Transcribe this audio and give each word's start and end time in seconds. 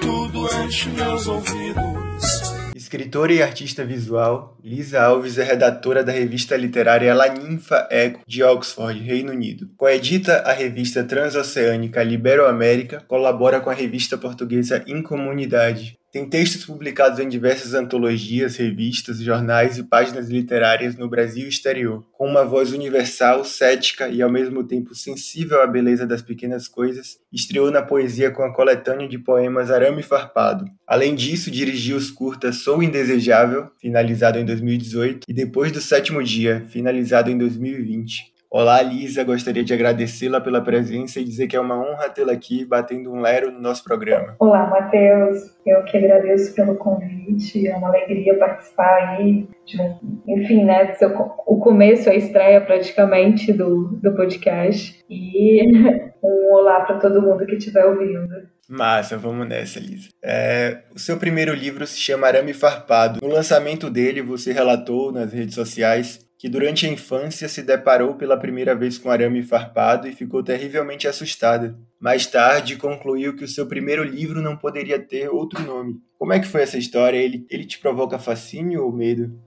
Tudo 0.00 0.48
meus 0.96 1.26
ouvidos. 1.26 2.60
Escritora 2.74 3.32
e 3.32 3.42
artista 3.42 3.84
visual, 3.84 4.56
Lisa 4.62 5.00
Alves 5.02 5.38
é 5.38 5.42
redatora 5.42 6.04
da 6.04 6.12
revista 6.12 6.56
literária 6.56 7.14
La 7.14 7.28
Ninfa 7.28 7.88
Eco 7.90 8.20
de 8.26 8.42
Oxford, 8.42 9.00
Reino 9.00 9.32
Unido. 9.32 9.68
Coedita 9.76 10.42
a 10.46 10.52
revista 10.52 11.04
transoceânica 11.04 12.02
Libero-América, 12.02 13.02
colabora 13.08 13.60
com 13.60 13.70
a 13.70 13.74
revista 13.74 14.16
portuguesa 14.16 14.84
Incomunidade, 14.86 15.99
tem 16.12 16.28
textos 16.28 16.64
publicados 16.64 17.20
em 17.20 17.28
diversas 17.28 17.72
antologias, 17.72 18.56
revistas, 18.56 19.20
jornais 19.20 19.78
e 19.78 19.84
páginas 19.84 20.28
literárias 20.28 20.96
no 20.96 21.08
Brasil 21.08 21.46
e 21.46 21.48
exterior. 21.48 22.04
Com 22.12 22.26
uma 22.26 22.44
voz 22.44 22.72
universal, 22.72 23.44
cética 23.44 24.08
e 24.08 24.20
ao 24.20 24.30
mesmo 24.30 24.64
tempo 24.64 24.94
sensível 24.94 25.62
à 25.62 25.66
beleza 25.66 26.06
das 26.06 26.20
pequenas 26.20 26.66
coisas, 26.66 27.18
estreou 27.32 27.70
na 27.70 27.80
poesia 27.80 28.30
com 28.30 28.42
a 28.42 28.52
coletânea 28.52 29.08
de 29.08 29.18
poemas 29.18 29.70
Arame 29.70 30.02
Farpado. 30.02 30.64
Além 30.86 31.14
disso, 31.14 31.50
dirigiu 31.50 31.96
os 31.96 32.10
curtas 32.10 32.56
Sou 32.56 32.82
Indesejável, 32.82 33.70
finalizado 33.80 34.38
em 34.38 34.44
2018, 34.44 35.26
e 35.28 35.32
Depois 35.32 35.70
do 35.70 35.80
Sétimo 35.80 36.22
Dia, 36.22 36.66
finalizado 36.68 37.30
em 37.30 37.38
2020. 37.38 38.29
Olá, 38.52 38.82
Lisa. 38.82 39.22
Gostaria 39.22 39.62
de 39.62 39.72
agradecê-la 39.72 40.40
pela 40.40 40.60
presença 40.60 41.20
e 41.20 41.24
dizer 41.24 41.46
que 41.46 41.54
é 41.54 41.60
uma 41.60 41.78
honra 41.78 42.10
tê-la 42.10 42.32
aqui 42.32 42.64
batendo 42.64 43.12
um 43.12 43.20
lero 43.20 43.52
no 43.52 43.60
nosso 43.60 43.84
programa. 43.84 44.34
Olá, 44.40 44.66
Matheus. 44.68 45.56
Eu 45.64 45.84
que 45.84 45.96
agradeço 45.96 46.52
pelo 46.52 46.74
convite. 46.74 47.68
É 47.68 47.76
uma 47.76 47.86
alegria 47.86 48.36
participar 48.36 49.16
aí 49.16 49.46
de 49.64 49.80
um, 49.80 50.20
enfim, 50.26 50.64
né, 50.64 50.96
o 51.46 51.60
começo, 51.60 52.10
a 52.10 52.14
estreia 52.16 52.60
praticamente 52.60 53.52
do, 53.52 54.00
do 54.02 54.16
podcast. 54.16 54.98
E 55.08 55.70
um 56.20 56.52
olá 56.52 56.80
para 56.80 56.98
todo 56.98 57.22
mundo 57.22 57.46
que 57.46 57.54
estiver 57.54 57.84
ouvindo. 57.84 58.50
Massa, 58.68 59.16
vamos 59.16 59.48
nessa, 59.48 59.78
Lisa. 59.78 60.08
É, 60.24 60.82
o 60.92 60.98
seu 60.98 61.16
primeiro 61.18 61.54
livro 61.54 61.86
se 61.86 62.00
chama 62.00 62.26
Arame 62.26 62.52
Farpado. 62.52 63.20
No 63.22 63.32
lançamento 63.32 63.88
dele, 63.88 64.20
você 64.20 64.52
relatou 64.52 65.12
nas 65.12 65.32
redes 65.32 65.54
sociais 65.54 66.28
que 66.40 66.48
durante 66.48 66.86
a 66.86 66.88
infância 66.88 67.46
se 67.50 67.62
deparou 67.62 68.14
pela 68.14 68.34
primeira 68.34 68.74
vez 68.74 68.96
com 68.96 69.10
arame 69.10 69.42
farpado 69.42 70.08
e 70.08 70.12
ficou 70.12 70.42
terrivelmente 70.42 71.06
assustada. 71.06 71.76
Mais 72.00 72.26
tarde, 72.26 72.78
concluiu 72.78 73.36
que 73.36 73.44
o 73.44 73.48
seu 73.48 73.68
primeiro 73.68 74.02
livro 74.02 74.40
não 74.40 74.56
poderia 74.56 74.98
ter 74.98 75.28
outro 75.28 75.62
nome. 75.62 76.00
Como 76.18 76.32
é 76.32 76.40
que 76.40 76.46
foi 76.46 76.62
essa 76.62 76.78
história? 76.78 77.18
Ele, 77.18 77.46
ele 77.50 77.66
te 77.66 77.78
provoca 77.78 78.18
fascínio 78.18 78.84
ou 78.86 78.90
medo? 78.90 79.38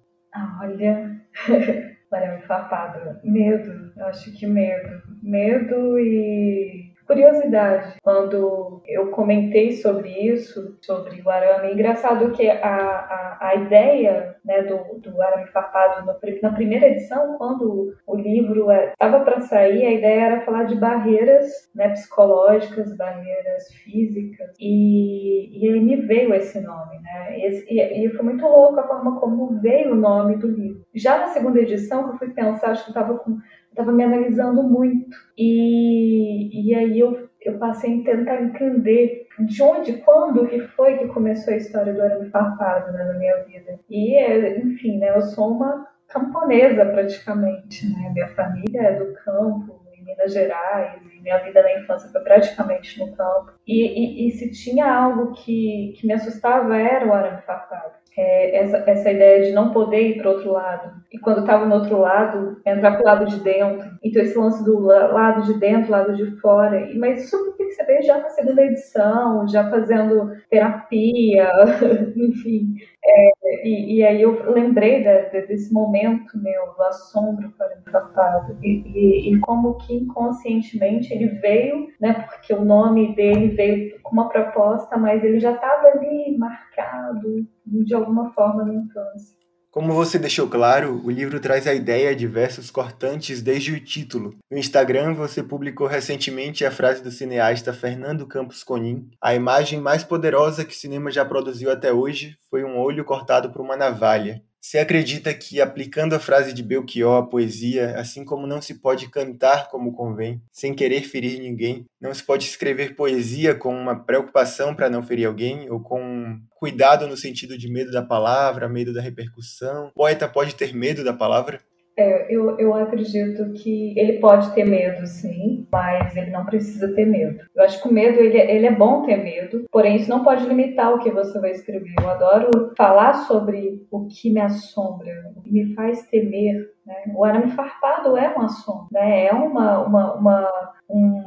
Olha, 0.61 1.19
arame 2.13 2.43
farpado, 2.43 3.19
medo. 3.23 3.91
Eu 3.97 4.05
acho 4.05 4.31
que 4.31 4.45
medo. 4.45 5.01
Medo 5.23 5.97
e 5.97 6.92
curiosidade. 7.05 7.95
Quando 8.01 8.81
eu 8.85 9.11
comentei 9.11 9.73
sobre 9.73 10.09
isso, 10.09 10.77
sobre 10.81 11.21
o 11.21 11.29
arame, 11.29 11.69
é 11.69 11.73
engraçado 11.73 12.31
que 12.31 12.49
a, 12.49 12.57
a, 12.59 13.37
a 13.41 13.55
ideia 13.55 14.35
né, 14.43 14.63
do, 14.63 14.99
do 14.99 15.21
arame 15.21 15.47
farpado 15.47 16.05
no, 16.05 16.13
na 16.41 16.51
primeira 16.51 16.87
edição, 16.87 17.37
quando 17.37 17.93
o 18.05 18.15
livro 18.15 18.71
estava 18.71 19.17
é, 19.17 19.23
para 19.23 19.41
sair, 19.41 19.85
a 19.85 19.91
ideia 19.91 20.21
era 20.21 20.41
falar 20.41 20.63
de 20.63 20.75
barreiras 20.75 21.69
né, 21.75 21.89
psicológicas, 21.89 22.95
barreiras 22.95 23.71
físicas, 23.83 24.49
e, 24.59 25.49
e 25.59 25.69
aí 25.69 25.79
me 25.79 25.95
veio 25.97 26.33
esse 26.33 26.59
nome. 26.59 26.99
Né? 26.99 27.39
Esse, 27.39 27.65
e, 27.69 28.05
e 28.05 28.09
foi 28.09 28.25
muito 28.25 28.45
louco 28.45 28.79
a 28.79 28.87
forma 28.87 29.19
como 29.19 29.59
veio 29.61 29.93
o 29.93 29.95
nome 29.95 30.37
do 30.37 30.47
livro. 30.47 30.83
Já 30.93 31.17
na 31.17 31.27
segunda 31.27 31.59
edição, 31.59 32.03
que 32.03 32.15
eu 32.15 32.17
fui 32.19 32.29
pensar, 32.29 32.71
acho 32.71 32.85
que 32.85 32.91
estava 32.91 33.17
com 33.17 33.37
estava 33.73 33.91
me 33.91 34.03
analisando 34.03 34.63
muito. 34.63 35.17
E, 35.37 36.69
e 36.69 36.75
aí 36.75 36.99
eu, 36.99 37.27
eu 37.41 37.57
passei 37.57 38.01
a 38.01 38.03
tentar 38.03 38.41
entender 38.41 39.27
de 39.39 39.63
onde, 39.63 39.93
quando 39.97 40.47
que 40.47 40.59
foi 40.69 40.97
que 40.97 41.07
começou 41.07 41.53
a 41.53 41.57
história 41.57 41.93
do 41.93 42.01
arame 42.01 42.29
farpado 42.29 42.91
né, 42.93 43.03
na 43.03 43.13
minha 43.13 43.43
vida. 43.43 43.79
E, 43.89 44.17
enfim, 44.59 44.99
né, 44.99 45.15
eu 45.15 45.21
sou 45.21 45.51
uma 45.51 45.87
camponesa 46.07 46.85
praticamente, 46.85 47.87
né? 47.91 48.11
Minha 48.13 48.27
família 48.35 48.81
é 48.81 48.99
do 48.99 49.13
campo, 49.15 49.81
em 49.97 50.05
Minas 50.05 50.31
Gerais, 50.31 51.01
e 51.11 51.21
minha 51.21 51.39
vida 51.39 51.63
na 51.63 51.79
infância 51.79 52.09
foi 52.09 52.21
praticamente 52.21 52.99
no 52.99 53.15
campo. 53.15 53.53
E, 53.65 54.27
e, 54.27 54.27
e 54.27 54.31
se 54.33 54.51
tinha 54.51 54.93
algo 54.93 55.31
que, 55.31 55.95
que 55.97 56.05
me 56.05 56.13
assustava 56.13 56.77
era 56.77 57.07
o 57.07 57.13
arame 57.13 57.41
farpado 57.41 58.03
é, 58.17 58.57
essa, 58.57 58.77
essa 58.87 59.11
ideia 59.11 59.43
de 59.43 59.51
não 59.51 59.71
poder 59.71 60.09
ir 60.09 60.17
para 60.17 60.29
outro 60.29 60.51
lado. 60.51 60.93
E 61.13 61.19
quando 61.19 61.41
estava 61.41 61.65
no 61.67 61.75
outro 61.75 61.99
lado, 61.99 62.59
entrar 62.65 62.93
para 62.93 63.01
o 63.01 63.05
lado 63.05 63.25
de 63.27 63.39
dentro. 63.41 63.87
Então, 64.03 64.21
esse 64.23 64.35
lance 64.35 64.65
do 64.65 64.79
lado 64.79 65.43
de 65.43 65.59
dentro, 65.59 65.91
lado 65.91 66.15
de 66.15 66.25
fora. 66.41 66.89
Mas 66.95 67.25
isso 67.25 67.35
eu 67.35 67.53
percebi 67.53 68.01
já 68.01 68.17
na 68.17 68.29
segunda 68.29 68.63
edição, 68.63 69.47
já 69.47 69.69
fazendo 69.69 70.31
terapia, 70.49 71.51
enfim. 72.17 72.75
É, 73.05 73.67
e, 73.67 73.97
e, 73.97 74.03
aí 74.03 74.21
eu 74.21 74.51
lembrei 74.51 75.03
de, 75.03 75.29
de, 75.29 75.47
desse 75.47 75.73
momento 75.73 76.37
meu 76.41 76.73
do 76.73 76.83
assombro 76.83 77.53
para 77.57 77.77
o 77.77 77.91
papado 77.91 78.57
e, 78.63 78.81
e, 78.85 79.33
e, 79.33 79.39
como 79.41 79.75
que 79.75 79.93
inconscientemente 79.93 81.13
ele 81.13 81.27
veio, 81.39 81.89
né, 81.99 82.13
porque 82.13 82.53
o 82.53 82.63
nome 82.63 83.13
dele 83.13 83.49
veio 83.49 84.01
com 84.01 84.13
uma 84.13 84.29
proposta, 84.29 84.97
mas 84.97 85.21
ele 85.21 85.39
já 85.39 85.51
estava 85.51 85.87
ali 85.87 86.37
marcado 86.37 87.45
de 87.65 87.93
alguma 87.93 88.31
forma 88.31 88.63
na 88.63 88.73
infância. 88.73 89.42
Como 89.73 89.91
você 89.91 90.19
deixou 90.19 90.47
claro, 90.47 91.01
o 91.03 91.09
livro 91.09 91.39
traz 91.39 91.65
a 91.65 91.73
ideia 91.73 92.15
de 92.15 92.27
versos 92.27 92.69
cortantes 92.69 93.41
desde 93.41 93.71
o 93.71 93.79
título. 93.83 94.35
No 94.47 94.55
Instagram, 94.55 95.15
você 95.15 95.41
publicou 95.41 95.87
recentemente 95.87 96.63
a 96.63 96.69
frase 96.69 97.01
do 97.01 97.09
cineasta 97.09 97.73
Fernando 97.73 98.27
Campos 98.27 98.63
Conin: 98.63 99.09
A 99.19 99.33
imagem 99.33 99.81
mais 99.81 100.03
poderosa 100.03 100.63
que 100.63 100.75
o 100.75 100.77
cinema 100.77 101.09
já 101.09 101.25
produziu 101.25 101.71
até 101.71 101.91
hoje 101.91 102.37
foi 102.51 102.63
um 102.63 102.77
olho 102.77 103.03
cortado 103.03 103.51
por 103.51 103.63
uma 103.63 103.75
navalha. 103.75 104.43
Você 104.65 104.79
acredita 104.79 105.33
que, 105.33 105.59
aplicando 105.59 106.15
a 106.15 106.19
frase 106.19 106.53
de 106.53 106.63
Belchior 106.63 107.17
à 107.17 107.27
poesia, 107.27 107.99
assim 107.99 108.23
como 108.23 108.47
não 108.47 108.61
se 108.61 108.75
pode 108.75 109.09
cantar 109.09 109.67
como 109.67 109.91
convém, 109.91 110.41
sem 110.53 110.73
querer 110.73 111.01
ferir 111.01 111.37
ninguém, 111.41 111.85
não 111.99 112.13
se 112.13 112.23
pode 112.23 112.45
escrever 112.45 112.95
poesia 112.95 113.53
com 113.53 113.75
uma 113.75 113.93
preocupação 114.05 114.73
para 114.73 114.89
não 114.89 115.03
ferir 115.03 115.27
alguém, 115.27 115.69
ou 115.69 115.81
com 115.81 116.39
cuidado 116.55 117.05
no 117.07 117.17
sentido 117.17 117.57
de 117.57 117.69
medo 117.69 117.91
da 117.91 118.01
palavra, 118.01 118.69
medo 118.69 118.93
da 118.93 119.01
repercussão? 119.01 119.87
O 119.87 119.91
poeta 119.91 120.29
pode 120.29 120.55
ter 120.55 120.73
medo 120.73 121.03
da 121.03 121.11
palavra? 121.11 121.59
É, 121.95 122.33
eu, 122.33 122.57
eu 122.57 122.73
acredito 122.73 123.53
que 123.53 123.97
ele 123.97 124.19
pode 124.19 124.51
ter 124.55 124.65
medo, 124.65 125.05
sim, 125.05 125.67
mas 125.71 126.15
ele 126.15 126.31
não 126.31 126.45
precisa 126.45 126.93
ter 126.93 127.05
medo. 127.05 127.43
Eu 127.55 127.63
acho 127.63 127.81
que 127.81 127.87
o 127.87 127.93
medo, 127.93 128.19
ele, 128.19 128.37
ele 128.37 128.65
é 128.65 128.71
bom 128.71 129.03
ter 129.03 129.17
medo, 129.17 129.65
porém 129.71 129.97
isso 129.97 130.09
não 130.09 130.23
pode 130.23 130.45
limitar 130.45 130.93
o 130.93 130.99
que 130.99 131.11
você 131.11 131.39
vai 131.39 131.51
escrever. 131.51 131.93
Eu 132.01 132.09
adoro 132.09 132.73
falar 132.75 133.13
sobre 133.25 133.85
o 133.91 134.07
que 134.07 134.31
me 134.31 134.41
assombra, 134.41 135.31
o 135.35 135.41
que 135.41 135.51
me 135.51 135.75
faz 135.75 136.01
temer. 136.07 136.71
Né? 136.85 136.95
O 137.15 137.23
arame 137.23 137.51
farpado 137.51 138.17
é 138.17 138.35
um 138.35 138.41
assombro, 138.41 138.87
né? 138.91 139.27
é 139.27 139.33
uma, 139.33 139.85
uma, 139.85 140.13
uma, 140.15 140.73
um, 140.89 141.23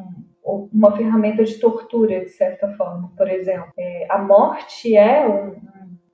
uma 0.72 0.96
ferramenta 0.96 1.44
de 1.44 1.58
tortura, 1.58 2.20
de 2.20 2.30
certa 2.30 2.68
forma. 2.72 3.12
Por 3.16 3.28
exemplo, 3.28 3.68
é, 3.78 4.06
a 4.10 4.18
morte 4.18 4.96
é 4.96 5.26
um, 5.26 5.54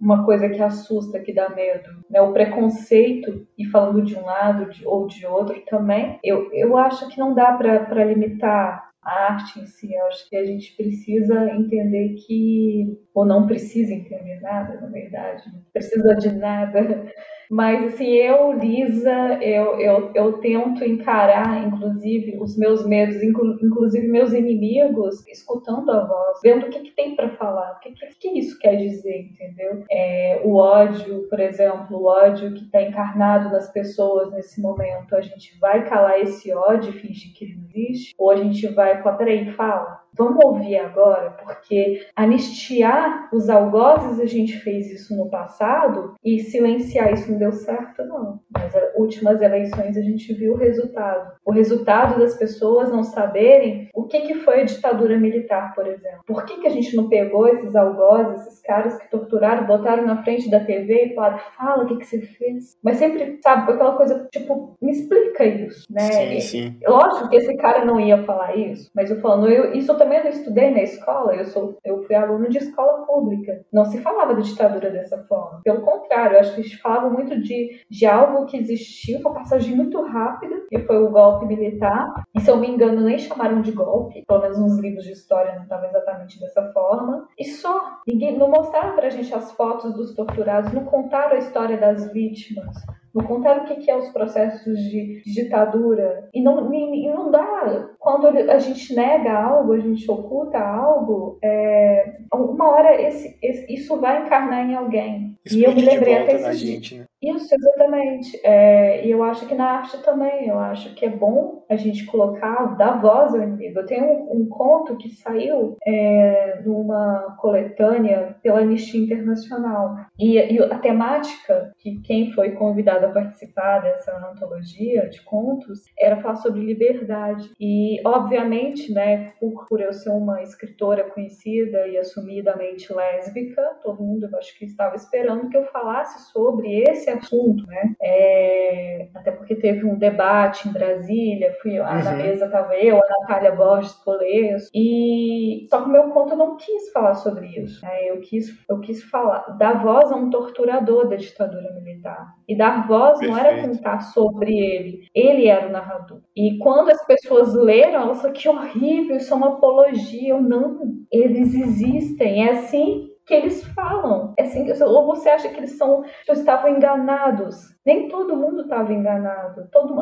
uma 0.02 0.24
coisa 0.24 0.48
que 0.48 0.60
assusta, 0.60 1.20
que 1.20 1.32
dá 1.32 1.48
medo. 1.50 1.88
Né? 2.10 2.20
O 2.20 2.32
preconceito, 2.32 3.46
e 3.56 3.64
falando 3.66 4.02
de 4.02 4.16
um 4.16 4.24
lado 4.24 4.68
de, 4.68 4.84
ou 4.84 5.06
de 5.06 5.24
outro 5.24 5.60
também, 5.66 6.18
eu, 6.24 6.52
eu 6.52 6.76
acho 6.76 7.08
que 7.08 7.20
não 7.20 7.32
dá 7.32 7.52
para 7.52 8.04
limitar 8.04 8.90
a 9.00 9.32
arte 9.32 9.60
em 9.60 9.66
si. 9.66 9.94
Eu 9.94 10.06
acho 10.06 10.28
que 10.28 10.36
a 10.36 10.44
gente 10.44 10.76
precisa 10.76 11.48
entender 11.52 12.16
que, 12.26 12.98
ou 13.14 13.24
não 13.24 13.46
precisa 13.46 13.94
entender 13.94 14.40
nada, 14.40 14.80
na 14.80 14.88
verdade, 14.88 15.44
não 15.52 15.62
precisa 15.72 16.16
de 16.16 16.32
nada 16.32 17.12
mas, 17.52 17.92
assim, 17.92 18.06
eu, 18.06 18.52
Lisa, 18.52 19.38
eu, 19.42 19.78
eu, 19.78 20.10
eu 20.14 20.32
tento 20.38 20.82
encarar, 20.82 21.66
inclusive, 21.66 22.38
os 22.40 22.56
meus 22.56 22.86
medos, 22.86 23.22
inclusive 23.22 24.08
meus 24.08 24.32
inimigos, 24.32 25.22
escutando 25.28 25.90
a 25.90 26.02
voz, 26.06 26.38
vendo 26.42 26.64
o 26.64 26.70
que, 26.70 26.80
que 26.80 26.92
tem 26.92 27.14
para 27.14 27.28
falar, 27.36 27.72
o 27.72 27.80
que, 27.80 27.92
que, 27.92 28.06
que, 28.18 28.38
isso 28.38 28.58
quer 28.58 28.76
dizer, 28.76 29.28
entendeu? 29.30 29.84
É, 29.90 30.40
o 30.42 30.54
ódio, 30.54 31.28
por 31.28 31.38
exemplo, 31.40 31.98
o 31.98 32.06
ódio 32.06 32.54
que 32.54 32.64
está 32.64 32.80
encarnado 32.80 33.50
nas 33.50 33.70
pessoas 33.70 34.32
nesse 34.32 34.58
momento, 34.58 35.14
a 35.14 35.20
gente 35.20 35.58
vai 35.60 35.86
calar 35.86 36.20
esse 36.20 36.50
ódio 36.54 36.88
e 36.88 37.00
fingir 37.00 37.34
que 37.34 37.44
ele 37.44 37.56
não 37.56 37.68
existe? 37.68 38.14
Ou 38.16 38.30
a 38.30 38.36
gente 38.36 38.66
vai 38.68 39.02
falar, 39.02 39.18
peraí, 39.18 39.52
fala, 39.52 40.00
Vamos 40.16 40.44
ouvir 40.44 40.76
agora, 40.76 41.30
porque 41.42 42.06
anistiar 42.14 43.28
os 43.32 43.48
algozes 43.48 44.20
a 44.20 44.26
gente 44.26 44.58
fez 44.58 44.90
isso 44.90 45.16
no 45.16 45.30
passado 45.30 46.14
e 46.22 46.40
silenciar 46.40 47.12
isso 47.12 47.32
no 47.32 47.38
deu 47.38 47.52
certo, 47.52 48.04
não. 48.04 48.40
Nas 48.54 48.72
últimas 48.94 49.40
eleições 49.40 49.96
a 49.96 50.02
gente 50.02 50.32
viu 50.34 50.52
o 50.52 50.56
resultado. 50.56 51.32
O 51.44 51.50
resultado 51.50 52.18
das 52.18 52.36
pessoas 52.36 52.90
não 52.90 53.02
saberem 53.02 53.88
o 53.94 54.04
que, 54.04 54.20
que 54.20 54.34
foi 54.34 54.60
a 54.60 54.64
ditadura 54.64 55.18
militar, 55.18 55.74
por 55.74 55.86
exemplo. 55.86 56.22
Por 56.26 56.44
que, 56.44 56.60
que 56.60 56.66
a 56.66 56.70
gente 56.70 56.94
não 56.94 57.08
pegou 57.08 57.48
esses 57.48 57.74
algozes, 57.74 58.46
esses 58.46 58.60
caras 58.62 58.96
que 58.98 59.10
torturaram, 59.10 59.66
botaram 59.66 60.06
na 60.06 60.22
frente 60.22 60.50
da 60.50 60.60
TV 60.60 61.06
e 61.06 61.14
falaram, 61.14 61.38
fala 61.56 61.84
o 61.84 61.86
que, 61.86 61.96
que 61.96 62.06
você 62.06 62.20
fez. 62.20 62.76
Mas 62.82 62.98
sempre, 62.98 63.38
sabe, 63.42 63.72
aquela 63.72 63.96
coisa, 63.96 64.28
tipo, 64.30 64.76
me 64.80 64.92
explica 64.92 65.44
isso, 65.44 65.86
né? 65.90 66.00
Sim, 66.00 66.40
sim. 66.40 66.76
Lógico 66.86 67.28
que 67.28 67.36
esse 67.36 67.56
cara 67.56 67.84
não 67.84 67.98
ia 67.98 68.22
falar 68.24 68.56
isso, 68.56 68.90
mas 68.94 69.10
eu 69.10 69.20
falando, 69.20 69.48
eu, 69.48 69.72
isso 69.72 69.90
eu 69.90 70.01
também 70.02 70.22
não 70.22 70.30
estudei 70.30 70.70
na 70.72 70.82
escola, 70.82 71.34
eu 71.36 71.44
sou, 71.44 71.78
eu 71.84 72.02
fui 72.02 72.16
aluno 72.16 72.48
de 72.48 72.58
escola 72.58 73.06
pública. 73.06 73.64
Não 73.72 73.84
se 73.84 74.00
falava 74.00 74.34
de 74.34 74.42
ditadura 74.42 74.90
dessa 74.90 75.18
forma. 75.24 75.60
Pelo 75.62 75.82
contrário, 75.82 76.38
acho 76.38 76.54
que 76.56 76.62
gente 76.62 76.78
falava 76.78 77.08
muito 77.08 77.40
de, 77.40 77.80
de 77.88 78.04
algo 78.04 78.46
que 78.46 78.56
existiu, 78.56 79.20
uma 79.20 79.32
passagem 79.32 79.76
muito 79.76 80.02
rápida, 80.02 80.56
que 80.68 80.80
foi 80.80 80.98
o 80.98 81.10
golpe 81.10 81.46
militar. 81.46 82.24
E 82.34 82.40
se 82.40 82.50
eu 82.50 82.56
me 82.56 82.68
engano, 82.68 83.02
nem 83.02 83.18
chamaram 83.18 83.62
de 83.62 83.70
golpe, 83.70 84.24
pelo 84.26 84.42
menos 84.42 84.58
nos 84.58 84.78
livros 84.78 85.04
de 85.04 85.12
história 85.12 85.54
não 85.54 85.62
estava 85.62 85.86
exatamente 85.86 86.40
dessa 86.40 86.72
forma. 86.72 87.28
E 87.38 87.44
só, 87.44 88.00
ninguém 88.06 88.36
não 88.36 88.50
mostraram 88.50 88.96
pra 88.96 89.10
gente 89.10 89.32
as 89.32 89.52
fotos 89.52 89.94
dos 89.94 90.14
torturados, 90.14 90.72
não 90.72 90.84
contaram 90.84 91.36
a 91.36 91.38
história 91.38 91.76
das 91.76 92.12
vítimas 92.12 92.76
não 93.14 93.24
contaram 93.24 93.64
o 93.64 93.66
que, 93.66 93.76
que 93.76 93.90
é 93.90 93.96
os 93.96 94.08
processos 94.10 94.78
de, 94.78 95.22
ditadura. 95.24 96.28
E 96.32 96.42
não, 96.42 96.72
e, 96.72 97.08
não 97.08 97.30
dá. 97.30 97.88
Quando 97.98 98.26
a 98.26 98.58
gente 98.58 98.94
nega 98.94 99.32
algo, 99.32 99.72
a 99.72 99.78
gente 99.78 100.10
oculta 100.10 100.58
algo, 100.58 101.38
é, 101.42 102.16
uma 102.32 102.70
hora 102.70 103.00
esse, 103.00 103.36
esse, 103.42 103.72
isso 103.72 104.00
vai 104.00 104.24
encarnar 104.24 104.68
em 104.68 104.74
alguém. 104.74 105.36
Explode 105.44 105.60
e 105.60 105.64
eu 105.64 105.74
me 105.74 105.82
lembrei 105.82 106.14
até 106.14 106.34
esses 106.34 106.58
gente, 106.58 106.94
né? 106.96 107.04
Isso, 107.22 107.54
exatamente. 107.54 108.40
É, 108.42 109.06
e 109.06 109.10
eu 109.12 109.22
acho 109.22 109.46
que 109.46 109.54
na 109.54 109.78
arte 109.78 109.96
também, 110.02 110.48
eu 110.48 110.58
acho 110.58 110.92
que 110.96 111.06
é 111.06 111.08
bom 111.08 111.64
a 111.70 111.76
gente 111.76 112.04
colocar, 112.06 112.76
dar 112.76 113.00
voz 113.00 113.32
ao 113.32 113.40
inimigo. 113.40 113.78
Eu 113.78 113.86
tenho 113.86 114.04
um, 114.04 114.40
um 114.42 114.48
conto 114.48 114.96
que 114.96 115.08
saiu 115.08 115.76
é, 115.86 116.60
numa 116.64 117.36
coletânea 117.38 118.34
pela 118.42 118.58
Anistia 118.58 119.00
Internacional. 119.00 119.98
E, 120.18 120.36
e, 120.36 120.60
a 120.60 120.78
temática, 120.78 121.72
que 121.78 122.00
quem 122.00 122.32
foi 122.32 122.52
convidado 122.52 123.06
a 123.06 123.10
participar 123.10 123.82
dessa 123.82 124.12
antologia 124.32 125.08
de 125.08 125.22
contos, 125.22 125.82
era 125.96 126.20
falar 126.20 126.36
sobre 126.36 126.64
liberdade. 126.64 127.52
E, 127.60 128.00
obviamente, 128.04 128.92
né, 128.92 129.32
por, 129.38 129.68
por 129.68 129.80
eu 129.80 129.92
ser 129.92 130.10
uma 130.10 130.42
escritora 130.42 131.04
conhecida 131.04 131.86
e 131.86 131.96
assumidamente 131.96 132.92
lésbica, 132.92 133.62
todo 133.80 134.02
mundo, 134.02 134.28
eu 134.30 134.38
acho 134.38 134.58
que 134.58 134.64
estava 134.64 134.96
esperando 134.96 135.48
que 135.48 135.56
eu 135.56 135.66
falasse 135.66 136.32
sobre 136.32 136.82
esse 136.82 137.11
assunto, 137.12 137.66
né? 137.66 137.94
É, 138.02 139.08
até 139.14 139.30
porque 139.30 139.54
teve 139.54 139.84
um 139.84 139.96
debate 139.96 140.68
em 140.68 140.72
Brasília, 140.72 141.56
fui 141.62 141.78
lá 141.78 141.96
uhum. 141.96 142.04
na 142.04 142.12
mesa, 142.12 142.46
estava 142.46 142.74
eu, 142.76 142.96
a 142.96 143.08
Natália 143.20 143.52
Borges 143.52 143.92
Polesso, 144.04 144.68
e 144.74 145.66
só 145.70 145.82
que 145.82 145.88
o 145.88 145.92
meu 145.92 146.10
conto 146.10 146.36
não 146.36 146.56
quis 146.56 146.90
falar 146.92 147.14
sobre 147.14 147.46
isso. 147.46 147.84
Né? 147.84 148.10
Eu, 148.10 148.20
quis, 148.20 148.48
eu 148.68 148.80
quis 148.80 149.02
falar, 149.04 149.56
dar 149.58 149.82
voz 149.82 150.10
a 150.10 150.16
um 150.16 150.30
torturador 150.30 151.08
da 151.08 151.16
ditadura 151.16 151.72
militar. 151.72 152.34
E 152.48 152.56
dar 152.56 152.86
voz 152.86 153.18
Perfeito. 153.18 153.30
não 153.30 153.38
era 153.38 153.62
contar 153.62 154.00
sobre 154.00 154.52
ele, 154.58 155.06
ele 155.14 155.46
era 155.46 155.68
o 155.68 155.72
narrador. 155.72 156.20
E 156.36 156.58
quando 156.58 156.90
as 156.90 157.04
pessoas 157.06 157.54
leram, 157.54 158.02
elas 158.02 158.18
falaram 158.18 158.40
que 158.40 158.48
horrível, 158.48 159.16
isso 159.16 159.32
é 159.32 159.36
uma 159.36 159.54
apologia. 159.54 160.30
Eu 160.30 160.42
não, 160.42 160.80
eles 161.10 161.54
existem. 161.54 162.46
É 162.46 162.52
assim 162.52 163.11
que 163.32 163.36
eles 163.36 163.64
falam. 163.68 164.34
É 164.36 164.42
assim, 164.42 164.70
ou 164.82 165.06
você 165.06 165.30
acha 165.30 165.48
que 165.48 165.58
eles 165.58 165.78
são, 165.78 166.04
estavam 166.28 166.68
enganados? 166.68 167.74
Nem 167.84 168.08
todo 168.08 168.36
mundo 168.36 168.62
estava 168.62 168.92
enganado. 168.92 169.68
Todo, 169.72 169.94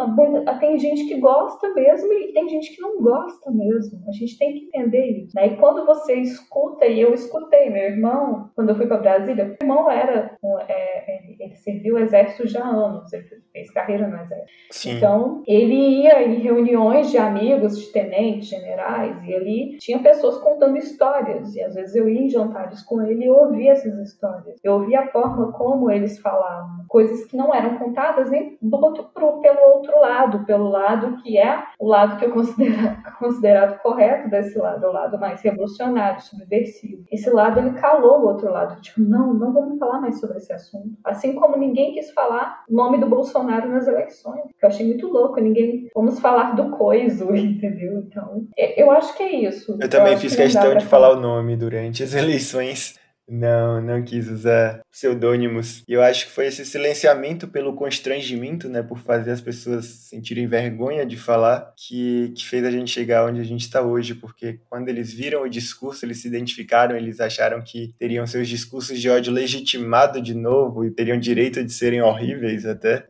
tem 0.58 0.78
gente 0.78 1.06
que 1.06 1.18
gosta 1.18 1.72
mesmo 1.72 2.12
e 2.12 2.32
tem 2.32 2.48
gente 2.48 2.74
que 2.74 2.82
não 2.82 3.00
gosta 3.00 3.50
mesmo. 3.50 4.02
A 4.06 4.12
gente 4.12 4.38
tem 4.38 4.52
que 4.52 4.64
entender 4.66 5.22
isso. 5.22 5.34
Né? 5.34 5.48
E 5.48 5.56
quando 5.56 5.86
você 5.86 6.14
escuta, 6.14 6.86
e 6.86 7.00
eu 7.00 7.14
escutei, 7.14 7.70
meu 7.70 7.84
irmão, 7.84 8.50
quando 8.54 8.70
eu 8.70 8.76
fui 8.76 8.86
para 8.86 8.98
Brasília, 8.98 9.44
meu 9.44 9.56
irmão 9.62 9.90
era, 9.90 10.36
é, 10.68 11.20
ele 11.38 11.56
serviu 11.56 11.94
o 11.94 11.98
exército 11.98 12.46
já 12.46 12.62
há 12.62 12.68
anos, 12.68 13.10
ele 13.12 13.24
fez 13.52 13.70
carreira 13.70 14.06
no 14.06 14.16
exército. 14.16 14.50
Sim. 14.70 14.96
Então, 14.96 15.42
ele 15.46 16.02
ia 16.02 16.22
em 16.22 16.40
reuniões 16.40 17.10
de 17.10 17.16
amigos, 17.16 17.78
de 17.78 17.86
tenentes, 17.92 18.48
generais, 18.48 19.16
e 19.24 19.34
ali 19.34 19.78
tinha 19.78 19.98
pessoas 20.00 20.36
contando 20.38 20.76
histórias. 20.76 21.54
E 21.54 21.62
às 21.62 21.74
vezes 21.74 21.94
eu 21.94 22.08
ia 22.08 22.20
em 22.20 22.28
jantares 22.28 22.82
com 22.82 23.00
ele 23.02 23.24
e 23.24 23.30
ouvia 23.30 23.72
essas 23.72 23.98
histórias. 24.00 24.58
Eu 24.62 24.74
ouvia 24.74 25.00
a 25.00 25.06
forma 25.08 25.52
como 25.52 25.90
eles 25.90 26.18
falavam, 26.18 26.84
coisas 26.88 27.24
que 27.24 27.36
não 27.36 27.54
eram 27.54 27.69
eram 27.70 27.78
contadas 27.78 28.30
nem 28.30 28.58
do 28.60 28.76
outro, 28.76 29.04
pro, 29.14 29.40
pelo 29.40 29.60
outro 29.74 29.98
lado, 30.00 30.44
pelo 30.44 30.68
lado 30.68 31.22
que 31.22 31.38
é 31.38 31.62
o 31.78 31.86
lado 31.86 32.18
que 32.18 32.24
eu 32.24 32.30
considero 32.30 32.96
considerado 33.18 33.80
correto 33.80 34.28
desse 34.28 34.58
lado, 34.58 34.86
o 34.86 34.92
lado 34.92 35.18
mais 35.18 35.40
revolucionário, 35.42 36.20
subversivo. 36.20 37.04
Esse 37.10 37.30
lado 37.30 37.60
ele 37.60 37.72
calou 37.72 38.20
o 38.20 38.26
outro 38.26 38.50
lado, 38.50 38.80
tipo, 38.80 39.00
não, 39.00 39.32
não 39.34 39.52
vamos 39.52 39.78
falar 39.78 40.00
mais 40.00 40.18
sobre 40.18 40.38
esse 40.38 40.52
assunto. 40.52 40.90
Assim 41.04 41.34
como 41.34 41.56
ninguém 41.56 41.94
quis 41.94 42.10
falar 42.10 42.64
o 42.68 42.74
nome 42.74 42.98
do 42.98 43.06
Bolsonaro 43.06 43.68
nas 43.68 43.86
eleições, 43.86 44.42
que 44.58 44.64
eu 44.64 44.68
achei 44.68 44.86
muito 44.86 45.08
louco, 45.08 45.40
ninguém, 45.40 45.88
vamos 45.94 46.20
falar 46.20 46.54
do 46.54 46.70
coiso, 46.70 47.32
entendeu? 47.34 47.98
Então, 47.98 48.46
eu 48.56 48.90
acho 48.90 49.16
que 49.16 49.22
é 49.22 49.32
isso. 49.48 49.76
Eu 49.80 49.88
também 49.88 50.14
eu 50.14 50.18
fiz 50.18 50.34
que 50.34 50.42
questão 50.42 50.76
de 50.76 50.84
falar 50.86 51.10
o 51.10 51.20
nome 51.20 51.56
durante 51.56 52.02
as 52.02 52.14
eleições. 52.14 52.99
Não, 53.30 53.80
não 53.80 54.02
quis 54.02 54.28
usar 54.28 54.80
pseudônimos. 54.90 55.84
E 55.86 55.92
eu 55.92 56.02
acho 56.02 56.26
que 56.26 56.32
foi 56.32 56.46
esse 56.46 56.66
silenciamento 56.66 57.46
pelo 57.46 57.74
constrangimento, 57.74 58.68
né, 58.68 58.82
por 58.82 58.98
fazer 58.98 59.30
as 59.30 59.40
pessoas 59.40 59.84
sentirem 59.84 60.48
vergonha 60.48 61.06
de 61.06 61.16
falar, 61.16 61.72
que, 61.76 62.32
que 62.36 62.44
fez 62.44 62.64
a 62.64 62.70
gente 62.72 62.90
chegar 62.90 63.24
onde 63.24 63.40
a 63.40 63.44
gente 63.44 63.60
está 63.60 63.80
hoje, 63.82 64.16
porque 64.16 64.58
quando 64.68 64.88
eles 64.88 65.12
viram 65.12 65.42
o 65.42 65.48
discurso, 65.48 66.04
eles 66.04 66.20
se 66.20 66.26
identificaram, 66.26 66.96
eles 66.96 67.20
acharam 67.20 67.62
que 67.62 67.94
teriam 67.96 68.26
seus 68.26 68.48
discursos 68.48 69.00
de 69.00 69.08
ódio 69.08 69.32
legitimado 69.32 70.20
de 70.20 70.34
novo 70.34 70.84
e 70.84 70.90
teriam 70.90 71.18
direito 71.18 71.62
de 71.62 71.72
serem 71.72 72.02
horríveis 72.02 72.66
até. 72.66 73.06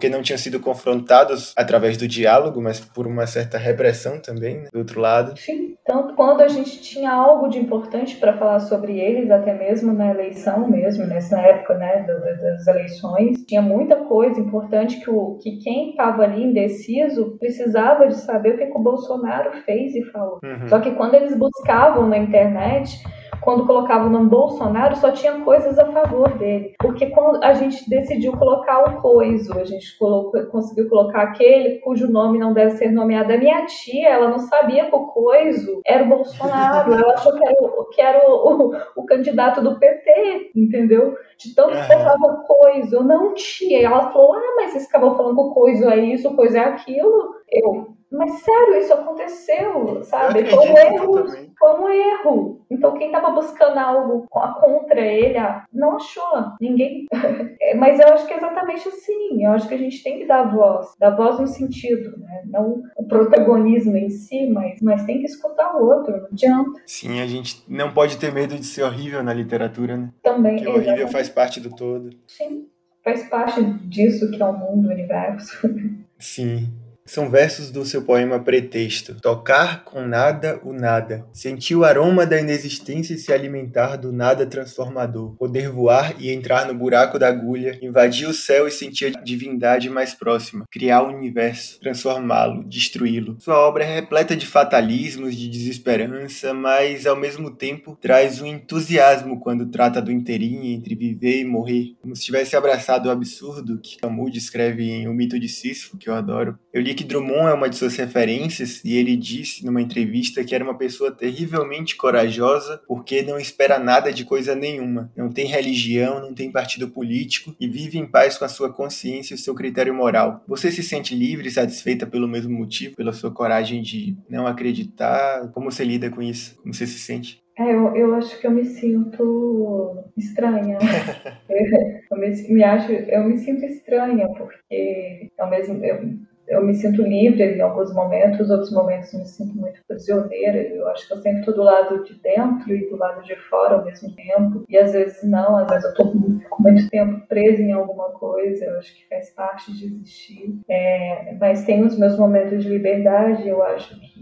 Porque 0.00 0.08
não 0.08 0.22
tinham 0.22 0.38
sido 0.38 0.58
confrontados 0.58 1.52
através 1.54 1.98
do 1.98 2.08
diálogo, 2.08 2.58
mas 2.62 2.80
por 2.80 3.06
uma 3.06 3.26
certa 3.26 3.58
repressão 3.58 4.18
também, 4.18 4.60
né, 4.62 4.68
do 4.72 4.78
outro 4.78 4.98
lado. 4.98 5.38
Sim. 5.38 5.74
Tanto 5.84 6.14
quando 6.14 6.40
a 6.40 6.48
gente 6.48 6.80
tinha 6.80 7.12
algo 7.12 7.48
de 7.48 7.58
importante 7.58 8.16
para 8.16 8.32
falar 8.38 8.60
sobre 8.60 8.98
eles, 8.98 9.30
até 9.30 9.52
mesmo 9.52 9.92
na 9.92 10.10
eleição 10.10 10.66
mesmo, 10.66 11.04
nessa 11.04 11.38
época 11.38 11.74
né, 11.74 12.06
das 12.06 12.66
eleições, 12.66 13.44
tinha 13.44 13.60
muita 13.60 13.96
coisa 13.96 14.40
importante 14.40 15.00
que, 15.00 15.10
o, 15.10 15.36
que 15.42 15.58
quem 15.58 15.90
estava 15.90 16.22
ali 16.22 16.44
indeciso 16.44 17.36
precisava 17.38 18.08
de 18.08 18.14
saber 18.14 18.54
o 18.54 18.56
que, 18.56 18.64
que 18.64 18.78
o 18.78 18.82
Bolsonaro 18.82 19.52
fez 19.66 19.94
e 19.94 20.02
falou. 20.10 20.38
Uhum. 20.42 20.66
Só 20.66 20.80
que 20.80 20.92
quando 20.92 21.12
eles 21.12 21.36
buscavam 21.36 22.08
na 22.08 22.16
internet, 22.16 23.02
quando 23.40 23.66
colocava 23.66 24.06
o 24.06 24.10
nome 24.10 24.28
Bolsonaro, 24.28 24.96
só 24.96 25.10
tinha 25.10 25.40
coisas 25.40 25.78
a 25.78 25.86
favor 25.92 26.36
dele. 26.38 26.74
Porque 26.78 27.06
quando 27.06 27.42
a 27.42 27.54
gente 27.54 27.88
decidiu 27.88 28.32
colocar 28.36 28.82
o 28.84 29.00
coiso, 29.00 29.58
a 29.58 29.64
gente 29.64 29.98
colocou, 29.98 30.44
conseguiu 30.46 30.88
colocar 30.88 31.22
aquele 31.22 31.78
cujo 31.80 32.10
nome 32.10 32.38
não 32.38 32.52
deve 32.52 32.72
ser 32.72 32.90
nomeado. 32.90 33.32
A 33.32 33.36
minha 33.36 33.64
tia, 33.66 34.08
ela 34.10 34.28
não 34.28 34.38
sabia 34.38 34.86
que 34.86 34.94
o 34.94 35.06
coiso 35.06 35.80
era 35.86 36.04
o 36.04 36.08
Bolsonaro, 36.08 36.92
ela 36.92 37.14
achou 37.14 37.32
que 37.32 37.44
era 37.44 37.56
o, 37.60 37.84
que 37.86 38.00
era 38.00 38.30
o, 38.30 38.32
o, 38.34 38.76
o 38.96 39.06
candidato 39.06 39.62
do 39.62 39.78
PT, 39.78 40.52
entendeu? 40.54 41.14
De 41.38 41.54
tanto 41.54 41.70
que 41.70 41.86
colocava 41.86 42.44
coiso. 42.46 42.96
Eu 42.96 43.04
não 43.04 43.34
tinha. 43.34 43.82
Ela 43.82 44.10
falou, 44.12 44.34
ah, 44.34 44.54
mas 44.56 44.72
vocês 44.72 44.86
acabam 44.86 45.16
falando 45.16 45.36
que 45.36 45.42
o 45.42 45.50
coiso 45.54 45.88
é 45.88 45.98
isso, 45.98 46.28
o 46.28 46.36
coiso 46.36 46.56
é 46.56 46.64
aquilo. 46.64 47.34
Eu, 47.50 47.99
mas 48.10 48.40
sério, 48.40 48.76
isso 48.76 48.92
aconteceu, 48.92 50.02
sabe? 50.02 50.44
Foi 50.46 50.68
um 50.68 50.76
erro, 50.76 51.26
foi 51.58 51.80
um 51.80 51.88
erro. 51.88 52.60
Então 52.68 52.98
quem 52.98 53.06
estava 53.06 53.30
buscando 53.30 53.78
algo 53.78 54.26
contra 54.28 55.00
ele, 55.00 55.38
não 55.72 55.96
achou. 55.96 56.54
Ninguém. 56.60 57.06
É, 57.62 57.74
mas 57.74 58.00
eu 58.00 58.08
acho 58.08 58.26
que 58.26 58.32
é 58.32 58.38
exatamente 58.38 58.88
assim. 58.88 59.44
Eu 59.44 59.52
acho 59.52 59.68
que 59.68 59.74
a 59.74 59.78
gente 59.78 60.02
tem 60.02 60.18
que 60.18 60.26
dar 60.26 60.44
voz, 60.44 60.94
dar 60.98 61.10
voz 61.10 61.38
no 61.38 61.46
sentido, 61.46 62.18
né? 62.18 62.42
Não 62.46 62.82
o 62.96 63.06
protagonismo 63.06 63.96
em 63.96 64.08
si, 64.08 64.48
mas, 64.48 64.80
mas 64.80 65.04
tem 65.04 65.18
que 65.18 65.26
escutar 65.26 65.76
o 65.76 65.84
outro, 65.84 66.16
não 66.16 66.26
adianta. 66.26 66.80
Sim, 66.86 67.20
a 67.20 67.26
gente 67.26 67.62
não 67.68 67.92
pode 67.92 68.16
ter 68.16 68.32
medo 68.32 68.56
de 68.56 68.64
ser 68.64 68.82
horrível 68.82 69.22
na 69.22 69.34
literatura, 69.34 69.96
né? 69.96 70.10
Também. 70.22 70.56
Porque 70.56 70.68
o 70.70 70.74
horrível 70.74 71.08
faz 71.08 71.28
parte 71.28 71.60
do 71.60 71.70
todo. 71.70 72.10
Sim, 72.26 72.66
faz 73.04 73.28
parte 73.28 73.62
disso 73.62 74.30
que 74.30 74.42
é 74.42 74.46
o 74.46 74.52
mundo, 74.52 74.88
o 74.88 74.92
universo. 74.92 75.68
Sim. 76.18 76.68
São 77.10 77.28
versos 77.28 77.72
do 77.72 77.84
seu 77.84 78.02
poema 78.02 78.38
Pretexto. 78.38 79.16
Tocar 79.20 79.82
com 79.82 80.06
nada 80.06 80.60
o 80.62 80.72
nada. 80.72 81.26
Sentir 81.32 81.74
o 81.74 81.82
aroma 81.82 82.24
da 82.24 82.40
inexistência 82.40 83.14
e 83.14 83.18
se 83.18 83.32
alimentar 83.32 83.96
do 83.96 84.12
nada 84.12 84.46
transformador. 84.46 85.34
Poder 85.34 85.70
voar 85.70 86.14
e 86.20 86.30
entrar 86.30 86.68
no 86.68 86.72
buraco 86.72 87.18
da 87.18 87.26
agulha, 87.26 87.76
invadir 87.82 88.28
o 88.28 88.32
céu 88.32 88.68
e 88.68 88.70
sentir 88.70 89.06
a 89.06 89.20
divindade 89.20 89.90
mais 89.90 90.14
próxima. 90.14 90.64
Criar 90.70 91.02
o 91.02 91.08
universo, 91.08 91.80
transformá-lo, 91.80 92.62
destruí-lo. 92.62 93.36
Sua 93.40 93.58
obra 93.58 93.82
é 93.82 93.92
repleta 93.92 94.36
de 94.36 94.46
fatalismos, 94.46 95.34
de 95.34 95.48
desesperança, 95.48 96.54
mas 96.54 97.06
ao 97.06 97.16
mesmo 97.16 97.50
tempo 97.50 97.98
traz 98.00 98.40
um 98.40 98.46
entusiasmo 98.46 99.40
quando 99.40 99.66
trata 99.66 100.00
do 100.00 100.12
inteirinho 100.12 100.62
entre 100.62 100.94
viver 100.94 101.40
e 101.40 101.44
morrer. 101.44 101.96
Como 102.00 102.14
se 102.14 102.22
tivesse 102.22 102.54
abraçado 102.54 103.08
o 103.08 103.10
absurdo 103.10 103.80
que 103.82 103.98
Camus 103.98 104.30
descreve 104.30 104.88
em 104.88 105.08
O 105.08 105.12
Mito 105.12 105.40
de 105.40 105.48
Sísifo, 105.48 105.98
que 105.98 106.08
eu 106.08 106.14
adoro. 106.14 106.56
Eu 106.72 106.80
li 106.80 106.99
que 107.00 107.04
Drummond 107.04 107.48
é 107.48 107.54
uma 107.54 107.70
de 107.70 107.76
suas 107.76 107.96
referências 107.96 108.84
e 108.84 108.94
ele 108.94 109.16
disse 109.16 109.64
numa 109.64 109.80
entrevista 109.80 110.44
que 110.44 110.54
era 110.54 110.62
uma 110.62 110.76
pessoa 110.76 111.10
terrivelmente 111.10 111.96
corajosa 111.96 112.82
porque 112.86 113.22
não 113.22 113.38
espera 113.38 113.78
nada 113.78 114.12
de 114.12 114.22
coisa 114.22 114.54
nenhuma. 114.54 115.10
Não 115.16 115.30
tem 115.30 115.46
religião, 115.46 116.20
não 116.20 116.34
tem 116.34 116.52
partido 116.52 116.90
político 116.90 117.56
e 117.58 117.66
vive 117.66 117.98
em 117.98 118.04
paz 118.04 118.36
com 118.36 118.44
a 118.44 118.48
sua 118.48 118.70
consciência 118.70 119.32
e 119.32 119.36
o 119.36 119.38
seu 119.38 119.54
critério 119.54 119.94
moral. 119.94 120.44
Você 120.46 120.70
se 120.70 120.82
sente 120.82 121.14
livre 121.14 121.48
e 121.48 121.50
satisfeita 121.50 122.06
pelo 122.06 122.28
mesmo 122.28 122.52
motivo, 122.52 122.96
pela 122.96 123.14
sua 123.14 123.30
coragem 123.30 123.80
de 123.80 124.14
não 124.28 124.46
acreditar? 124.46 125.50
Como 125.52 125.72
você 125.72 125.82
lida 125.82 126.10
com 126.10 126.20
isso? 126.20 126.54
Como 126.56 126.74
você 126.74 126.86
se 126.86 126.98
sente? 126.98 127.42
É, 127.58 127.74
eu, 127.74 127.96
eu 127.96 128.14
acho 128.14 128.38
que 128.38 128.46
eu 128.46 128.50
me 128.50 128.66
sinto 128.66 130.04
estranha. 130.18 130.76
eu, 132.10 132.18
me, 132.18 132.28
me, 132.48 132.62
acho, 132.62 132.92
eu 132.92 133.24
me 133.24 133.38
sinto 133.38 133.64
estranha, 133.64 134.28
porque 134.36 135.30
ao 135.38 135.48
mesmo 135.48 135.82
eu, 135.82 136.18
eu 136.50 136.64
me 136.64 136.74
sinto 136.74 137.02
livre 137.02 137.44
em 137.44 137.60
alguns 137.60 137.94
momentos, 137.94 138.50
outros 138.50 138.72
momentos 138.72 139.14
me 139.14 139.24
sinto 139.24 139.56
muito 139.56 139.80
prisioneira. 139.86 140.58
Eu 140.58 140.88
acho 140.88 141.06
que 141.06 141.14
eu 141.14 141.18
sempre 141.18 141.40
estou 141.40 141.54
do 141.54 141.62
lado 141.62 142.02
de 142.02 142.14
dentro 142.20 142.74
e 142.74 142.90
do 142.90 142.96
lado 142.96 143.22
de 143.22 143.36
fora 143.48 143.76
ao 143.76 143.84
mesmo 143.84 144.12
tempo. 144.16 144.64
E 144.68 144.76
às 144.76 144.92
vezes 144.92 145.22
não, 145.22 145.56
às 145.56 145.68
vezes 145.68 145.84
eu 145.84 145.90
estou 145.90 146.12
com 146.50 146.62
muito 146.62 146.90
tempo 146.90 147.24
presa 147.28 147.62
em 147.62 147.70
alguma 147.70 148.10
coisa. 148.10 148.64
Eu 148.64 148.78
acho 148.78 148.92
que 148.96 149.08
faz 149.08 149.30
parte 149.30 149.72
de 149.72 149.86
existir. 149.86 150.60
É, 150.68 151.36
mas 151.40 151.64
tem 151.64 151.84
os 151.84 151.96
meus 151.96 152.18
momentos 152.18 152.64
de 152.64 152.68
liberdade. 152.68 153.48
Eu 153.48 153.62
acho 153.62 153.94
que, 154.00 154.20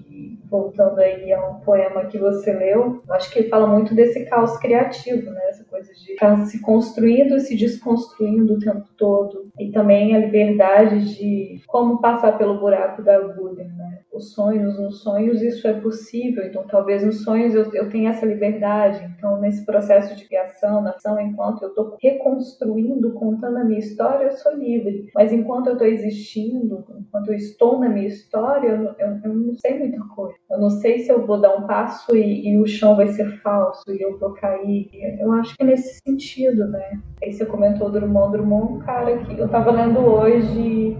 voltando 0.50 0.98
aí 0.98 1.32
a 1.32 1.48
um 1.48 1.60
poema 1.60 2.04
que 2.06 2.18
você 2.18 2.52
leu, 2.52 3.02
eu 3.06 3.14
acho 3.14 3.30
que 3.30 3.40
ele 3.40 3.48
fala 3.48 3.66
muito 3.66 3.94
desse 3.94 4.25
caos 4.26 4.56
criativo, 4.58 5.30
né? 5.30 5.40
Essa 5.48 5.64
coisa 5.64 5.92
de 5.92 6.12
estar 6.12 6.46
se 6.46 6.60
construindo 6.60 7.37
e 7.37 7.40
se 7.40 7.56
desconstruindo 7.56 8.54
o 8.54 8.58
tempo 8.58 8.87
todo. 8.96 9.48
E 9.58 9.70
também 9.70 10.14
a 10.14 10.18
liberdade 10.18 11.16
de 11.16 11.62
como 11.66 12.00
passar 12.00 12.18
passar 12.18 12.37
pelo 12.37 12.58
buraco 12.58 13.02
da 13.02 13.16
agulha, 13.16 13.64
né? 13.64 13.77
Os 14.18 14.32
sonhos, 14.32 14.76
nos 14.80 15.00
sonhos 15.00 15.40
isso 15.40 15.68
é 15.68 15.75
possível, 15.75 16.44
então 16.44 16.64
talvez 16.66 17.04
nos 17.04 17.22
sonhos 17.22 17.54
eu, 17.54 17.72
eu 17.72 17.88
tenha 17.88 18.10
essa 18.10 18.26
liberdade. 18.26 19.08
Então, 19.16 19.40
nesse 19.40 19.64
processo 19.64 20.16
de 20.16 20.25
criação, 20.25 20.82
nação, 20.82 21.20
enquanto 21.20 21.62
eu 21.62 21.68
estou 21.68 21.96
reconstruindo, 22.02 23.12
contando 23.12 23.58
a 23.58 23.64
minha 23.64 23.78
história, 23.78 24.25
eu 24.25 24.32
sou 24.32 24.56
livre. 24.56 25.08
Mas 25.14 25.32
enquanto 25.32 25.68
eu 25.68 25.75
estou 25.75 25.87
existindo, 25.87 26.84
enquanto 26.98 27.28
eu 27.28 27.34
estou 27.34 27.78
na 27.78 27.88
minha 27.88 28.08
história, 28.08 28.70
eu, 28.70 28.82
eu, 28.98 29.20
eu, 29.22 29.34
não 29.34 29.54
sei 29.54 29.78
muita 29.78 30.00
coisa. 30.08 30.34
Eu 30.50 30.58
não 30.58 30.70
sei 30.70 30.98
se 30.98 31.12
eu 31.12 31.25
vou 31.25 31.40
dar 31.40 31.54
um 31.56 31.68
passo 31.68 32.16
e, 32.16 32.48
e 32.48 32.60
o 32.60 32.66
chão 32.66 32.96
vai 32.96 33.06
ser 33.06 33.40
falso 33.40 33.84
e 33.88 34.02
eu 34.02 34.18
vou 34.18 34.34
cair. 34.34 34.90
Eu 35.20 35.30
acho 35.30 35.56
que 35.56 35.62
é 35.62 35.66
nesse 35.66 36.00
sentido, 36.04 36.66
né? 36.66 37.00
Aí 37.22 37.32
você 37.32 37.46
comentou 37.46 37.88
Drummond, 37.88 38.32
Drummond, 38.32 38.72
um 38.72 38.78
cara 38.80 39.16
que 39.18 39.38
eu 39.38 39.46
estava 39.46 39.70
lendo 39.70 40.00
hoje 40.00 40.96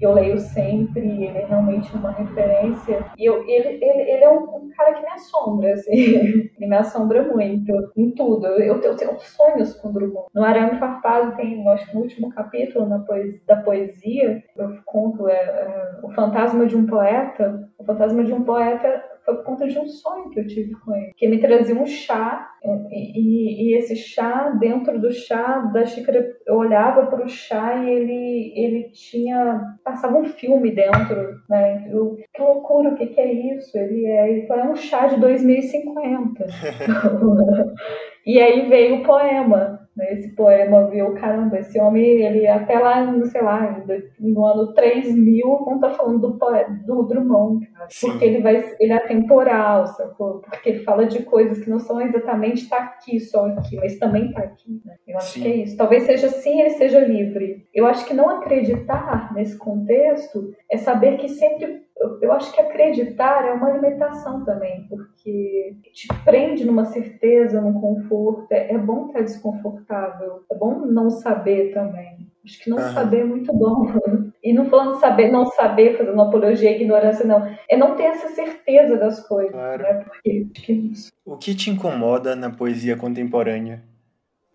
eu 0.00 0.12
leio 0.12 0.38
sempre, 0.38 1.00
ele 1.00 1.26
é 1.26 1.44
realmente 1.46 1.94
uma 1.96 2.12
referência. 2.12 3.04
E 3.18 3.24
eu, 3.24 3.42
ele, 3.48 3.82
ele, 3.82 4.10
ele 4.10 4.24
é 4.24 4.30
um, 4.30 4.70
cara 4.76 4.94
que 4.94 5.02
me 5.02 5.10
assombra, 5.10 5.72
assim. 5.72 5.90
ele 6.56 6.66
me 6.66 6.76
assombra 6.76 7.22
muito 7.22 7.72
em 7.96 8.10
tudo. 8.12 8.46
Eu, 8.46 8.80
eu 8.80 8.96
tenho 8.96 9.18
sonhos 9.20 9.74
com 9.74 9.88
o 9.88 9.92
Drummond. 9.92 10.26
No 10.34 10.44
Arame 10.44 10.78
Farpado 10.78 11.36
tem, 11.36 11.66
acho 11.68 11.86
que 11.86 11.94
no 11.94 12.02
último 12.02 12.30
capítulo 12.30 12.86
na 12.86 13.00
poesia, 13.00 13.40
da 13.46 13.56
poesia, 13.56 14.42
eu 14.56 14.78
conto 14.86 15.28
é, 15.28 15.34
é, 15.34 16.00
o 16.02 16.10
fantasma 16.12 16.66
de 16.66 16.76
um 16.76 16.86
poeta. 16.86 17.68
O 17.78 17.84
fantasma 17.84 18.24
de 18.24 18.32
um 18.32 18.42
poeta 18.42 19.02
foi 19.24 19.36
por 19.36 19.44
conta 19.44 19.66
de 19.66 19.78
um 19.78 19.86
sonho 19.86 20.30
que 20.30 20.40
eu 20.40 20.46
tive 20.46 20.74
com 20.74 20.94
ele. 20.94 21.12
Que 21.16 21.28
me 21.28 21.40
trazia 21.40 21.74
um 21.74 21.86
chá, 21.86 22.50
e, 22.90 23.72
e, 23.72 23.76
esse 23.76 23.96
chá, 23.96 24.50
dentro 24.60 25.00
do 25.00 25.10
chá, 25.12 25.58
da 25.72 25.84
xícara, 25.86 26.36
eu 26.46 26.56
olhava 26.56 27.06
para 27.06 27.24
o 27.24 27.28
chá 27.28 27.82
e 27.82 27.90
ele, 27.90 28.52
ele 28.54 28.90
tinha. 28.90 29.60
passava 29.82 30.18
um 30.18 30.24
filme 30.24 30.70
dentro, 30.70 31.40
né? 31.48 31.88
Eu, 31.90 32.16
que 32.34 32.42
loucura, 32.42 32.90
o 32.90 32.96
que, 32.96 33.06
que 33.06 33.20
é 33.20 33.32
isso? 33.32 33.76
Ele 33.78 34.06
é, 34.06 34.30
ele 34.30 34.46
falou, 34.46 34.64
é 34.64 34.68
um 34.70 34.76
chá 34.76 35.06
de 35.06 35.18
2050. 35.20 36.46
e 38.26 38.38
aí 38.38 38.68
veio 38.68 38.96
o 38.96 39.02
poema 39.02 39.79
esse 39.98 40.34
poema 40.34 40.86
viu, 40.88 41.12
caramba, 41.14 41.58
esse 41.58 41.78
homem, 41.78 42.22
ele 42.22 42.46
até 42.46 42.78
lá, 42.78 43.12
sei 43.26 43.42
lá, 43.42 43.84
no 44.18 44.46
ano 44.46 44.72
3000, 44.72 45.46
não 45.66 45.80
tá 45.80 45.90
falando 45.90 46.20
do, 46.20 46.38
do 46.86 47.02
Drummond, 47.02 47.68
porque 48.00 48.24
ele 48.24 48.40
vai, 48.40 48.64
ele 48.78 48.92
é 48.92 48.96
atemporal, 48.96 49.86
sacou? 49.88 50.40
Porque 50.40 50.70
ele 50.70 50.84
fala 50.84 51.06
de 51.06 51.22
coisas 51.24 51.62
que 51.62 51.68
não 51.68 51.78
são 51.78 52.00
exatamente 52.00 52.68
tá 52.68 52.78
aqui, 52.78 53.20
só 53.20 53.46
aqui, 53.46 53.76
mas 53.76 53.98
também 53.98 54.32
tá 54.32 54.40
aqui, 54.40 54.80
né? 54.84 54.94
Eu 55.06 55.16
acho 55.18 55.34
Sim. 55.34 55.42
que 55.42 55.48
é 55.48 55.56
isso. 55.56 55.76
Talvez 55.76 56.04
seja 56.04 56.28
assim, 56.28 56.60
ele 56.60 56.70
seja 56.70 57.00
livre. 57.00 57.66
Eu 57.74 57.86
acho 57.86 58.06
que 58.06 58.14
não 58.14 58.28
acreditar 58.28 59.32
nesse 59.34 59.58
contexto 59.58 60.54
é 60.70 60.76
saber 60.76 61.18
que 61.18 61.28
sempre 61.28 61.82
eu 62.22 62.32
acho 62.32 62.52
que 62.52 62.60
acreditar 62.60 63.44
é 63.46 63.52
uma 63.52 63.70
limitação 63.70 64.44
também, 64.44 64.86
porque 64.88 65.76
te 65.92 66.08
prende 66.24 66.64
numa 66.64 66.86
certeza, 66.86 67.60
num 67.60 67.74
conforto. 67.74 68.50
É, 68.50 68.72
é 68.72 68.78
bom 68.78 69.08
estar 69.08 69.22
desconfortável, 69.22 70.42
é 70.50 70.54
bom 70.54 70.86
não 70.86 71.10
saber 71.10 71.74
também. 71.74 72.30
Acho 72.42 72.64
que 72.64 72.70
não 72.70 72.78
uhum. 72.78 72.94
saber 72.94 73.20
é 73.20 73.24
muito 73.24 73.52
bom. 73.52 73.86
E 74.42 74.54
não 74.54 74.70
falando 74.70 74.98
saber, 74.98 75.30
não 75.30 75.44
saber, 75.44 75.98
fazendo 75.98 76.18
apologia 76.18 76.70
à 76.70 76.72
ignorância, 76.72 77.26
não. 77.26 77.46
É 77.68 77.76
não 77.76 77.94
ter 77.94 78.04
essa 78.04 78.28
certeza 78.28 78.96
das 78.96 79.20
coisas. 79.28 79.52
Claro. 79.52 79.82
Né? 79.82 80.02
Porque 80.02 80.46
que 80.54 80.72
é. 80.72 81.30
O 81.30 81.36
que 81.36 81.54
te 81.54 81.68
incomoda 81.68 82.34
na 82.34 82.48
poesia 82.48 82.96
contemporânea? 82.96 83.82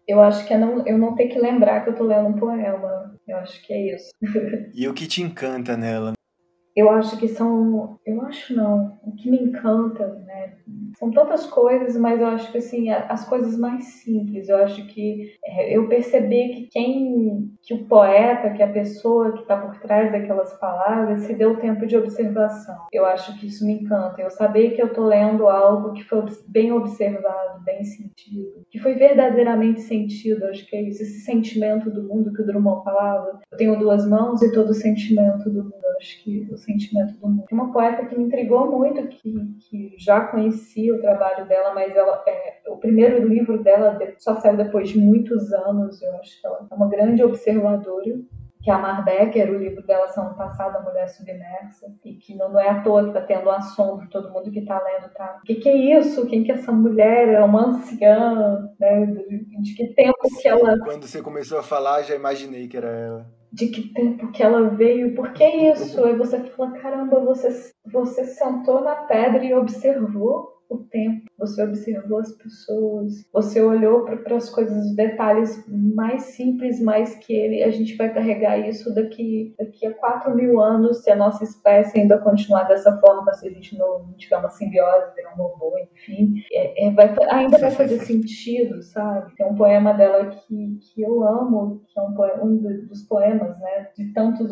Eu 0.07 0.19
acho 0.21 0.43
que 0.47 0.55
é 0.55 0.57
não, 0.57 0.83
eu 0.87 0.97
não 0.97 1.13
ter 1.13 1.27
que 1.27 1.37
lembrar 1.37 1.83
que 1.83 1.91
eu 1.91 1.95
tô 1.95 2.03
lendo 2.03 2.29
um 2.29 2.33
poema. 2.33 3.15
Eu 3.27 3.37
acho 3.37 3.61
que 3.63 3.73
é 3.73 3.95
isso. 3.95 4.09
E 4.73 4.87
o 4.87 4.93
que 4.95 5.05
te 5.05 5.21
encanta 5.21 5.77
nela? 5.77 6.13
Eu 6.75 6.89
acho 6.89 7.17
que 7.17 7.27
são, 7.29 7.97
eu 8.05 8.21
acho 8.23 8.53
não, 8.53 8.99
o 9.03 9.15
que 9.15 9.31
me 9.31 9.37
encanta, 9.37 10.07
né? 10.25 10.55
São 10.99 11.09
tantas 11.11 11.45
coisas, 11.45 11.95
mas 11.95 12.19
eu 12.19 12.27
acho 12.27 12.51
que 12.51 12.57
assim, 12.57 12.89
as 12.89 13.27
coisas 13.27 13.57
mais 13.57 13.85
simples. 13.85 14.49
Eu 14.49 14.57
acho 14.57 14.85
que 14.87 15.33
é, 15.45 15.77
eu 15.77 15.87
percebi 15.87 16.49
que 16.49 16.67
quem, 16.71 17.51
que 17.61 17.73
o 17.73 17.85
poeta, 17.85 18.49
que 18.49 18.61
a 18.61 18.71
pessoa 18.71 19.33
que 19.33 19.41
está 19.41 19.57
por 19.57 19.79
trás 19.79 20.11
daquelas 20.11 20.53
palavras, 20.59 21.21
se 21.21 21.33
deu 21.33 21.57
tempo 21.57 21.85
de 21.85 21.97
observação. 21.97 22.75
Eu 22.91 23.05
acho 23.05 23.37
que 23.39 23.47
isso 23.47 23.65
me 23.65 23.73
encanta. 23.73 24.21
Eu 24.21 24.29
saber 24.29 24.71
que 24.71 24.81
eu 24.81 24.87
estou 24.87 25.05
lendo 25.05 25.47
algo 25.47 25.93
que 25.93 26.03
foi 26.03 26.23
bem 26.47 26.73
observado, 26.73 27.63
bem 27.63 27.83
sentido, 27.83 28.65
que 28.69 28.79
foi 28.79 28.95
verdadeiramente 28.95 29.81
sentido. 29.81 30.45
Acho 30.45 30.65
que 30.67 30.75
é 30.75 30.81
isso, 30.81 31.03
esse 31.03 31.21
sentimento 31.21 31.89
do 31.89 32.03
mundo 32.03 32.33
que 32.33 32.41
o 32.41 32.45
Drummond 32.45 32.83
falava. 32.83 33.39
Eu 33.51 33.57
tenho 33.57 33.79
duas 33.79 34.05
mãos 34.07 34.41
e 34.41 34.51
todo 34.51 34.69
o 34.71 34.73
sentimento 34.73 35.49
do 35.49 35.63
mundo. 35.63 35.84
Acho 35.97 36.23
que 36.23 36.47
sentimento 36.57 37.13
do 37.17 37.27
mundo. 37.27 37.45
Uma 37.51 37.71
poeta 37.71 38.05
que 38.05 38.17
me 38.17 38.25
intrigou 38.25 38.69
muito, 38.71 39.07
que, 39.07 39.31
que 39.69 39.95
já 39.97 40.21
conhecia 40.21 40.95
o 40.95 41.01
trabalho 41.01 41.47
dela, 41.47 41.73
mas 41.73 41.95
ela, 41.95 42.23
é, 42.27 42.61
o 42.67 42.77
primeiro 42.77 43.27
livro 43.27 43.61
dela 43.63 43.97
só 44.17 44.35
saiu 44.35 44.57
depois 44.57 44.89
de 44.89 44.99
muitos 44.99 45.51
anos. 45.53 46.01
Eu 46.01 46.15
acho 46.17 46.39
que 46.39 46.47
ela 46.47 46.67
é 46.69 46.75
uma 46.75 46.89
grande 46.89 47.23
observadora 47.23 47.95
que 48.65 48.71
é 48.71 48.73
a 48.73 48.79
Mar 48.79 49.05
Becker, 49.05 49.51
o 49.51 49.59
livro 49.59 49.85
dela 49.85 50.11
ano 50.17 50.35
passado, 50.35 50.77
A 50.77 50.81
Mulher 50.81 51.07
Submersa, 51.07 51.85
e 52.03 52.15
que 52.15 52.35
não, 52.35 52.51
não 52.51 52.59
é 52.59 52.67
à 52.67 52.81
toa 52.81 53.03
que 53.03 53.09
está 53.09 53.21
tendo 53.21 53.45
um 53.45 53.51
assombro, 53.51 54.09
todo 54.09 54.31
mundo 54.31 54.49
que 54.49 54.57
está 54.57 54.81
lendo 54.81 55.07
tá. 55.13 55.37
O 55.39 55.45
que, 55.45 55.53
que, 55.53 55.69
é 55.69 55.99
isso? 55.99 56.25
Quem 56.25 56.43
que 56.43 56.51
é 56.51 56.55
essa 56.55 56.71
mulher? 56.71 57.27
É 57.29 57.43
uma 57.43 57.67
anciã, 57.67 58.67
né? 58.79 59.05
De 59.05 59.75
que 59.75 59.93
tempo 59.93 60.17
que 60.41 60.47
ela. 60.47 60.79
Quando 60.79 61.05
você 61.05 61.21
começou 61.21 61.59
a 61.59 61.63
falar, 61.63 62.01
já 62.01 62.15
imaginei 62.15 62.67
que 62.67 62.75
era 62.75 62.89
ela 62.89 63.34
de 63.55 63.69
que 63.69 63.93
tempo 63.93 64.31
que 64.31 64.43
ela 64.43 64.69
veio, 64.69 65.15
por 65.15 65.31
que 65.31 65.45
isso? 65.45 66.03
Aí 66.03 66.15
você 66.15 66.43
fala, 66.49 66.71
caramba, 66.73 67.21
você, 67.21 67.71
você 67.85 68.25
sentou 68.25 68.81
na 68.81 68.95
pedra 68.95 69.43
e 69.43 69.53
observou 69.53 70.54
o 70.69 70.77
tempo, 70.77 71.25
você 71.37 71.63
observou 71.63 72.19
as 72.19 72.31
pessoas, 72.31 73.25
você 73.31 73.61
olhou 73.61 74.05
para 74.05 74.35
as 74.35 74.49
coisas, 74.49 74.85
os 74.85 74.95
detalhes 74.95 75.63
mais 75.67 76.23
simples, 76.23 76.81
mais 76.81 77.15
que 77.15 77.33
ele, 77.33 77.63
a 77.63 77.71
gente 77.71 77.95
vai 77.95 78.13
carregar 78.13 78.57
isso 78.57 78.93
daqui, 78.93 79.53
daqui 79.57 79.85
a 79.85 79.93
4 79.93 80.33
mil 80.35 80.59
anos, 80.59 81.03
se 81.03 81.11
a 81.11 81.15
nossa 81.15 81.43
espécie 81.43 81.99
ainda 81.99 82.17
continuar 82.17 82.63
dessa 82.63 82.97
forma, 82.99 83.33
se 83.33 83.47
a 83.47 83.51
gente 83.51 83.77
não 83.77 84.13
tiver 84.17 84.37
uma 84.37 84.49
simbiose, 84.49 85.13
virar 85.15 85.33
um 85.33 85.43
robô, 85.43 85.77
enfim, 85.93 86.33
é, 86.51 86.87
é, 86.87 86.91
vai, 86.91 87.13
ainda 87.29 87.57
vai 87.57 87.71
fazer 87.71 87.99
sentido, 87.99 88.81
sabe? 88.81 89.35
Tem 89.35 89.45
um 89.45 89.55
poema 89.55 89.93
dela 89.93 90.27
que, 90.27 90.79
que 90.81 91.01
eu 91.01 91.23
amo, 91.23 91.83
que 91.87 91.99
é 91.99 92.03
um, 92.03 92.13
poema, 92.13 92.43
um 92.43 92.57
dos 92.87 93.03
poemas, 93.03 93.57
né, 93.59 93.89
de 93.95 94.13
tantos 94.13 94.49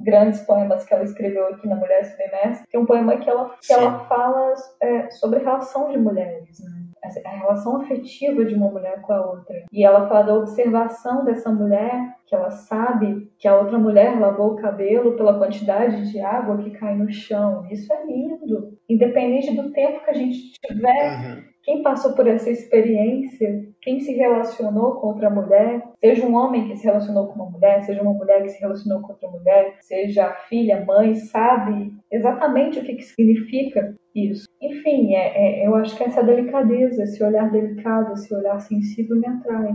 grandes 0.00 0.40
poemas 0.42 0.84
que 0.84 0.92
ela 0.92 1.04
escreveu 1.04 1.46
aqui 1.48 1.66
na 1.68 1.76
Mulher 1.76 2.04
Submersa, 2.04 2.64
é 2.72 2.78
um 2.78 2.86
poema 2.86 3.16
que 3.16 3.30
ela, 3.30 3.54
que 3.60 3.72
ela 3.72 4.00
fala 4.06 4.54
é, 4.82 5.10
sobre 5.14 5.40
relação 5.40 5.90
de 5.90 5.98
mulheres, 5.98 6.58
né? 6.60 6.84
a 7.24 7.30
relação 7.30 7.82
afetiva 7.82 8.44
de 8.44 8.54
uma 8.54 8.70
mulher 8.70 9.00
com 9.02 9.12
a 9.12 9.26
outra. 9.26 9.64
E 9.72 9.84
ela 9.84 10.08
fala 10.08 10.22
da 10.22 10.34
observação 10.34 11.24
dessa 11.24 11.50
mulher, 11.52 12.16
que 12.26 12.34
ela 12.34 12.50
sabe 12.50 13.30
que 13.38 13.46
a 13.46 13.58
outra 13.58 13.78
mulher 13.78 14.18
lavou 14.18 14.52
o 14.52 14.56
cabelo 14.56 15.16
pela 15.16 15.38
quantidade 15.38 16.10
de 16.10 16.20
água 16.20 16.56
que 16.58 16.70
cai 16.70 16.96
no 16.96 17.10
chão. 17.12 17.66
Isso 17.70 17.92
é 17.92 18.06
lindo. 18.06 18.78
Independente 18.88 19.54
do 19.54 19.70
tempo 19.72 20.04
que 20.04 20.10
a 20.10 20.14
gente 20.14 20.52
tiver, 20.64 21.36
uhum. 21.36 21.42
Quem 21.64 21.82
passou 21.82 22.12
por 22.12 22.26
essa 22.26 22.50
experiência, 22.50 23.66
quem 23.80 24.00
se 24.00 24.12
relacionou 24.12 24.96
com 24.96 25.08
outra 25.08 25.30
mulher, 25.30 25.82
seja 25.98 26.26
um 26.26 26.34
homem 26.34 26.68
que 26.68 26.76
se 26.76 26.84
relacionou 26.84 27.28
com 27.28 27.34
uma 27.36 27.50
mulher, 27.50 27.82
seja 27.82 28.02
uma 28.02 28.12
mulher 28.12 28.42
que 28.42 28.50
se 28.50 28.60
relacionou 28.60 29.00
com 29.00 29.12
outra 29.12 29.30
mulher, 29.30 29.76
seja 29.80 30.32
filha, 30.48 30.84
mãe, 30.84 31.14
sabe 31.14 31.92
exatamente 32.12 32.78
o 32.78 32.84
que, 32.84 32.94
que 32.94 33.02
significa 33.02 33.94
isso. 34.14 34.46
Enfim, 34.60 35.14
é, 35.14 35.62
é, 35.62 35.66
eu 35.66 35.74
acho 35.74 35.96
que 35.96 36.04
essa 36.04 36.22
delicadeza, 36.22 37.02
esse 37.02 37.22
olhar 37.24 37.50
delicado, 37.50 38.12
esse 38.12 38.34
olhar 38.34 38.60
sensível 38.60 39.16
me 39.16 39.26
atrai. 39.26 39.74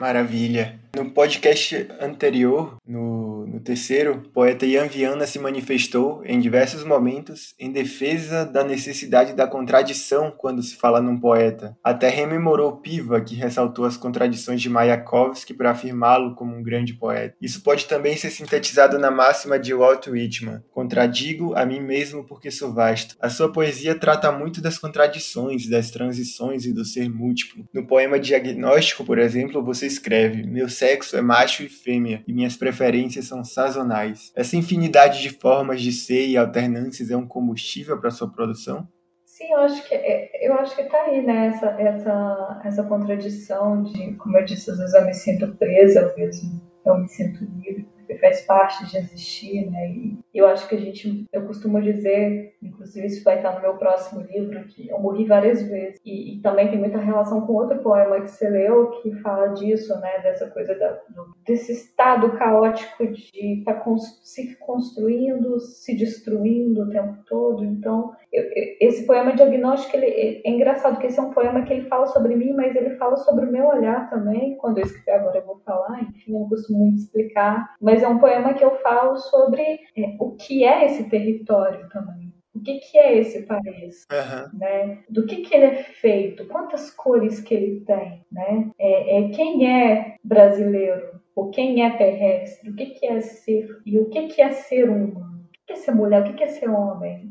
Maravilha. 0.00 0.81
No 0.94 1.10
podcast 1.10 1.88
anterior, 1.98 2.76
no, 2.86 3.46
no 3.46 3.60
terceiro, 3.60 4.22
poeta 4.34 4.66
Ian 4.66 4.86
Viana 4.86 5.26
se 5.26 5.38
manifestou 5.38 6.22
em 6.22 6.38
diversos 6.38 6.84
momentos 6.84 7.54
em 7.58 7.72
defesa 7.72 8.44
da 8.44 8.62
necessidade 8.62 9.32
da 9.32 9.46
contradição 9.46 10.30
quando 10.36 10.62
se 10.62 10.76
fala 10.76 11.00
num 11.00 11.18
poeta. 11.18 11.74
Até 11.82 12.10
rememorou 12.10 12.76
Piva, 12.76 13.22
que 13.22 13.34
ressaltou 13.34 13.86
as 13.86 13.96
contradições 13.96 14.60
de 14.60 14.68
Mayakovsky 14.68 15.54
para 15.54 15.70
afirmá-lo 15.70 16.34
como 16.34 16.54
um 16.54 16.62
grande 16.62 16.92
poeta. 16.92 17.34
Isso 17.40 17.62
pode 17.62 17.86
também 17.86 18.14
ser 18.14 18.28
sintetizado 18.28 18.98
na 18.98 19.10
máxima 19.10 19.58
de 19.58 19.72
Walt 19.72 20.08
Whitman: 20.08 20.62
Contradigo 20.70 21.54
a 21.54 21.64
mim 21.64 21.80
mesmo 21.80 22.22
porque 22.24 22.50
sou 22.50 22.70
vasto. 22.70 23.16
A 23.18 23.30
sua 23.30 23.50
poesia 23.50 23.94
trata 23.94 24.30
muito 24.30 24.60
das 24.60 24.76
contradições, 24.76 25.66
das 25.70 25.90
transições 25.90 26.66
e 26.66 26.72
do 26.74 26.84
ser 26.84 27.08
múltiplo. 27.08 27.64
No 27.72 27.86
poema 27.86 28.20
Diagnóstico, 28.20 29.06
por 29.06 29.18
exemplo, 29.18 29.64
você 29.64 29.86
escreve: 29.86 30.42
Meu 30.42 30.68
sexo 30.82 31.16
é 31.16 31.22
macho 31.22 31.62
e 31.62 31.68
fêmea, 31.68 32.24
e 32.26 32.32
minhas 32.32 32.56
preferências 32.56 33.28
são 33.28 33.44
sazonais. 33.44 34.32
Essa 34.34 34.56
infinidade 34.56 35.22
de 35.22 35.30
formas 35.30 35.80
de 35.80 35.92
ser 35.92 36.26
e 36.26 36.36
alternâncias 36.36 37.08
é 37.08 37.16
um 37.16 37.26
combustível 37.26 38.00
para 38.00 38.10
sua 38.10 38.28
produção? 38.28 38.88
Sim, 39.24 39.52
eu 39.52 39.60
acho 39.60 39.88
que 39.88 39.94
é, 39.94 40.44
eu 40.44 40.54
acho 40.54 40.74
que 40.74 40.82
tá 40.82 41.02
aí, 41.04 41.24
né? 41.24 41.46
Essa, 41.46 41.66
essa, 41.80 42.60
essa 42.64 42.82
contradição 42.82 43.84
de, 43.84 44.14
como 44.14 44.36
eu 44.36 44.44
disse, 44.44 44.72
às 44.72 44.78
vezes 44.78 44.94
eu 44.94 45.04
me 45.04 45.14
sinto 45.14 45.56
presa, 45.56 46.06
às 46.06 46.14
vezes 46.16 46.42
eu 46.84 46.98
me 46.98 47.08
sinto 47.08 47.44
livre 47.44 47.86
porque 48.12 48.18
faz 48.18 48.42
parte 48.42 48.86
de 48.86 48.98
existir, 48.98 49.70
né? 49.70 49.88
E 49.88 50.18
eu 50.34 50.46
acho 50.46 50.68
que 50.68 50.74
a 50.74 50.78
gente, 50.78 51.26
eu 51.32 51.46
costumo 51.46 51.80
dizer, 51.80 52.54
inclusive 52.62 53.06
isso 53.06 53.24
vai 53.24 53.36
estar 53.36 53.54
no 53.54 53.60
meu 53.60 53.74
próximo 53.74 54.22
livro, 54.22 54.64
que 54.64 54.88
eu 54.88 54.98
morri 54.98 55.26
várias 55.26 55.62
vezes. 55.62 56.00
E, 56.04 56.34
e 56.34 56.40
também 56.40 56.68
tem 56.68 56.78
muita 56.78 56.98
relação 56.98 57.42
com 57.46 57.54
outro 57.54 57.78
poema 57.80 58.20
que 58.20 58.30
você 58.30 58.48
leu 58.48 58.90
que 59.02 59.12
fala 59.20 59.48
disso, 59.48 59.98
né? 60.00 60.20
Dessa 60.22 60.48
coisa 60.50 60.74
da, 60.74 60.90
do, 61.10 61.34
desse 61.46 61.72
estado 61.72 62.32
caótico 62.32 63.06
de 63.06 63.58
estar 63.58 63.74
tá 63.74 63.96
se 64.22 64.56
construindo, 64.56 65.58
se 65.60 65.94
destruindo 65.96 66.82
o 66.82 66.90
tempo 66.90 67.18
todo. 67.26 67.64
Então, 67.64 68.12
eu, 68.32 68.44
esse 68.80 69.06
poema 69.06 69.34
diagnóstico, 69.34 69.96
ele, 69.96 70.40
é 70.44 70.50
engraçado 70.50 70.98
que 70.98 71.06
esse 71.06 71.18
é 71.18 71.22
um 71.22 71.32
poema 71.32 71.62
que 71.62 71.72
ele 71.72 71.88
fala 71.88 72.06
sobre 72.06 72.34
mim, 72.34 72.52
mas 72.54 72.74
ele 72.74 72.96
fala 72.96 73.16
sobre 73.16 73.46
o 73.46 73.52
meu 73.52 73.66
olhar 73.66 74.08
também. 74.08 74.56
Quando 74.56 74.78
eu 74.78 74.84
escrever 74.84 75.20
agora 75.20 75.38
eu 75.38 75.46
vou 75.46 75.60
falar, 75.64 76.02
enfim, 76.02 76.34
eu 76.34 76.48
costumo 76.48 76.78
muito 76.78 76.98
explicar. 76.98 77.74
Mas 77.80 78.01
é 78.02 78.08
um 78.08 78.18
poema 78.18 78.54
que 78.54 78.64
eu 78.64 78.76
falo 78.80 79.16
sobre 79.16 79.62
é, 79.96 80.16
o 80.18 80.32
que 80.32 80.64
é 80.64 80.86
esse 80.86 81.08
território 81.08 81.88
também. 81.88 82.32
O 82.54 82.60
que, 82.60 82.78
que 82.78 82.98
é 82.98 83.18
esse 83.18 83.42
país? 83.42 84.06
Uhum. 84.12 84.58
Né? 84.58 84.98
Do 85.08 85.24
que, 85.26 85.36
que 85.36 85.54
ele 85.54 85.64
é 85.64 85.82
feito? 85.82 86.46
Quantas 86.46 86.90
cores 86.90 87.40
que 87.40 87.54
ele 87.54 87.80
tem? 87.80 88.24
Né? 88.30 88.70
É, 88.78 89.18
é, 89.18 89.28
quem 89.30 89.66
é 89.66 90.16
brasileiro? 90.22 91.20
Ou 91.34 91.50
quem 91.50 91.82
é 91.82 91.96
terrestre? 91.96 92.70
O 92.70 92.76
que, 92.76 92.86
que 92.86 93.06
é 93.06 93.20
ser? 93.20 93.68
E 93.86 93.98
o 93.98 94.10
que, 94.10 94.28
que 94.28 94.42
é 94.42 94.52
ser 94.52 94.90
humano? 94.90 95.46
O 95.46 95.66
que 95.66 95.72
é 95.72 95.76
ser 95.76 95.92
mulher? 95.92 96.20
O 96.20 96.24
que, 96.24 96.34
que 96.34 96.44
é 96.44 96.48
ser 96.48 96.68
homem? 96.68 97.30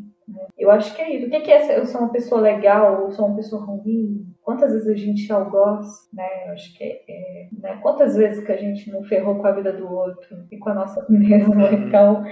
Eu 0.58 0.72
acho 0.72 0.96
que 0.96 1.02
é 1.02 1.16
isso. 1.16 1.28
O 1.28 1.30
que 1.30 1.52
é 1.52 1.60
ser? 1.60 1.78
Eu 1.78 1.86
sou 1.86 2.02
uma 2.02 2.12
pessoa 2.12 2.42
legal 2.42 3.04
ou 3.04 3.12
sou 3.12 3.28
uma 3.28 3.36
pessoa 3.36 3.64
ruim? 3.64 4.31
Quantas 4.52 4.74
vezes 4.74 4.88
a 4.90 4.96
gente 4.96 5.32
algoz, 5.32 6.10
né? 6.14 6.28
Eu 6.48 6.52
acho 6.52 6.78
que 6.78 6.84
é, 6.84 7.02
é, 7.08 7.48
né? 7.58 7.80
Quantas 7.82 8.18
vezes 8.18 8.46
que 8.46 8.52
a 8.52 8.58
gente 8.58 8.92
não 8.92 9.02
ferrou 9.04 9.36
com 9.36 9.48
a 9.48 9.52
vida 9.54 9.72
do 9.72 9.90
outro 9.90 10.46
e 10.52 10.58
com 10.58 10.70
a 10.70 10.74
nossa 10.74 11.06
mesma? 11.10 11.70
Uhum. 11.70 11.88
Então, 11.88 12.24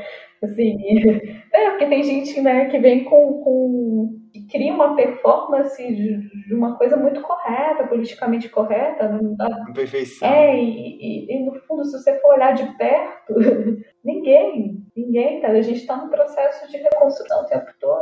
assim, 0.44 0.78
é, 1.54 1.70
porque 1.70 1.86
tem 1.86 2.04
gente, 2.04 2.42
né, 2.42 2.66
que 2.66 2.78
vem 2.78 3.06
com, 3.06 3.42
com 3.42 4.20
que 4.34 4.46
cria 4.48 4.74
uma 4.74 4.96
performance 4.96 5.82
de, 5.82 6.54
uma 6.54 6.78
coisa 6.78 6.98
muito 6.98 7.22
correta, 7.22 7.88
politicamente 7.88 8.50
correta. 8.50 9.08
Não 9.08 9.36
dá... 9.36 9.48
Perfeição. 9.74 10.28
É, 10.28 10.56
e, 10.62 10.98
e, 11.00 11.36
e, 11.36 11.46
no 11.46 11.56
fundo, 11.62 11.86
se 11.86 11.98
você 11.98 12.20
for 12.20 12.34
olhar 12.34 12.54
de 12.54 12.66
perto, 12.78 13.34
ninguém, 14.04 14.84
ninguém, 14.96 15.40
tá? 15.40 15.48
A 15.48 15.62
gente 15.62 15.80
está 15.80 15.96
num 15.96 16.10
processo 16.10 16.70
de 16.70 16.78
reconstrução. 16.78 17.39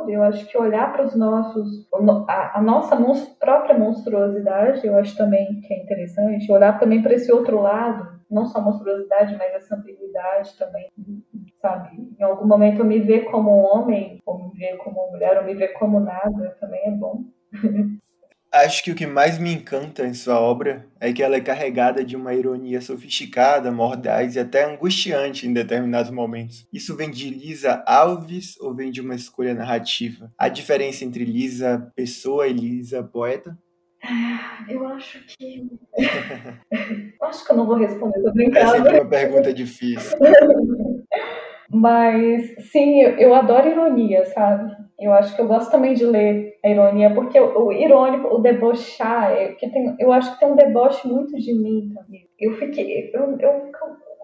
Eu 0.10 0.24
acho 0.24 0.46
que 0.48 0.58
olhar 0.58 0.92
para 0.92 1.06
os 1.06 1.16
nossos, 1.16 1.88
a, 2.28 2.60
a 2.60 2.62
nossa 2.62 2.96
monstru, 2.96 3.36
própria 3.40 3.78
monstruosidade, 3.78 4.86
eu 4.86 4.98
acho 4.98 5.16
também 5.18 5.62
que 5.62 5.74
é 5.74 5.84
interessante. 5.84 6.52
Olhar 6.52 6.80
também 6.80 7.02
para 7.02 7.14
esse 7.14 7.32
outro 7.32 7.62
lado, 7.62 8.18
não 8.30 8.46
só 8.46 8.60
a 8.60 8.62
monstruosidade, 8.62 9.36
mas 9.38 9.54
essa 9.54 9.76
ambiguidade 9.76 10.58
também 10.58 10.88
sabe? 11.62 11.90
Em 12.20 12.24
algum 12.24 12.48
momento 12.48 12.80
eu 12.80 12.86
me 12.86 13.00
ver 13.00 13.26
como 13.26 13.52
um 13.52 13.66
homem, 13.66 14.22
ou 14.26 14.38
me 14.38 14.58
ver 14.58 14.78
como 14.78 15.12
mulher, 15.12 15.38
ou 15.38 15.44
me 15.44 15.54
ver 15.54 15.74
como 15.74 16.00
nada, 16.00 16.56
também 16.60 16.82
é 16.86 16.92
bom. 16.92 17.24
Acho 18.64 18.84
que 18.84 18.92
o 18.92 18.96
que 18.96 19.06
mais 19.06 19.38
me 19.38 19.54
encanta 19.54 20.06
em 20.06 20.14
sua 20.14 20.40
obra 20.40 20.88
é 21.00 21.14
que 21.14 21.22
ela 21.22 21.36
é 21.36 21.42
carregada 21.42 22.04
de 22.04 22.16
uma 22.16 22.34
ironia 22.34 22.82
sofisticada, 22.82 23.72
mordaz 23.72 24.36
e 24.36 24.40
até 24.40 24.66
angustiante 24.66 25.48
em 25.48 25.54
determinados 25.54 26.10
momentos. 26.10 26.66
Isso 26.74 26.96
vem 26.96 27.12
de 27.12 27.30
Lisa 27.30 27.84
Alves 27.86 28.60
ou 28.60 28.74
vem 28.74 28.90
de 28.90 29.00
uma 29.00 29.14
escolha 29.14 29.54
narrativa? 29.54 30.32
A 30.38 30.50
diferença 30.50 31.06
entre 31.06 31.24
Lisa 31.24 31.92
pessoa 31.96 32.48
e 32.48 32.54
Lisa 32.54 33.04
poeta? 33.04 33.56
Ah, 34.04 34.66
eu 34.68 34.88
acho 34.88 35.24
que. 35.28 35.68
acho 37.22 37.46
que 37.46 37.52
eu 37.52 37.58
não 37.58 37.66
vou 37.68 37.78
responder, 37.78 38.22
tô 38.24 38.32
brincando. 38.32 38.66
É 38.66 38.72
sempre 38.72 39.00
uma 39.00 39.10
pergunta 39.10 39.54
difícil. 39.54 40.18
Mas 41.70 42.70
sim, 42.72 43.02
eu, 43.02 43.36
adoro 43.36 43.70
ironia, 43.70 44.26
sabe? 44.28 44.74
Eu 45.00 45.14
acho 45.14 45.36
que 45.36 45.42
eu 45.42 45.48
gosto 45.48 45.70
também 45.70 45.94
de 45.94 46.06
ler 46.06 46.58
a 46.66 46.70
ironia, 46.70 47.14
porque 47.14 47.40
o, 47.40 47.66
o 47.66 47.72
irônico, 47.72 48.34
o 48.34 48.40
debochar, 48.40 49.32
é, 49.32 49.54
que 49.54 49.70
tem, 49.70 49.96
eu 50.00 50.12
acho 50.12 50.34
que 50.34 50.40
tem 50.40 50.52
um 50.52 50.56
deboche 50.56 51.08
muito 51.08 51.38
de 51.38 51.54
mim 51.54 51.94
também. 51.94 52.28
Eu 52.40 52.54
fiquei. 52.54 53.12
Eu, 53.14 53.38
eu, 53.40 53.72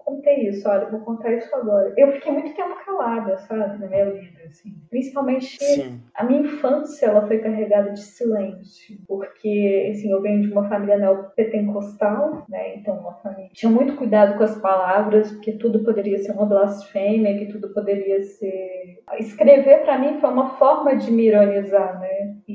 contei 0.04 0.48
isso, 0.48 0.68
olha, 0.68 0.86
vou 0.90 1.00
contar 1.00 1.32
isso 1.32 1.54
agora. 1.54 1.92
Eu 1.96 2.12
fiquei 2.12 2.32
muito 2.32 2.54
tempo 2.54 2.74
calada, 2.84 3.38
sabe, 3.38 3.78
na 3.78 3.86
minha 3.86 4.10
vida, 4.10 4.40
assim. 4.46 4.74
Principalmente 4.90 5.58
Sim. 5.62 6.00
a 6.14 6.24
minha 6.24 6.42
infância, 6.42 7.06
ela 7.06 7.26
foi 7.26 7.38
carregada 7.38 7.90
de 7.90 8.00
silêncio, 8.00 8.96
porque, 9.08 9.90
assim, 9.90 10.10
eu 10.10 10.20
venho 10.20 10.42
de 10.42 10.52
uma 10.52 10.68
família 10.68 10.98
neopentecostal, 10.98 12.44
né, 12.48 12.76
então 12.76 12.94
uma 12.98 13.14
família 13.14 13.50
tinha 13.52 13.70
muito 13.70 13.96
cuidado 13.96 14.36
com 14.36 14.44
as 14.44 14.56
palavras, 14.60 15.32
porque 15.32 15.52
tudo 15.52 15.82
poderia 15.84 16.18
ser 16.18 16.32
uma 16.32 16.46
blasfêmia, 16.46 17.38
que 17.38 17.46
tudo 17.46 17.72
poderia 17.72 18.22
ser... 18.22 19.02
Escrever, 19.18 19.82
para 19.82 19.98
mim, 19.98 20.20
foi 20.20 20.30
uma 20.30 20.50
forma 20.56 20.96
de 20.96 21.10
me 21.10 21.26
ironizar, 21.26 21.98
né, 22.00 22.36
e 22.46 22.53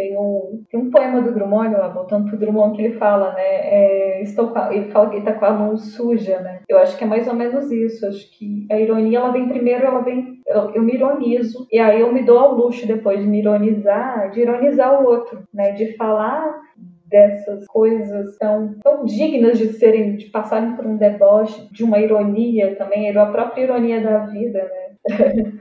tem 0.00 0.16
um, 0.16 0.64
tem 0.70 0.80
um 0.80 0.90
poema 0.90 1.20
do 1.20 1.34
Drummond, 1.34 1.74
lá, 1.74 1.88
voltando 1.88 2.30
pro 2.30 2.38
Drummond, 2.38 2.74
que 2.74 2.82
ele 2.82 2.94
fala, 2.96 3.34
né, 3.34 3.42
é, 3.42 4.22
estou, 4.22 4.50
ele 4.70 4.90
fala 4.90 5.10
que 5.10 5.16
ele 5.16 5.26
tá 5.26 5.34
com 5.34 5.44
a 5.44 5.52
mão 5.52 5.76
suja, 5.76 6.40
né, 6.40 6.60
eu 6.66 6.78
acho 6.78 6.96
que 6.96 7.04
é 7.04 7.06
mais 7.06 7.28
ou 7.28 7.34
menos 7.34 7.70
isso. 7.70 8.06
Acho 8.06 8.30
que 8.38 8.66
a 8.70 8.78
ironia 8.78 9.18
ela 9.18 9.32
vem 9.32 9.48
primeiro, 9.48 9.84
ela 9.84 10.00
vem. 10.00 10.40
Eu, 10.46 10.70
eu 10.70 10.82
me 10.82 10.94
ironizo, 10.94 11.66
e 11.70 11.78
aí 11.78 12.00
eu 12.00 12.12
me 12.12 12.22
dou 12.22 12.38
ao 12.38 12.54
luxo 12.54 12.86
depois 12.86 13.20
de 13.20 13.26
me 13.26 13.40
ironizar, 13.40 14.30
de 14.30 14.40
ironizar 14.40 15.02
o 15.02 15.06
outro, 15.06 15.42
né? 15.52 15.72
De 15.72 15.96
falar 15.96 16.60
dessas 17.06 17.66
coisas 17.66 18.38
tão, 18.38 18.74
tão 18.82 19.04
dignas 19.04 19.58
de 19.58 19.72
serem, 19.74 20.16
de 20.16 20.26
passarem 20.26 20.76
por 20.76 20.86
um 20.86 20.96
deboche, 20.96 21.68
de 21.72 21.84
uma 21.84 21.98
ironia 21.98 22.76
também, 22.76 23.10
a 23.10 23.26
própria 23.26 23.64
ironia 23.64 24.00
da 24.00 24.26
vida, 24.26 24.62
né? 24.62 24.90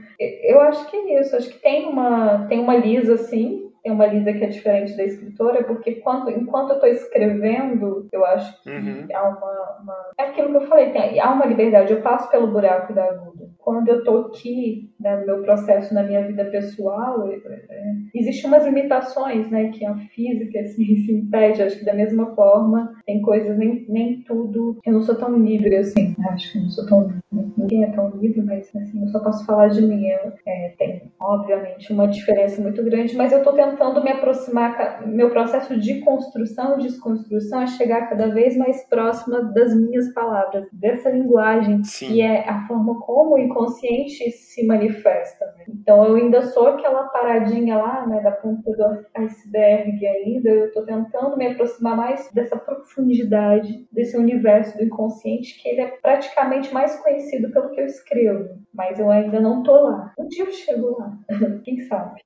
eu 0.44 0.62
acho 0.62 0.90
que 0.90 0.96
é 0.96 1.20
isso, 1.20 1.36
acho 1.36 1.50
que 1.50 1.60
tem 1.60 1.88
uma, 1.88 2.46
tem 2.48 2.60
uma 2.60 2.76
Lisa, 2.76 3.16
assim, 3.16 3.69
tem 3.90 3.96
uma 3.96 4.06
Lisa 4.06 4.32
que 4.34 4.44
é 4.44 4.48
diferente 4.48 4.96
da 4.96 5.04
escritora, 5.04 5.64
porque 5.64 5.96
quando, 5.96 6.30
enquanto 6.30 6.70
eu 6.70 6.76
estou 6.76 6.90
escrevendo, 6.90 8.08
eu 8.12 8.24
acho 8.26 8.62
que 8.62 8.70
Uhum. 8.70 9.08
há 9.14 9.24
uma, 9.24 9.78
uma- 9.82 10.12
É 10.18 10.24
aquilo 10.26 10.50
que 10.52 10.58
eu 10.58 10.68
falei, 10.68 10.92
tem, 10.92 11.20
há 11.20 11.32
uma 11.32 11.46
liberdade, 11.46 11.92
eu 11.92 12.02
passo 12.02 12.30
pelo 12.30 12.48
buraco 12.48 12.94
da 12.94 13.06
agulha. 13.06 13.49
Quando 13.60 13.90
eu 13.90 14.00
estou 14.00 14.28
aqui, 14.28 14.90
né, 15.00 15.18
no 15.18 15.26
meu 15.26 15.44
processo, 15.44 15.94
na 15.94 16.04
minha 16.04 16.26
vida 16.26 16.46
pessoal, 16.46 17.30
é, 17.30 17.36
é, 17.36 17.94
existem 18.16 18.48
umas 18.48 18.66
limitações, 18.66 19.50
né, 19.52 19.70
que 19.70 19.86
a 19.86 19.96
física, 19.96 20.60
assim, 20.60 20.96
se 21.06 21.12
impede, 21.12 21.62
acho 21.62 21.80
que 21.80 21.86
da 21.86 21.94
mesma 21.94 22.34
forma, 22.36 22.96
tem 23.06 23.22
coisas, 23.22 23.58
nem, 23.58 23.86
nem 23.88 24.22
tudo... 24.22 24.78
Eu 24.86 24.94
não 24.94 25.02
sou 25.02 25.16
tão 25.16 25.38
livre, 25.38 25.76
assim, 25.76 26.16
acho 26.32 26.52
que 26.52 26.58
eu 26.58 26.64
não 26.64 26.70
sou 26.70 26.86
tão... 26.88 27.14
Ninguém 27.58 27.84
é 27.84 27.92
tão 27.92 28.10
livre, 28.10 28.42
mas, 28.42 28.74
assim, 28.76 29.02
eu 29.02 29.08
só 29.10 29.20
posso 29.20 29.46
falar 29.46 29.68
de 29.68 29.82
mim. 29.82 30.08
Eu, 30.08 30.34
é, 30.48 30.74
tem, 30.78 31.12
obviamente, 31.20 31.92
uma 31.94 32.08
diferença 32.08 32.62
muito 32.62 32.84
grande, 32.84 33.16
mas 33.16 33.32
eu 33.32 33.40
estou 33.40 33.54
tentando 33.54 34.04
me 34.04 34.12
aproximar, 34.12 35.06
meu 35.06 35.30
processo 35.30 35.80
de 35.80 36.00
construção, 36.00 36.78
desconstrução, 36.78 37.62
é 37.62 37.68
chegar 37.68 38.10
cada 38.10 38.28
vez 38.28 38.58
mais 38.58 38.84
próxima 38.88 39.44
das 39.44 39.76
minhas 39.76 40.12
palavras, 40.14 40.68
dessa 40.72 41.10
linguagem 41.10 41.84
Sim. 41.84 42.08
que 42.08 42.22
é 42.22 42.48
a 42.48 42.66
forma 42.68 43.00
como 43.02 43.36
o 43.36 43.38
inconsciente 43.60 44.32
se 44.32 44.66
manifesta. 44.66 45.46
né? 45.58 45.66
Então 45.68 46.06
eu 46.06 46.16
ainda 46.16 46.42
sou 46.44 46.68
aquela 46.68 47.04
paradinha 47.10 47.78
lá, 47.78 48.08
né, 48.08 48.22
da 48.22 48.32
ponta 48.32 48.72
do 48.72 49.06
iceberg 49.16 50.06
ainda, 50.06 50.50
eu 50.50 50.68
estou 50.68 50.86
tentando 50.86 51.38
me 51.38 51.48
aproximar 51.48 51.98
mais 51.98 52.30
dessa 52.34 52.58
profundidade, 52.58 53.88
desse 53.92 54.18
universo 54.18 54.78
do 54.78 54.84
inconsciente, 54.84 55.62
que 55.62 55.70
ele 55.70 55.82
é 55.82 55.88
praticamente 56.02 56.74
mais 56.74 56.96
conhecido 57.02 57.52
pelo 57.52 57.70
que 57.72 57.82
eu 57.82 57.86
escrevo, 57.86 58.50
mas 58.74 59.00
eu 59.00 59.10
ainda 59.12 59.40
não 59.40 59.64
tô 59.64 59.74
lá. 59.74 60.14
Um 60.18 60.28
dia 60.28 60.46
eu 60.46 60.52
chego 60.52 60.98
lá, 60.98 61.18
quem 61.64 61.80
sabe? 61.82 62.22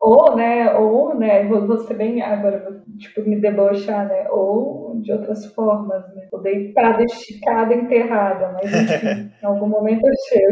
Ou, 0.00 0.36
né, 0.36 0.74
ou, 0.74 1.14
né, 1.14 1.44
vou, 1.46 1.78
ser 1.78 1.94
bem 1.94 2.22
agora, 2.22 2.58
vou, 2.58 2.96
tipo, 2.96 3.28
me 3.28 3.40
debochar, 3.40 4.08
né, 4.08 4.28
ou 4.30 5.00
de 5.00 5.12
outras 5.12 5.44
formas, 5.46 6.02
né, 6.14 6.28
ou 6.32 6.40
deitada, 6.40 7.02
esticada, 7.04 7.74
enterrada, 7.74 8.52
mas 8.52 8.72
enfim, 8.72 9.30
em 9.42 9.46
algum 9.46 9.68
momento 9.68 10.06
eu 10.06 10.14
chego. 10.28 10.43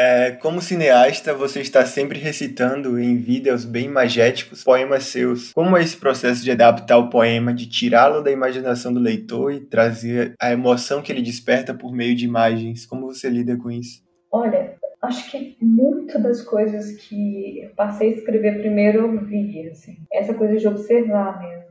É, 0.00 0.30
como 0.30 0.62
cineasta, 0.62 1.34
você 1.34 1.60
está 1.60 1.84
sempre 1.84 2.20
recitando 2.20 3.00
em 3.00 3.16
vídeos 3.16 3.64
bem 3.64 3.86
imagéticos 3.86 4.62
poemas 4.62 5.02
seus. 5.06 5.52
Como 5.52 5.76
é 5.76 5.82
esse 5.82 5.96
processo 5.96 6.44
de 6.44 6.52
adaptar 6.52 6.98
o 6.98 7.10
poema, 7.10 7.52
de 7.52 7.68
tirá-lo 7.68 8.22
da 8.22 8.30
imaginação 8.30 8.94
do 8.94 9.00
leitor 9.00 9.52
e 9.52 9.58
trazer 9.58 10.34
a 10.40 10.52
emoção 10.52 11.02
que 11.02 11.10
ele 11.10 11.20
desperta 11.20 11.74
por 11.74 11.92
meio 11.92 12.14
de 12.14 12.24
imagens? 12.24 12.86
Como 12.86 13.06
você 13.08 13.28
lida 13.28 13.56
com 13.56 13.72
isso? 13.72 14.00
Olha, 14.30 14.76
acho 15.02 15.28
que 15.32 15.56
muito 15.60 16.16
das 16.22 16.42
coisas 16.42 16.92
que 16.92 17.62
eu 17.64 17.70
passei 17.70 18.10
a 18.10 18.16
escrever 18.18 18.60
primeiro 18.60 19.00
eu 19.00 19.24
vi, 19.24 19.68
assim, 19.68 19.96
essa 20.12 20.32
coisa 20.32 20.56
de 20.58 20.68
observar 20.68 21.40
mesmo. 21.40 21.67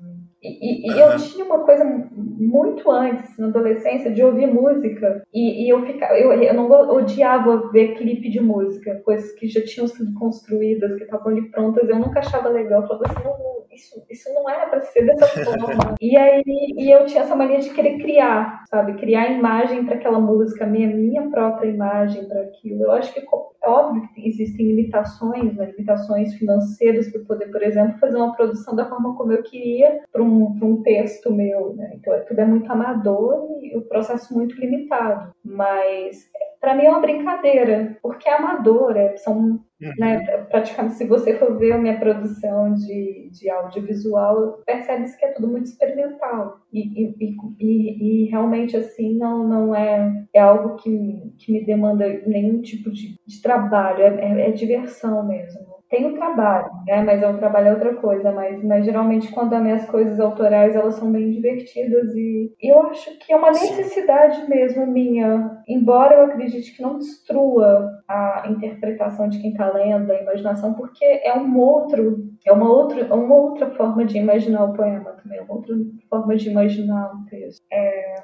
E, 0.48 0.90
e- 0.90 0.96
e 0.96 1.00
eu 1.00 1.16
tinha 1.18 1.46
uma 1.46 1.60
coisa 1.60 1.84
muito 2.16 2.90
antes, 2.90 3.38
na 3.38 3.48
adolescência, 3.48 4.12
de 4.12 4.24
ouvir 4.24 4.48
música. 4.48 5.24
E, 5.34 5.66
e 5.66 5.70
eu 5.70 5.86
ficava, 5.86 6.14
eu, 6.18 6.32
eu 6.32 6.54
não 6.54 6.70
odiava 6.70 7.70
ver 7.72 7.96
clipe 7.98 8.30
de 8.30 8.40
música, 8.40 9.02
coisas 9.04 9.32
que 9.34 9.48
já 9.48 9.62
tinham 9.64 9.88
sido 9.88 10.14
construídas, 10.14 10.96
que 10.98 11.04
estavam 11.04 11.30
ali 11.32 11.50
prontas. 11.52 11.88
Eu 11.90 11.98
nunca 12.00 12.20
achava 12.20 12.50
legal. 12.50 12.82
Eu 12.82 12.88
falava 12.88 13.06
assim, 13.08 13.24
não, 13.24 13.38
não, 13.38 13.57
isso, 13.78 14.04
isso 14.10 14.34
não 14.34 14.50
era 14.50 14.68
pra 14.68 14.82
ser 14.82 15.06
dessa 15.06 15.28
forma. 15.46 15.96
e 16.02 16.18
aí 16.18 16.44
e 16.46 16.92
eu 16.92 17.06
tinha 17.06 17.24
essa 17.24 17.36
mania 17.36 17.60
de 17.60 17.70
querer 17.70 17.98
criar, 18.00 18.64
sabe? 18.70 18.96
Criar 18.96 19.32
imagem 19.32 19.86
para 19.86 19.96
aquela 19.96 20.20
música, 20.20 20.66
minha, 20.66 20.88
minha 20.88 21.30
própria 21.30 21.70
imagem 21.70 22.26
para 22.28 22.42
aquilo. 22.42 22.84
Eu 22.84 22.92
acho 22.92 23.14
que 23.14 23.20
é 23.20 23.70
óbvio 23.70 24.08
que 24.14 24.28
existem 24.28 24.68
limitações, 24.68 25.56
né? 25.56 25.66
limitações 25.72 26.34
financeiras 26.36 27.10
para 27.12 27.22
poder, 27.22 27.52
por 27.52 27.62
exemplo, 27.62 28.00
fazer 28.00 28.16
uma 28.18 28.36
produção 28.36 28.76
da 28.76 28.88
forma 28.88 29.16
como 29.16 29.32
eu 29.32 29.44
queria 29.44 30.02
para 30.12 30.24
um, 30.24 30.58
pra 30.58 30.68
um 30.68 30.82
texto 30.82 31.32
meu, 31.32 31.74
né? 31.76 31.92
Então 31.96 32.14
é- 32.14 32.22
tudo 32.22 32.40
é 32.40 32.46
muito 32.46 32.72
amador 32.72 33.48
e 33.62 33.76
o 33.78 33.82
processo 33.82 34.34
muito 34.34 34.60
limitado. 34.60 35.32
Mas 35.44 36.30
para 36.60 36.74
mim 36.76 36.86
é 36.86 36.90
uma 36.90 37.02
brincadeira, 37.02 37.98
porque 38.02 38.28
é 38.30 38.34
amador, 38.36 38.96
é, 38.98 39.16
são 39.18 39.64
né, 39.98 40.20
praticamente, 40.50 40.96
se 40.96 41.06
você 41.06 41.38
for 41.38 41.58
ver 41.58 41.74
a 41.74 41.78
minha 41.78 42.00
produção 42.00 42.74
de, 42.76 43.30
de 43.32 43.50
audiovisual, 43.50 44.62
percebe-se 44.66 45.18
que 45.18 45.26
é 45.26 45.32
tudo 45.34 45.48
muito 45.48 45.66
experimental. 45.66 46.60
E, 46.72 47.04
e, 47.06 47.36
e, 47.60 48.26
e- 48.26 48.30
realmente, 48.30 48.78
assim, 48.78 49.18
não, 49.18 49.48
não 49.48 49.76
é, 49.76 50.26
é 50.34 50.40
algo 50.40 50.76
que, 50.78 50.90
me- 50.90 51.34
que 51.40 51.52
me 51.52 51.66
demanda 51.66 52.08
nenhum 52.28 52.62
tipo 52.62 52.92
de, 52.92 53.20
de 53.26 53.42
trabalho, 53.42 54.02
é, 54.04 54.42
é- 54.42 54.50
é 54.50 54.52
diversão 54.52 55.26
mesmo. 55.28 55.77
Tem 55.90 56.06
o 56.06 56.16
trabalho, 56.16 56.70
né? 56.86 57.02
Mas 57.02 57.22
é 57.24 57.30
o 57.30 57.38
trabalho 57.38 57.68
é 57.68 57.74
outra 57.74 57.96
coisa. 57.96 58.32
Mas, 58.32 58.62
mas 58.64 58.86
geralmente, 58.86 59.32
quando 59.32 59.54
as 59.54 59.62
minhas 59.62 59.86
coisas 59.86 60.20
autorais, 60.20 60.76
elas 60.76 60.96
são 60.96 61.12
bem 61.12 61.32
divertidas. 61.32 62.14
E 62.14 62.52
eu 62.62 62.82
acho 62.88 63.18
que 63.20 63.32
é 63.32 63.38
uma 63.38 63.54
Sim. 63.54 63.76
necessidade 63.76 64.50
mesmo 64.50 64.86
minha. 64.86 65.62
Embora 65.68 66.16
eu 66.16 66.26
acredite 66.26 66.76
que 66.76 66.82
não 66.82 66.98
destrua 66.98 67.90
a 68.08 68.46
interpretação 68.50 69.30
de 69.30 69.40
quem 69.40 69.52
está 69.52 69.72
lendo, 69.72 70.12
a 70.12 70.22
imaginação, 70.22 70.74
porque 70.74 71.06
é 71.06 71.38
um 71.38 71.58
outro, 71.58 72.26
é 72.46 72.52
uma 72.52 72.70
outra, 72.70 73.14
uma 73.14 73.36
outra 73.36 73.70
forma 73.72 74.06
de 74.06 74.18
imaginar 74.18 74.66
o 74.66 74.74
poema 74.74 75.12
também, 75.12 75.42
uma 75.42 75.56
outra 75.56 75.76
forma 76.10 76.36
de 76.36 76.50
imaginar 76.50 77.14
um 77.14 77.26
texto. 77.26 77.66
É, 77.72 78.24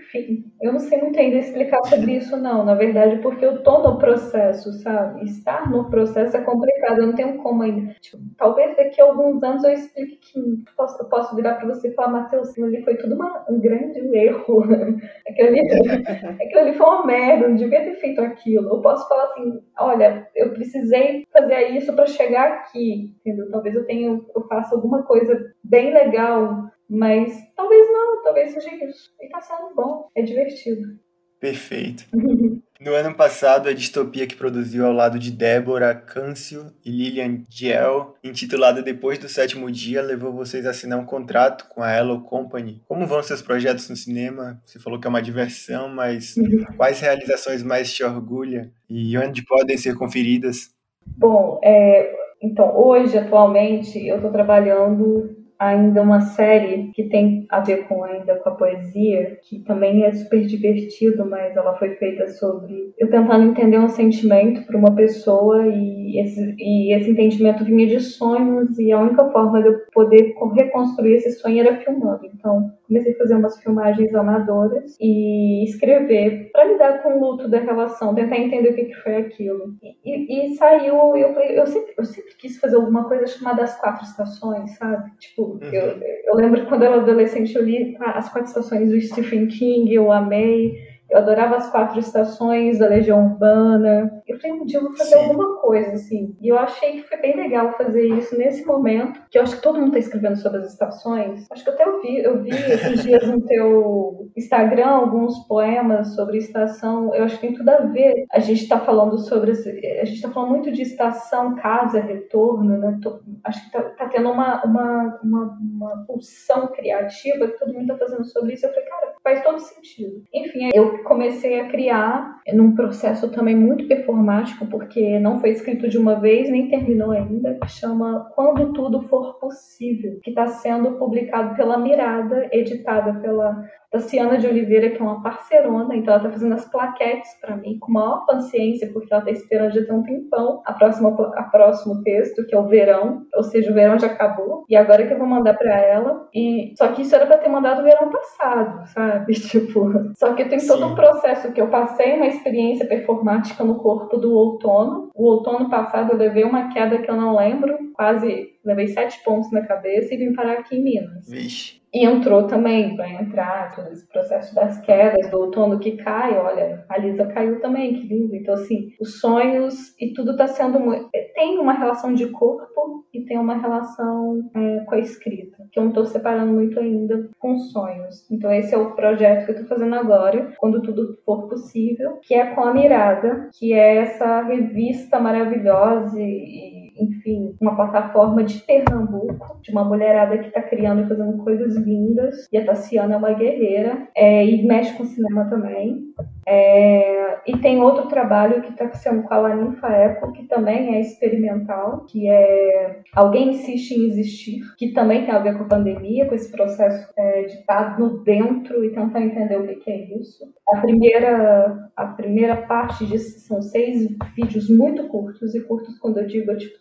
enfim, 0.00 0.44
eu 0.60 0.72
não 0.72 0.78
sei 0.80 0.98
muito 1.00 1.18
ainda 1.18 1.36
explicar 1.36 1.82
sobre 1.84 2.16
isso, 2.16 2.36
não, 2.36 2.64
na 2.64 2.74
verdade, 2.74 3.20
porque 3.22 3.44
eu 3.44 3.62
tô 3.62 3.78
no 3.82 3.98
processo, 3.98 4.72
sabe? 4.82 5.24
Estar 5.24 5.70
no 5.70 5.88
processo 5.90 6.36
é 6.36 6.40
complicado, 6.42 7.00
eu 7.00 7.06
não 7.08 7.14
tenho 7.14 7.36
como 7.38 7.62
ainda. 7.62 7.94
Tipo, 8.00 8.18
talvez 8.36 8.76
daqui 8.76 9.00
a 9.00 9.04
alguns 9.04 9.42
anos 9.42 9.62
eu 9.64 9.70
explique 9.72 10.16
que 10.16 10.38
eu 10.38 10.56
posso, 10.76 11.02
eu 11.02 11.08
posso 11.08 11.36
virar 11.36 11.54
para 11.54 11.68
você 11.68 11.88
e 11.88 11.94
falar, 11.94 12.08
Matheus, 12.08 12.50
aquilo 12.50 12.66
ali 12.66 12.82
foi 12.82 12.96
tudo 12.96 13.14
uma- 13.14 13.44
um 13.48 13.60
grande 13.60 14.00
erro. 14.16 14.64
aquilo, 15.28 15.48
ali, 15.48 15.60
aquilo 16.42 16.60
ali 16.60 16.72
foi 16.74 16.86
uma 16.86 17.06
merda, 17.06 17.48
não 17.48 17.56
devia 17.56 17.80
ter 17.84 17.94
feito 17.96 18.20
aquilo. 18.20 18.68
Eu 18.68 18.80
posso 18.80 19.08
falar 19.08 19.24
assim, 19.24 19.60
olha, 19.78 20.28
eu 20.34 20.52
precisei 20.52 21.24
fazer 21.32 21.68
isso 21.76 21.92
para 21.94 22.06
chegar 22.06 22.52
aqui, 22.52 23.14
entendeu? 23.20 23.50
Talvez 23.50 23.74
eu 23.74 23.84
tenha, 23.86 24.20
eu 24.34 24.42
faça 24.48 24.74
alguma 24.74 25.02
coisa 25.02 25.52
bem 25.62 25.92
legal, 25.92 26.70
mas 26.90 27.32
talvez 27.54 27.88
não, 27.92 28.22
talvez 28.22 28.52
seja 28.52 28.74
isso. 28.84 29.10
E 29.20 29.28
tá 29.28 29.40
sendo 29.40 29.72
bom, 29.74 30.08
é 30.16 30.22
divertido. 30.22 30.98
Perfeito. 31.38 32.04
No 32.80 32.94
ano 32.94 33.14
passado, 33.14 33.68
a 33.68 33.74
distopia 33.74 34.26
que 34.26 34.34
produziu 34.34 34.86
ao 34.86 34.92
lado 34.94 35.18
de 35.18 35.30
Débora, 35.30 35.94
Câncio 35.94 36.72
e 36.82 36.90
Lilian 36.90 37.42
Giel, 37.46 38.14
intitulada 38.24 38.80
Depois 38.80 39.18
do 39.18 39.28
Sétimo 39.28 39.70
Dia, 39.70 40.00
levou 40.00 40.32
vocês 40.32 40.64
a 40.64 40.70
assinar 40.70 40.98
um 40.98 41.04
contrato 41.04 41.68
com 41.68 41.82
a 41.82 41.94
Hello 41.94 42.22
Company. 42.22 42.80
Como 42.88 43.06
vão 43.06 43.22
seus 43.22 43.42
projetos 43.42 43.90
no 43.90 43.96
cinema? 43.96 44.62
Você 44.64 44.78
falou 44.78 44.98
que 44.98 45.06
é 45.06 45.10
uma 45.10 45.20
diversão, 45.20 45.90
mas 45.90 46.34
quais 46.78 47.00
realizações 47.00 47.62
mais 47.62 47.92
te 47.92 48.02
orgulha 48.02 48.72
e 48.88 49.14
onde 49.18 49.44
podem 49.44 49.76
ser 49.76 49.94
conferidas? 49.94 50.70
Bom, 51.18 51.60
é, 51.62 52.16
então 52.40 52.74
hoje, 52.74 53.18
atualmente, 53.18 53.98
eu 54.06 54.16
estou 54.16 54.32
trabalhando 54.32 55.36
ainda 55.60 56.00
uma 56.00 56.22
série 56.22 56.90
que 56.94 57.04
tem 57.04 57.46
a 57.50 57.60
ver 57.60 57.86
com 57.86 58.02
ainda 58.02 58.34
com 58.36 58.48
a 58.48 58.54
poesia, 58.54 59.38
que 59.42 59.58
também 59.60 60.04
é 60.04 60.12
super 60.12 60.46
divertido, 60.46 61.26
mas 61.26 61.54
ela 61.54 61.76
foi 61.76 61.90
feita 61.96 62.26
sobre 62.28 62.94
eu 62.98 63.10
tentando 63.10 63.50
entender 63.50 63.78
um 63.78 63.88
sentimento 63.88 64.66
para 64.66 64.78
uma 64.78 64.94
pessoa 64.94 65.66
e 65.66 66.18
esse, 66.18 66.54
e 66.58 66.94
esse 66.94 67.10
entendimento 67.10 67.64
vinha 67.64 67.86
de 67.86 68.00
sonhos 68.00 68.78
e 68.78 68.90
a 68.90 68.98
única 68.98 69.28
forma 69.30 69.60
de 69.60 69.68
eu 69.68 69.78
poder 69.92 70.34
reconstruir 70.54 71.16
esse 71.16 71.32
sonho 71.32 71.60
era 71.60 71.76
filmando. 71.76 72.24
Então, 72.24 72.72
comecei 72.90 73.14
a 73.14 73.18
fazer 73.18 73.34
umas 73.36 73.58
filmagens 73.62 74.14
amadoras 74.14 74.96
e 75.00 75.64
escrever 75.64 76.50
para 76.52 76.64
lidar 76.64 77.02
com 77.02 77.16
o 77.16 77.20
luto 77.20 77.48
da 77.48 77.60
relação, 77.60 78.14
tentar 78.14 78.36
entender 78.38 78.70
o 78.70 78.74
que, 78.74 78.86
que 78.86 78.94
foi 78.96 79.16
aquilo. 79.16 79.74
E, 79.82 79.96
e, 80.04 80.52
e 80.52 80.56
saiu, 80.56 81.16
eu, 81.16 81.30
eu, 81.38 81.66
sempre, 81.66 81.94
eu 81.96 82.04
sempre 82.04 82.34
quis 82.36 82.58
fazer 82.58 82.76
alguma 82.76 83.08
coisa 83.08 83.26
chamada 83.28 83.62
As 83.62 83.78
Quatro 83.80 84.04
Estações, 84.04 84.76
sabe? 84.76 85.10
Tipo, 85.18 85.60
Uhum. 85.62 85.72
eu, 85.72 86.00
eu 86.26 86.34
lembro 86.34 86.66
quando 86.66 86.82
eu 86.82 86.92
era 86.92 87.02
adolescente 87.02 87.54
eu 87.56 87.64
li 87.64 87.96
As 88.00 88.28
Quatro 88.32 88.48
Estações 88.48 88.90
do 88.90 89.00
Stephen 89.00 89.46
King, 89.48 89.92
eu 89.94 90.10
amei. 90.12 90.89
Eu 91.10 91.18
adorava 91.18 91.56
as 91.56 91.68
quatro 91.70 91.98
estações 91.98 92.78
da 92.78 92.86
Legião 92.86 93.24
Urbana. 93.32 94.22
Eu 94.26 94.38
falei, 94.38 94.56
um 94.60 94.64
dia 94.64 94.78
eu 94.78 94.84
vou 94.84 94.96
fazer 94.96 95.16
Sim. 95.16 95.24
alguma 95.24 95.56
coisa, 95.56 95.92
assim. 95.92 96.36
E 96.40 96.48
eu 96.48 96.58
achei 96.58 96.92
que 96.92 97.08
foi 97.08 97.18
bem 97.18 97.36
legal 97.36 97.72
fazer 97.72 98.06
isso 98.06 98.36
nesse 98.38 98.64
momento, 98.64 99.20
que 99.30 99.38
eu 99.38 99.42
acho 99.42 99.56
que 99.56 99.62
todo 99.62 99.80
mundo 99.80 99.92
tá 99.92 99.98
escrevendo 99.98 100.36
sobre 100.36 100.60
as 100.60 100.72
estações. 100.72 101.46
Acho 101.50 101.64
que 101.64 101.70
até 101.70 101.84
eu 101.84 102.00
vi, 102.00 102.18
eu 102.18 102.42
vi 102.42 102.50
esses 102.50 103.02
dias 103.02 103.26
no 103.26 103.40
teu 103.42 104.30
Instagram 104.36 104.86
alguns 104.86 105.38
poemas 105.46 106.14
sobre 106.14 106.38
estação. 106.38 107.14
Eu 107.14 107.24
acho 107.24 107.36
que 107.36 107.46
tem 107.46 107.54
tudo 107.54 107.68
a 107.68 107.78
ver. 107.78 108.26
A 108.32 108.38
gente 108.40 108.68
tá 108.68 108.78
falando 108.78 109.18
sobre. 109.18 109.50
A 109.52 110.04
gente 110.04 110.22
tá 110.22 110.30
falando 110.30 110.50
muito 110.50 110.70
de 110.70 110.82
estação, 110.82 111.56
casa, 111.56 112.00
retorno, 112.00 112.78
né? 112.78 112.98
Tô- 113.02 113.20
Acho 113.44 113.64
que 113.64 113.72
tá, 113.72 113.82
tá 113.82 114.08
tendo 114.08 114.30
uma, 114.30 114.62
uma, 114.64 115.20
uma, 115.22 115.58
uma 115.60 116.04
pulsão 116.06 116.68
criativa 116.68 117.46
que 117.48 117.58
todo 117.58 117.72
mundo 117.72 117.88
tá 117.88 117.98
fazendo 117.98 118.24
sobre 118.24 118.54
isso. 118.54 118.66
Eu 118.66 118.70
falei, 118.70 118.88
cara, 118.88 119.14
faz 119.22 119.42
todo 119.42 119.58
sentido. 119.58 120.22
Enfim, 120.32 120.70
eu 120.74 120.99
comecei 121.04 121.60
a 121.60 121.68
criar 121.68 122.40
num 122.52 122.74
processo 122.74 123.30
também 123.30 123.54
muito 123.54 123.86
performático 123.86 124.66
porque 124.66 125.18
não 125.18 125.38
foi 125.40 125.50
escrito 125.50 125.88
de 125.88 125.98
uma 125.98 126.18
vez 126.20 126.50
nem 126.50 126.68
terminou 126.68 127.10
ainda, 127.10 127.58
que 127.60 127.68
chama 127.68 128.30
Quando 128.34 128.72
Tudo 128.72 129.02
For 129.02 129.38
Possível, 129.38 130.18
que 130.22 130.30
está 130.30 130.46
sendo 130.46 130.92
publicado 130.92 131.54
pela 131.56 131.78
Mirada, 131.78 132.48
editada 132.52 133.14
pela 133.20 133.62
Tassiana 133.90 134.38
de 134.38 134.46
Oliveira, 134.46 134.90
que 134.90 135.00
é 135.00 135.04
uma 135.04 135.20
parceirona, 135.22 135.96
então 135.96 136.14
ela 136.14 136.22
tá 136.22 136.30
fazendo 136.30 136.54
as 136.54 136.64
plaquetes 136.70 137.34
para 137.40 137.56
mim 137.56 137.76
com 137.80 137.90
maior 137.92 138.24
paciência, 138.24 138.88
porque 138.92 139.12
ela 139.12 139.24
tá 139.24 139.30
esperando 139.30 139.74
já 139.74 139.84
ter 139.84 139.92
um 139.92 140.02
tempão 140.02 140.62
a 140.64 140.72
próxima, 140.72 141.10
a 141.36 141.42
próximo 141.44 142.02
texto, 142.02 142.46
que 142.46 142.54
é 142.54 142.58
o 142.58 142.68
verão, 142.68 143.26
ou 143.34 143.42
seja, 143.42 143.70
o 143.70 143.74
verão 143.74 143.98
já 143.98 144.06
acabou, 144.06 144.64
e 144.68 144.76
agora 144.76 145.04
que 145.06 145.12
eu 145.12 145.18
vou 145.18 145.26
mandar 145.26 145.54
para 145.54 145.76
ela. 145.76 146.28
E 146.32 146.72
só 146.78 146.88
que 146.92 147.02
isso 147.02 147.14
era 147.14 147.26
para 147.26 147.38
ter 147.38 147.48
mandado 147.48 147.80
o 147.80 147.84
verão 147.84 148.10
passado, 148.10 148.86
sabe? 148.88 149.34
Tipo, 149.50 149.90
só 150.14 150.34
que 150.34 150.44
tem 150.44 150.64
todo 150.64 150.86
um 150.86 150.94
processo 150.94 151.52
que 151.52 151.60
eu 151.60 151.66
passei 151.68 152.14
uma 152.14 152.26
experiência 152.26 152.86
performática 152.86 153.64
no 153.64 153.76
corpo 153.76 154.16
do 154.16 154.32
outono. 154.32 155.10
O 155.14 155.26
outono 155.26 155.68
passado 155.68 156.12
eu 156.12 156.16
levei 156.16 156.44
uma 156.44 156.68
queda 156.68 156.98
que 156.98 157.10
eu 157.10 157.16
não 157.16 157.36
lembro, 157.36 157.76
quase 157.94 158.49
levei 158.64 158.88
sete 158.88 159.22
pontos 159.24 159.50
na 159.50 159.66
cabeça 159.66 160.14
e 160.14 160.18
vim 160.18 160.32
parar 160.32 160.54
aqui 160.54 160.76
em 160.76 160.82
Minas. 160.82 161.28
Vixe. 161.28 161.80
E 161.92 162.06
entrou 162.06 162.46
também, 162.46 162.96
vai 162.96 163.16
entrar 163.16 163.74
todo 163.74 163.90
esse 163.90 164.06
processo 164.06 164.54
das 164.54 164.80
quedas, 164.80 165.28
do 165.28 165.40
outono 165.40 165.80
que 165.80 165.96
cai, 165.96 166.38
olha, 166.38 166.84
a 166.88 166.96
Lisa 166.96 167.26
caiu 167.26 167.60
também, 167.60 167.94
que 167.94 168.06
lindo. 168.06 168.34
Então, 168.34 168.54
assim, 168.54 168.92
os 169.00 169.18
sonhos 169.18 169.92
e 170.00 170.12
tudo 170.12 170.30
está 170.32 170.46
sendo 170.46 170.78
muito. 170.78 171.08
Tem 171.34 171.58
uma 171.58 171.72
relação 171.72 172.14
de 172.14 172.28
corpo 172.28 173.04
e 173.12 173.24
tem 173.24 173.38
uma 173.38 173.56
relação 173.56 174.48
é, 174.54 174.84
com 174.84 174.94
a 174.94 175.00
escrita, 175.00 175.66
que 175.72 175.80
eu 175.80 175.82
não 175.82 175.90
estou 175.90 176.06
separando 176.06 176.52
muito 176.52 176.78
ainda 176.78 177.28
com 177.40 177.58
sonhos. 177.58 178.30
Então, 178.30 178.52
esse 178.52 178.72
é 178.72 178.78
o 178.78 178.94
projeto 178.94 179.46
que 179.46 179.50
eu 179.50 179.56
estou 179.56 179.68
fazendo 179.68 179.96
agora, 179.96 180.54
quando 180.58 180.82
tudo 180.82 181.18
for 181.24 181.48
possível, 181.48 182.20
que 182.22 182.34
é 182.34 182.54
com 182.54 182.62
a 182.62 182.72
Mirada, 182.72 183.50
que 183.58 183.72
é 183.72 183.96
essa 183.96 184.42
revista 184.42 185.18
maravilhosa 185.18 186.20
e 186.20 186.79
enfim, 187.00 187.56
uma 187.60 187.74
plataforma 187.74 188.44
de 188.44 188.58
Pernambuco, 188.60 189.58
de 189.62 189.70
uma 189.70 189.84
mulherada 189.84 190.38
que 190.38 190.48
está 190.48 190.62
criando 190.62 191.02
e 191.02 191.08
fazendo 191.08 191.38
coisas 191.38 191.76
lindas. 191.76 192.48
E 192.52 192.58
a 192.58 192.64
Tassiana 192.64 193.14
é 193.14 193.16
uma 193.16 193.32
guerreira 193.32 194.08
é, 194.16 194.44
e 194.44 194.66
mexe 194.66 194.96
com 194.96 195.04
cinema 195.04 195.48
também. 195.48 196.04
É, 196.46 197.38
e 197.46 197.56
tem 197.58 197.80
outro 197.80 198.08
trabalho 198.08 198.62
que 198.62 198.70
está 198.70 198.92
sendo 198.94 199.22
com 199.22 199.34
a 199.34 199.38
Laninfa 199.38 199.88
Eco, 199.88 200.32
que 200.32 200.44
também 200.44 200.96
é 200.96 201.00
experimental, 201.00 202.04
que 202.06 202.28
é 202.28 203.00
Alguém 203.14 203.50
Insiste 203.50 203.92
em 203.92 204.06
Existir, 204.08 204.62
que 204.76 204.92
também 204.92 205.24
tem 205.24 205.34
a 205.34 205.38
ver 205.38 205.56
com 205.56 205.64
a 205.64 205.68
pandemia, 205.68 206.26
com 206.26 206.34
esse 206.34 206.50
processo 206.50 207.12
é, 207.16 207.42
de 207.42 207.54
estar 207.54 207.98
no 207.98 208.22
dentro 208.22 208.84
e 208.84 208.90
tentar 208.90 209.20
entender 209.20 209.58
o 209.58 209.66
que, 209.66 209.76
que 209.76 209.90
é 209.90 210.18
isso. 210.18 210.44
A 210.72 210.80
primeira, 210.80 211.90
a 211.96 212.06
primeira 212.06 212.56
parte 212.56 213.04
disso 213.06 213.40
são 213.40 213.60
seis 213.60 214.08
vídeos 214.36 214.70
muito 214.70 215.08
curtos, 215.08 215.54
e 215.54 215.60
curtos 215.60 215.98
quando 215.98 216.18
eu 216.18 216.26
digo, 216.26 216.56
tipo, 216.56 216.78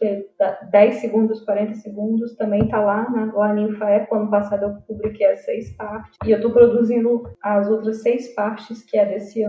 10 0.71 0.95
segundos, 0.95 1.41
40 1.41 1.73
segundos, 1.75 2.35
também 2.35 2.63
está 2.63 2.79
lá 2.81 3.09
na 3.09 3.33
Laninfa 3.33 3.85
Eco. 3.85 4.15
Ano 4.15 4.29
passado 4.29 4.63
eu 4.63 4.73
publiquei 4.87 5.25
as 5.27 5.43
seis 5.43 5.75
partes, 5.75 6.17
e 6.25 6.31
eu 6.31 6.37
estou 6.37 6.51
produzindo 6.51 7.23
as 7.41 7.67
outras 7.69 8.01
seis 8.01 8.33
partes, 8.35 8.83
que 8.83 8.97
é 8.97 9.05
desse 9.05 9.41
ano. 9.41 9.48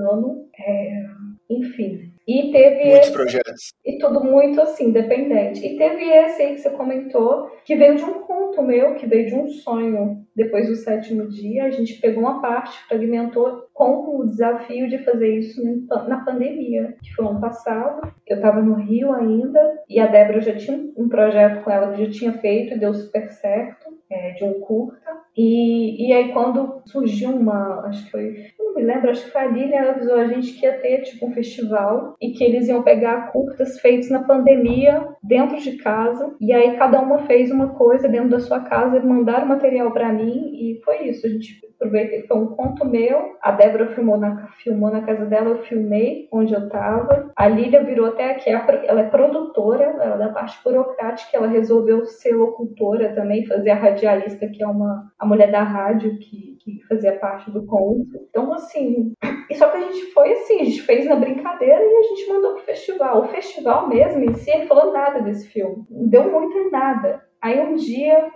É, 0.58 1.04
enfim. 1.48 2.12
E 2.26 2.52
teve. 2.52 2.84
Muitos 2.84 3.08
esse, 3.08 3.12
projetos. 3.12 3.72
E 3.84 3.98
tudo 3.98 4.22
muito 4.22 4.60
assim, 4.60 4.88
independente. 4.88 5.66
E 5.66 5.76
teve 5.76 6.04
esse 6.04 6.42
aí 6.42 6.54
que 6.54 6.60
você 6.60 6.70
comentou, 6.70 7.50
que 7.64 7.74
veio 7.74 7.96
de 7.96 8.04
um 8.04 8.20
conto 8.20 8.62
meu, 8.62 8.94
que 8.94 9.06
veio 9.06 9.26
de 9.26 9.34
um 9.34 9.48
sonho 9.48 10.24
depois 10.36 10.68
do 10.68 10.76
sétimo 10.76 11.28
dia. 11.28 11.64
A 11.64 11.70
gente 11.70 12.00
pegou 12.00 12.22
uma 12.22 12.40
parte, 12.40 12.78
fragmentou 12.86 13.68
com 13.74 14.18
o 14.18 14.26
desafio 14.26 14.88
de 14.88 14.98
fazer 14.98 15.38
isso 15.38 15.60
na 16.06 16.24
pandemia, 16.24 16.94
que 17.02 17.12
foi 17.14 17.26
ano 17.26 17.40
passado. 17.40 18.12
Eu 18.26 18.36
estava 18.36 18.62
no 18.62 18.74
Rio 18.74 19.12
ainda, 19.12 19.60
e 19.88 19.98
a 19.98 20.06
Débora 20.06 20.40
já 20.40 20.54
tinha 20.54 20.78
um 20.96 21.08
projeto 21.08 21.64
com 21.64 21.70
ela 21.70 21.92
que 21.92 22.04
já 22.04 22.10
tinha 22.10 22.32
feito 22.34 22.74
e 22.74 22.78
deu 22.78 22.94
super 22.94 23.28
certo, 23.28 23.86
é, 24.08 24.32
de 24.32 24.44
um 24.44 24.60
curta. 24.60 25.10
E, 25.36 26.08
e 26.08 26.12
aí, 26.12 26.32
quando 26.32 26.82
surgiu 26.86 27.30
uma, 27.30 27.86
acho 27.86 28.04
que 28.04 28.10
foi, 28.10 28.46
não 28.58 28.74
me 28.74 28.82
lembro, 28.82 29.10
acho 29.10 29.24
que 29.24 29.30
foi 29.30 29.40
a 29.40 29.46
Lilian 29.46 29.90
avisou 29.90 30.16
a 30.16 30.26
gente 30.26 30.52
que 30.54 30.66
ia 30.66 30.78
ter 30.78 31.02
tipo 31.02 31.26
um 31.26 31.32
festival 31.32 32.16
e 32.20 32.30
que 32.32 32.44
eles 32.44 32.68
iam 32.68 32.82
pegar 32.82 33.32
curtas 33.32 33.78
feitos 33.80 34.10
na 34.10 34.22
pandemia 34.24 35.06
dentro 35.22 35.58
de 35.58 35.76
casa. 35.78 36.34
E 36.40 36.52
aí, 36.52 36.76
cada 36.76 37.00
uma 37.00 37.26
fez 37.26 37.50
uma 37.50 37.70
coisa 37.70 38.08
dentro 38.08 38.30
da 38.30 38.40
sua 38.40 38.60
casa 38.60 38.96
e 38.96 39.06
mandaram 39.06 39.46
material 39.46 39.92
para 39.92 40.12
mim. 40.12 40.50
E 40.54 40.80
foi 40.84 41.08
isso. 41.08 41.26
A 41.26 41.30
gente 41.30 41.60
aproveitei, 41.80 42.26
foi 42.26 42.36
um 42.36 42.48
conto 42.48 42.84
meu. 42.84 43.36
A 43.40 43.52
Débora 43.52 43.94
filmou 43.94 44.18
na, 44.18 44.48
filmou 44.62 44.90
na 44.90 45.00
casa 45.00 45.24
dela, 45.24 45.50
eu 45.50 45.62
filmei 45.62 46.28
onde 46.30 46.52
eu 46.52 46.68
tava. 46.68 47.32
A 47.34 47.48
Lília 47.48 47.82
virou 47.82 48.06
até 48.06 48.30
aqui, 48.30 48.50
ela 48.50 49.00
é 49.00 49.08
produtora, 49.08 49.84
ela 49.84 50.14
é 50.14 50.18
da 50.18 50.28
parte 50.28 50.58
burocrática, 50.62 51.36
ela 51.36 51.46
resolveu 51.46 52.04
ser 52.04 52.34
locutora 52.34 53.14
também, 53.14 53.46
fazer 53.46 53.70
a 53.70 53.76
radialista, 53.76 54.46
que 54.46 54.62
é 54.62 54.66
uma 54.66 55.10
a 55.20 55.26
mulher 55.26 55.52
da 55.52 55.62
rádio 55.62 56.18
que, 56.18 56.56
que 56.60 56.80
fazia 56.88 57.18
parte 57.18 57.50
do 57.50 57.66
conto. 57.66 58.08
Então, 58.30 58.52
assim, 58.54 59.12
e 59.50 59.54
só 59.54 59.68
que 59.68 59.76
a 59.76 59.80
gente 59.80 60.06
foi 60.12 60.32
assim, 60.32 60.60
a 60.60 60.64
gente 60.64 60.80
fez 60.80 61.06
na 61.06 61.14
brincadeira 61.14 61.84
e 61.84 61.96
a 61.96 62.02
gente 62.02 62.28
mandou 62.28 62.54
pro 62.54 62.64
festival. 62.64 63.20
O 63.20 63.28
festival 63.28 63.86
mesmo 63.86 64.24
em 64.24 64.32
si, 64.32 64.50
ele 64.50 64.66
falou 64.66 64.92
nada 64.92 65.20
desse 65.20 65.46
filme. 65.48 65.84
Não 65.90 66.08
deu 66.08 66.32
muito 66.32 66.56
em 66.56 66.70
nada. 66.70 67.22
Aí 67.42 67.60
um 67.60 67.74
dia, 67.74 68.30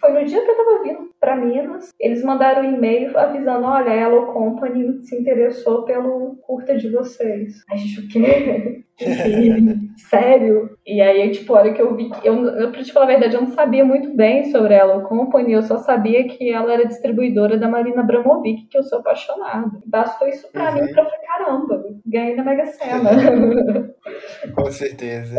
foi 0.00 0.12
no 0.12 0.24
dia 0.24 0.44
que 0.44 0.50
eu 0.50 0.56
tava 0.56 0.82
vindo 0.82 1.10
para 1.20 1.36
Minas, 1.36 1.90
eles 2.00 2.22
mandaram 2.22 2.62
um 2.62 2.74
e-mail 2.74 3.16
avisando: 3.16 3.66
olha, 3.66 3.92
a 3.92 3.96
Hello 3.96 4.32
Company 4.32 5.02
se 5.04 5.16
interessou 5.16 5.84
pelo 5.84 6.36
curta 6.42 6.76
de 6.76 6.90
vocês. 6.90 7.62
A 7.70 7.76
gente, 7.76 8.00
o 8.00 8.08
quê? 8.08 8.82
Sério? 9.96 10.76
E 10.86 11.00
aí, 11.00 11.30
tipo, 11.30 11.54
a 11.54 11.60
hora 11.60 11.72
que 11.72 11.80
eu 11.80 11.94
vi, 11.96 12.10
eu, 12.22 12.44
eu, 12.46 12.72
pra 12.72 12.82
te 12.82 12.92
falar 12.92 13.06
a 13.06 13.08
verdade, 13.08 13.34
eu 13.34 13.42
não 13.42 13.52
sabia 13.52 13.84
muito 13.84 14.14
bem 14.14 14.50
sobre 14.50 14.74
a 14.74 14.78
Hello 14.78 15.02
Company, 15.08 15.52
eu 15.52 15.62
só 15.62 15.78
sabia 15.78 16.26
que 16.28 16.50
ela 16.50 16.72
era 16.72 16.86
distribuidora 16.86 17.56
da 17.56 17.68
Marina 17.68 18.00
Abramovic, 18.00 18.66
que 18.66 18.78
eu 18.78 18.82
sou 18.82 18.98
apaixonada. 18.98 19.70
Bastou 19.86 20.28
isso 20.28 20.50
pra 20.52 20.74
uhum. 20.74 20.84
mim 20.84 20.92
pra 20.92 21.06
caramba, 21.26 21.84
ganhei 22.06 22.36
na 22.36 22.44
Mega 22.44 22.66
Sena. 22.66 23.10
Com 24.54 24.70
certeza. 24.70 25.36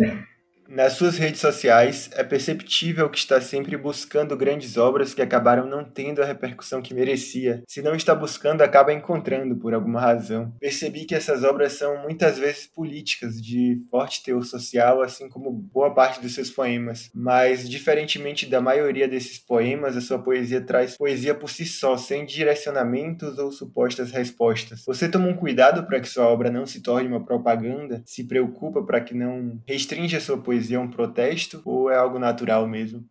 Nas 0.68 0.94
suas 0.94 1.18
redes 1.18 1.42
sociais, 1.42 2.10
é 2.14 2.24
perceptível 2.24 3.10
que 3.10 3.18
está 3.18 3.40
sempre 3.42 3.76
buscando 3.76 4.36
grandes 4.38 4.78
obras 4.78 5.14
que 5.14 5.22
acabaram 5.22 5.68
não 5.68 5.84
tendo 5.84 6.22
a 6.22 6.26
repercussão 6.26 6.82
que 6.82 6.94
merecia. 6.94 7.62
Se 7.68 7.82
não 7.82 7.96
está 7.96 8.16
buscando, 8.16 8.62
acaba 8.62 8.94
encontrando 8.94 9.56
por 9.58 9.74
alguma 9.74 10.00
razão. 10.00 10.54
Percebi 10.60 11.06
que 11.06 11.14
essas 11.14 11.44
obras 11.44 11.74
são 11.74 12.02
muitas 12.02 12.40
vezes 12.40 12.66
políticas, 12.66 13.42
de 13.42 13.82
forte 13.92 14.24
teor 14.24 14.44
social, 14.46 15.02
assim 15.02 15.28
como 15.30 15.52
boa 15.52 15.94
parte 15.94 16.22
dos 16.22 16.34
seus 16.34 16.50
poemas. 16.50 17.12
Mas, 17.14 17.70
diferentemente 17.70 18.46
da 18.46 18.62
maioria 18.62 19.08
desses 19.08 19.38
poemas, 19.38 19.98
a 19.98 20.02
sua 20.02 20.20
poesia 20.20 20.62
traz 20.62 20.98
poesia 20.98 21.36
por 21.36 21.50
si 21.50 21.66
só, 21.66 21.98
sem 21.98 22.26
direcionamentos 22.26 23.38
ou 23.38 23.52
supostas 23.52 24.12
respostas. 24.12 24.84
Você 24.88 25.10
toma 25.10 25.28
um 25.28 25.36
cuidado 25.36 25.86
para 25.86 26.00
que 26.00 26.08
sua 26.08 26.28
obra 26.28 26.50
não 26.50 26.66
se 26.66 26.82
torne 26.82 27.08
uma 27.08 27.24
propaganda? 27.24 28.02
Se 28.06 28.24
preocupa 28.24 28.82
para 28.82 29.02
que 29.02 29.14
não 29.14 29.62
restrinja 29.68 30.20
sua 30.20 30.38
poesia? 30.38 30.53
Poesia 30.54 30.78
é 30.78 30.80
um 30.80 30.90
protesto 30.90 31.62
ou 31.66 31.90
é 31.90 31.98
algo 31.98 32.20
natural 32.20 32.68
mesmo? 32.68 33.04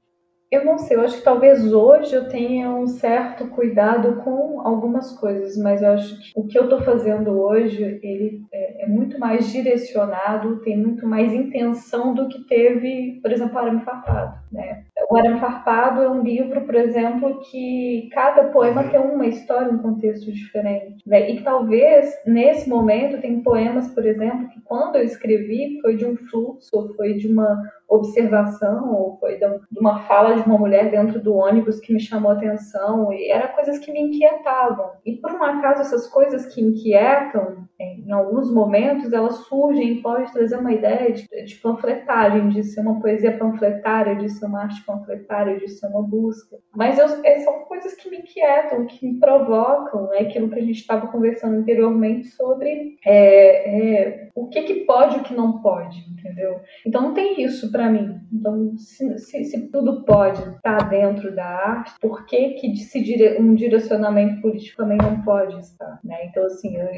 Eu 0.48 0.66
não 0.66 0.76
sei, 0.76 0.98
eu 0.98 1.00
acho 1.00 1.16
que 1.16 1.24
talvez 1.24 1.72
hoje 1.72 2.14
eu 2.14 2.28
tenha 2.28 2.70
um 2.70 2.86
certo 2.86 3.46
cuidado 3.48 4.16
com 4.22 4.60
algumas 4.60 5.10
coisas, 5.18 5.56
mas 5.56 5.80
eu 5.80 5.92
acho 5.92 6.20
que 6.20 6.30
o 6.36 6.46
que 6.46 6.58
eu 6.58 6.64
estou 6.64 6.82
fazendo 6.82 7.30
hoje, 7.40 7.82
ele 8.02 8.42
é, 8.52 8.84
é, 8.84 8.86
muito 8.86 9.18
mais 9.18 9.50
direcionado, 9.50 10.60
tem 10.60 10.76
muito 10.76 11.06
mais 11.06 11.32
intenção 11.32 12.12
do 12.14 12.28
que 12.28 12.46
teve, 12.46 13.18
por 13.22 13.32
exemplo, 13.32 13.58
Arame 13.58 13.82
Farpado, 13.82 14.38
né? 14.52 14.84
O 15.12 15.16
Arame 15.18 15.40
Farpado 15.40 16.00
é 16.00 16.08
um 16.08 16.22
livro, 16.22 16.62
por 16.62 16.74
exemplo, 16.74 17.38
que 17.40 18.08
cada 18.14 18.44
poema 18.44 18.82
uhum. 18.82 18.88
tem 18.88 18.98
uma 18.98 19.26
história, 19.26 19.70
um 19.70 19.76
contexto 19.76 20.32
diferente, 20.32 21.06
né? 21.06 21.30
E 21.30 21.42
talvez, 21.42 22.14
nesse 22.26 22.66
momento, 22.66 23.20
tem 23.20 23.42
poemas, 23.42 23.88
por 23.88 24.06
exemplo, 24.06 24.48
que 24.48 24.58
quando 24.62 24.96
eu 24.96 25.04
escrevi 25.04 25.78
foi 25.82 25.96
de 25.96 26.06
um 26.06 26.16
fluxo, 26.16 26.94
foi 26.96 27.12
de 27.12 27.28
uma 27.28 27.62
observação, 27.94 28.94
ou 28.94 29.16
foi 29.18 29.38
de 29.38 29.46
uma 29.78 30.00
fala 30.00 30.34
de 30.34 30.42
uma 30.42 30.58
mulher 30.58 30.90
dentro 30.90 31.20
do 31.20 31.34
ônibus 31.34 31.80
que 31.80 31.92
me 31.92 32.00
chamou 32.00 32.30
a 32.30 32.34
atenção, 32.34 33.12
e 33.12 33.30
eram 33.30 33.54
coisas 33.54 33.78
que 33.78 33.92
me 33.92 34.00
inquietavam. 34.00 34.90
E 35.04 35.16
por 35.16 35.32
um 35.32 35.42
acaso, 35.42 35.82
essas 35.82 36.08
coisas 36.08 36.46
que 36.46 36.60
inquietam, 36.60 37.68
em 37.78 38.12
alguns 38.12 38.52
momentos, 38.52 39.12
elas 39.12 39.36
surgem 39.46 39.94
e 39.94 40.02
podem 40.02 40.26
trazer 40.26 40.56
uma 40.56 40.72
ideia 40.72 41.12
de, 41.12 41.26
de 41.44 41.54
panfletagem, 41.56 42.48
de 42.48 42.62
ser 42.62 42.80
uma 42.80 43.00
poesia 43.00 43.36
panfletária, 43.36 44.16
de 44.16 44.28
ser 44.28 44.46
uma 44.46 44.62
arte 44.62 44.84
panfletária, 44.84 45.58
de 45.58 45.68
ser 45.68 45.86
uma 45.88 46.02
busca. 46.02 46.58
Mas 46.74 46.98
eu, 46.98 47.06
é, 47.24 47.40
são 47.40 47.60
coisas 47.64 47.94
que 47.94 48.08
me 48.08 48.18
inquietam, 48.18 48.86
que 48.86 49.06
me 49.06 49.18
provocam, 49.18 50.12
é 50.12 50.20
aquilo 50.20 50.48
que 50.48 50.58
a 50.58 50.62
gente 50.62 50.78
estava 50.78 51.08
conversando 51.08 51.56
anteriormente 51.56 52.28
sobre 52.28 52.96
é, 53.04 54.00
é, 54.04 54.28
o 54.34 54.48
que 54.48 54.62
que 54.62 54.74
pode 54.84 55.16
e 55.16 55.20
o 55.20 55.22
que 55.22 55.34
não 55.34 55.60
pode, 55.60 55.98
entendeu? 56.10 56.60
Então 56.86 57.02
não 57.02 57.14
tem 57.14 57.42
isso 57.42 57.70
para 57.70 57.81
mim. 57.90 58.20
Então 58.32 58.76
se, 58.76 59.18
se, 59.18 59.44
se, 59.44 59.68
tudo 59.68 60.04
pode 60.04 60.40
estar 60.40 60.78
tá 60.78 60.88
dentro 60.88 61.34
da 61.34 61.44
arte, 61.44 61.92
por 62.00 62.24
que 62.26 62.50
que 62.54 62.72
dire, 62.72 63.40
um 63.40 63.54
direcionamento 63.54 64.40
político 64.40 64.82
também 64.82 64.98
não 64.98 65.22
pode 65.22 65.58
estar, 65.60 66.00
né? 66.04 66.26
Então 66.26 66.44
assim, 66.44 66.76
eu, 66.76 66.88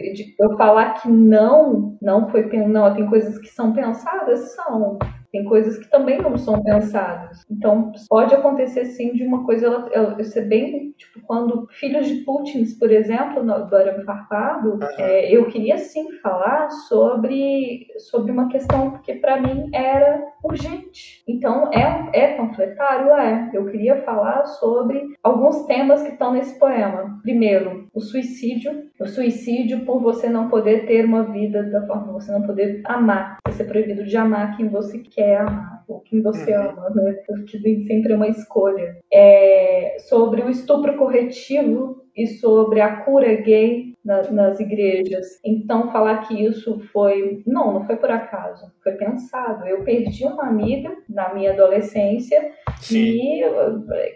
eu 0.41 0.57
falar 0.57 0.95
que 0.95 1.09
não, 1.09 1.97
não 2.01 2.29
foi 2.29 2.45
não, 2.67 2.95
tem 2.95 3.07
coisas 3.07 3.39
que 3.39 3.49
são 3.49 3.73
pensadas, 3.73 4.55
são 4.55 4.99
tem 5.35 5.45
coisas 5.47 5.77
que 5.79 5.91
também 5.91 6.23
não 6.23 6.39
são 6.39 6.63
pensadas. 6.63 7.45
Então, 7.51 7.91
pode 8.09 8.33
acontecer 8.33 8.85
sim 8.85 9.15
de 9.15 9.27
uma 9.27 9.45
coisa 9.45 9.67
ela, 9.67 9.91
ela 9.93 10.23
ser 10.23 10.43
bem. 10.43 10.93
Tipo, 10.97 11.27
quando 11.27 11.67
Filhos 11.73 12.07
de 12.07 12.19
Putin, 12.19 12.65
por 12.79 12.89
exemplo, 12.89 13.43
no, 13.43 13.67
do 13.67 13.75
Arame 13.75 14.05
Farpado, 14.05 14.79
é, 14.97 15.37
eu 15.37 15.47
queria 15.47 15.77
sim 15.79 16.13
falar 16.23 16.71
sobre, 16.71 17.85
sobre 17.99 18.31
uma 18.31 18.47
questão 18.47 18.93
que 19.03 19.15
para 19.15 19.43
mim 19.43 19.71
era 19.73 20.23
urgente. 20.45 21.23
Então, 21.27 21.71
é, 21.73 22.11
é 22.13 22.37
panfletário? 22.37 23.13
É. 23.13 23.51
Eu 23.53 23.67
queria 23.67 24.03
falar 24.03 24.45
sobre 24.45 25.15
alguns 25.23 25.65
temas 25.67 26.03
que 26.03 26.11
estão 26.11 26.33
nesse 26.33 26.59
poema. 26.59 27.19
Primeiro, 27.23 27.89
o 27.93 28.01
suicídio. 28.01 28.85
O 29.01 29.07
suicídio 29.07 29.85
por 29.85 30.01
você 30.01 30.29
não 30.29 30.49
poder 30.49 30.87
ter 30.87 31.05
uma 31.05 31.25
vida 31.25 31.63
da 31.65 31.87
forma, 31.87 32.13
você 32.13 32.31
não 32.31 32.43
poder 32.43 32.81
amar, 32.85 33.39
você 33.47 33.59
ser 33.59 33.65
proibido 33.65 34.05
de 34.05 34.17
amar 34.17 34.57
quem 34.57 34.69
você 34.69 34.99
quer 34.99 35.39
amar, 35.39 35.85
ou 35.89 36.01
quem 36.01 36.23
você 36.23 36.57
uhum. 36.57 36.71
ama, 36.71 36.91
né? 36.91 37.13
Porque 37.27 37.59
sempre 37.59 38.13
é 38.13 38.17
uma 38.17 38.29
escolha. 38.29 38.97
É, 39.13 39.97
sobre 40.09 40.43
o 40.43 40.51
estupro 40.51 40.97
corretivo 40.97 42.05
e 42.17 42.27
sobre 42.27 42.81
a 42.81 42.97
cura 42.97 43.35
gay 43.35 43.94
nas, 44.05 44.31
nas 44.31 44.61
igrejas. 44.61 45.41
Então, 45.45 45.91
falar 45.91 46.27
que 46.27 46.35
isso 46.35 46.79
foi. 46.93 47.43
Não, 47.47 47.73
não 47.73 47.87
foi 47.87 47.97
por 47.97 48.11
acaso, 48.11 48.71
foi 48.83 48.93
pensado. 48.93 49.67
Eu 49.67 49.83
perdi 49.83 50.25
uma 50.25 50.47
amiga 50.47 50.95
na 51.09 51.33
minha 51.33 51.53
adolescência 51.53 52.53
que, 52.83 53.43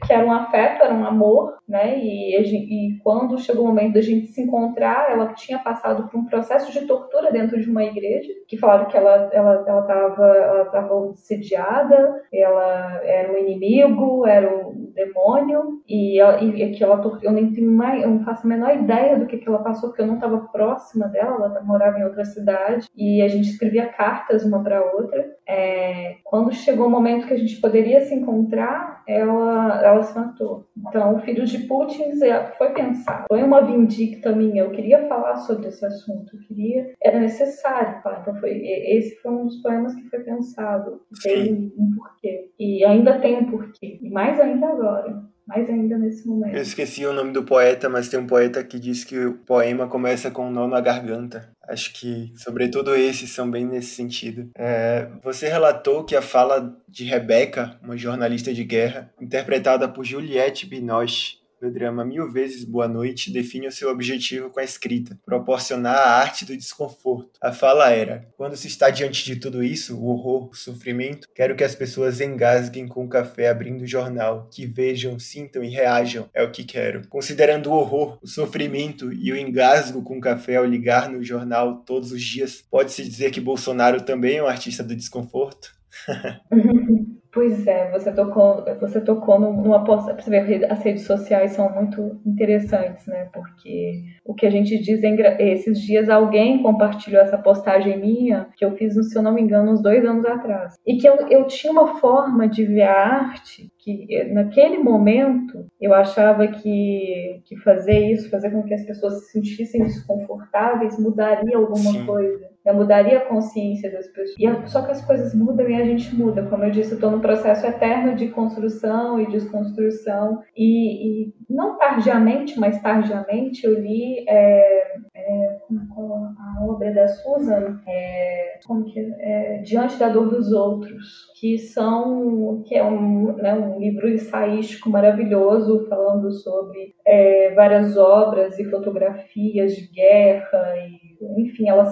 que 0.07 0.13
era 0.13 0.27
um 0.27 0.33
afeto, 0.33 0.83
era 0.83 0.95
um 0.95 1.05
amor, 1.05 1.58
né? 1.69 1.99
E, 1.99 2.37
e 2.37 2.99
quando 3.01 3.39
chegou 3.39 3.65
o 3.65 3.69
momento 3.69 3.95
da 3.95 4.01
gente 4.01 4.29
se 4.29 4.41
encontrar, 4.41 5.11
ela 5.11 5.35
tinha 5.35 5.59
passado 5.59 6.09
por 6.09 6.19
um 6.19 6.25
processo 6.25 6.73
de 6.73 6.87
tortura 6.87 7.31
dentro 7.31 7.61
de 7.61 7.69
uma 7.69 7.85
igreja, 7.85 8.33
que 8.47 8.57
falaram 8.57 8.87
que 8.87 8.97
ela 8.97 9.29
ela 9.33 9.65
ela 9.67 9.81
estava 9.83 10.27
ela 10.27 10.65
tava 10.67 10.95
obsidiada, 10.95 12.23
ela 12.33 13.01
era 13.05 13.33
um 13.33 13.37
inimigo, 13.37 14.27
era 14.27 14.49
um 14.49 14.91
demônio, 14.95 15.83
e, 15.89 16.19
ela, 16.19 16.43
e 16.43 16.73
que 16.73 16.83
ela 16.83 16.99
eu 17.23 17.33
nem 17.33 17.53
tenho 17.53 17.71
mais, 17.71 18.03
eu 18.03 18.11
não 18.11 18.25
faço 18.25 18.47
a 18.47 18.49
menor 18.49 18.75
ideia 18.75 19.19
do 19.19 19.27
que, 19.27 19.39
que 19.39 19.49
ela 19.49 19.63
passou 19.63 19.91
porque 19.91 20.03
eu 20.03 20.07
não 20.07 20.15
estava 20.15 20.39
próxima 20.53 21.07
dela, 21.09 21.37
ela 21.37 21.63
morava 21.63 21.99
em 21.99 22.05
outra 22.05 22.25
cidade 22.25 22.89
e 22.97 23.23
a 23.23 23.29
gente 23.29 23.51
escrevia 23.51 23.87
cartas 23.87 24.45
uma 24.45 24.63
para 24.63 24.83
outra. 24.95 25.37
É, 25.47 26.17
quando 26.25 26.53
chegou 26.53 26.87
o 26.87 26.91
momento 26.91 27.27
que 27.27 27.35
a 27.35 27.39
gente 27.39 27.61
poderia 27.61 28.01
se 28.03 28.15
encontrar, 28.15 28.98
ela, 29.09 29.83
ela 29.83 30.03
se 30.03 30.15
matou. 30.15 30.69
Então, 30.77 31.17
o 31.17 31.21
filho 31.21 31.47
de 31.47 31.59
Putin 31.61 32.13
foi 32.59 32.71
pensado. 32.75 33.25
Foi 33.27 33.43
uma 33.43 33.63
vindicta 33.63 34.33
minha. 34.33 34.63
Eu 34.63 34.71
queria 34.71 35.09
falar 35.09 35.37
sobre 35.39 35.69
esse 35.69 35.85
assunto. 35.85 36.37
Eu 36.37 36.41
queria, 36.47 36.95
era 37.03 37.19
necessário. 37.19 38.01
Então, 38.21 38.37
foi, 38.39 38.51
esse 38.67 39.17
foi 39.23 39.33
um 39.33 39.47
dos 39.47 39.63
poemas 39.63 39.95
que 39.95 40.09
foi 40.11 40.21
pensado. 40.21 41.01
Tem 41.23 41.73
um 41.79 41.91
porquê. 41.97 42.51
E 42.59 42.85
ainda 42.85 43.19
tem 43.19 43.39
um 43.39 43.51
porquê. 43.51 43.99
E 44.03 44.11
mais 44.11 44.39
ainda 44.39 44.69
agora 44.69 45.27
mais 45.49 45.69
ainda 45.69 45.97
nesse 45.97 46.29
momento. 46.29 46.55
Eu 46.55 46.61
esqueci 46.61 47.07
o 47.07 47.13
nome 47.13 47.33
do 47.33 47.43
poeta, 47.43 47.89
mas 47.89 48.09
tem 48.09 48.21
um 48.21 48.27
poeta 48.27 48.63
que 48.63 48.79
diz 48.79 49.03
que 49.03 49.19
o 49.19 49.33
poema 49.33 49.89
começa 49.89 50.31
com 50.31 50.47
um 50.47 50.51
nó 50.51 50.69
na 50.69 50.79
garganta. 50.79 51.51
Acho 51.67 51.93
que, 51.95 52.33
sobretudo, 52.37 52.95
esses 52.95 53.31
são 53.31 53.51
bem 53.51 53.67
nesse 53.67 53.95
sentido. 53.95 54.51
É, 54.55 55.09
você 55.23 55.49
relatou 55.49 56.05
que 56.05 56.15
a 56.15 56.23
fala 56.23 56.77
de 56.87 57.05
Rebeca, 57.05 57.79
uma 57.83 57.97
jornalista 57.97 58.53
de 58.53 58.63
guerra, 58.63 59.11
interpretada 59.21 59.89
por 59.89 60.05
Juliette 60.05 60.67
Binoche, 60.67 61.38
no 61.61 61.71
drama 61.71 62.05
Mil 62.05 62.31
Vezes 62.31 62.65
Boa 62.65 62.89
Noite 62.89 63.33
define 63.33 63.67
o 63.67 63.73
seu 63.73 63.91
objetivo 63.91 64.51
com 64.51 64.61
a 64.61 64.65
escrita, 64.65 65.19
proporcionar 65.25 65.97
a 65.97 66.19
arte 66.19 66.45
do 66.45 66.57
desconforto. 66.57 67.39
A 67.41 67.53
fala 67.53 67.91
era: 67.91 68.29
quando 68.37 68.57
se 68.57 68.69
está 68.69 68.91
diante 68.91 69.25
de 69.25 69.37
tudo 69.37 69.63
isso, 69.63 69.99
o 69.99 70.07
horror, 70.07 70.51
o 70.51 70.55
sofrimento, 70.55 71.29
quero 71.35 71.57
que 71.57 71.65
as 71.65 71.75
pessoas 71.75 72.21
engasguem 72.21 72.87
com 72.87 73.05
o 73.05 73.09
café 73.09 73.49
abrindo 73.49 73.83
o 73.83 73.87
jornal, 73.87 74.49
que 74.53 74.67
vejam, 74.67 75.19
sintam 75.19 75.63
e 75.63 75.69
reajam, 75.69 76.29
é 76.33 76.43
o 76.43 76.51
que 76.51 76.65
quero. 76.65 77.07
Considerando 77.09 77.71
o 77.71 77.75
horror, 77.75 78.19
o 78.23 78.27
sofrimento 78.27 79.13
e 79.13 79.33
o 79.33 79.37
engasgo 79.37 80.03
com 80.03 80.19
o 80.19 80.21
café 80.21 80.57
ao 80.57 80.65
ligar 80.65 81.09
no 81.11 81.23
jornal 81.23 81.79
todos 81.85 82.13
os 82.13 82.23
dias, 82.23 82.65
pode-se 82.71 83.03
dizer 83.03 83.31
que 83.31 83.41
Bolsonaro 83.41 84.01
também 84.03 84.37
é 84.37 84.43
um 84.43 84.47
artista 84.47 84.83
do 84.83 84.95
desconforto? 84.97 85.77
Pois 87.31 87.67
é, 87.67 87.91
você 87.91 88.11
tocou, 88.11 88.65
você 88.81 89.01
tocou 89.03 89.39
numa 89.39 89.85
posta. 89.85 90.15
Você 90.15 90.31
ver, 90.31 90.73
as 90.73 90.83
redes 90.83 91.05
sociais 91.05 91.53
são 91.53 91.71
muito 91.75 92.19
interessantes, 92.25 93.07
né? 93.07 93.29
Porque 93.33 94.03
o 94.25 94.35
que 94.35 94.47
a 94.47 94.51
gente 94.51 94.79
diz 94.79 95.03
é 95.03 95.53
esses 95.53 95.81
dias 95.81 96.09
alguém 96.09 96.63
compartilhou 96.63 97.21
essa 97.21 97.37
postagem 97.37 98.01
minha 98.01 98.49
que 98.57 98.65
eu 98.65 98.75
fiz, 98.77 98.95
se 98.95 99.17
eu 99.17 99.23
não 99.23 99.33
me 99.33 99.43
engano, 99.43 99.73
uns 99.73 99.83
dois 99.83 100.05
anos 100.07 100.25
atrás. 100.25 100.75
E 100.87 100.97
que 100.97 101.07
eu, 101.07 101.17
eu 101.29 101.47
tinha 101.47 101.71
uma 101.71 101.99
forma 101.99 102.49
de 102.49 102.65
ver 102.65 102.83
a 102.83 103.07
arte 103.07 103.71
que 103.79 104.25
naquele 104.33 104.79
momento 104.79 105.67
eu 105.81 105.93
achava 105.93 106.47
que, 106.49 107.43
que 107.45 107.57
fazer 107.59 108.11
isso, 108.11 108.31
fazer 108.31 108.51
com 108.51 108.63
que 108.63 108.75
as 108.75 108.85
pessoas 108.85 109.27
se 109.27 109.33
sentissem 109.33 109.83
desconfortáveis, 109.83 110.99
mudaria 110.99 111.57
alguma 111.57 111.93
Sim. 111.93 112.07
coisa. 112.07 112.48
Eu 112.69 112.75
mudaria 112.75 113.17
a 113.17 113.25
consciência 113.25 113.91
das 113.91 114.07
pessoas. 114.09 114.37
E 114.39 114.69
só 114.69 114.83
que 114.83 114.91
as 114.91 115.03
coisas 115.03 115.35
mudam 115.35 115.67
e 115.69 115.75
a 115.75 115.85
gente 115.85 116.15
muda. 116.15 116.43
Como 116.43 116.65
eu 116.65 116.71
disse, 116.71 116.91
eu 116.91 116.97
estou 116.97 117.11
no 117.11 117.21
processo 117.21 117.67
eterno 117.67 118.15
de 118.15 118.29
construção 118.29 119.19
e 119.19 119.27
desconstrução. 119.31 120.43
E, 120.55 121.25
e 121.25 121.35
não 121.49 121.79
tardiamente, 121.79 122.61
mas 122.61 122.79
tardiamente, 122.83 123.65
eu 123.65 123.81
li 123.81 124.23
é, 124.29 124.99
é, 125.15 125.59
a 125.71 126.65
obra 126.67 126.93
da 126.93 127.09
Susan, 127.09 127.81
é, 127.87 128.59
como 128.67 128.85
que 128.85 129.01
é, 129.01 129.63
Diante 129.65 129.99
da 129.99 130.11
Dor 130.11 130.29
dos 130.29 130.53
Outros, 130.53 131.33
que 131.41 131.57
são 131.57 132.63
que 132.67 132.75
é 132.75 132.85
um, 132.85 133.33
né, 133.37 133.55
um 133.55 133.79
livro 133.79 134.09
ensaístico 134.09 134.91
maravilhoso 134.91 135.87
falando 135.89 136.31
sobre 136.31 136.95
é, 137.07 137.55
várias 137.55 137.97
obras 137.97 138.59
e 138.59 138.65
fotografias 138.65 139.75
de 139.75 139.87
guerra 139.89 140.75
e 140.77 141.08
enfim, 141.21 141.69
ela 141.69 141.85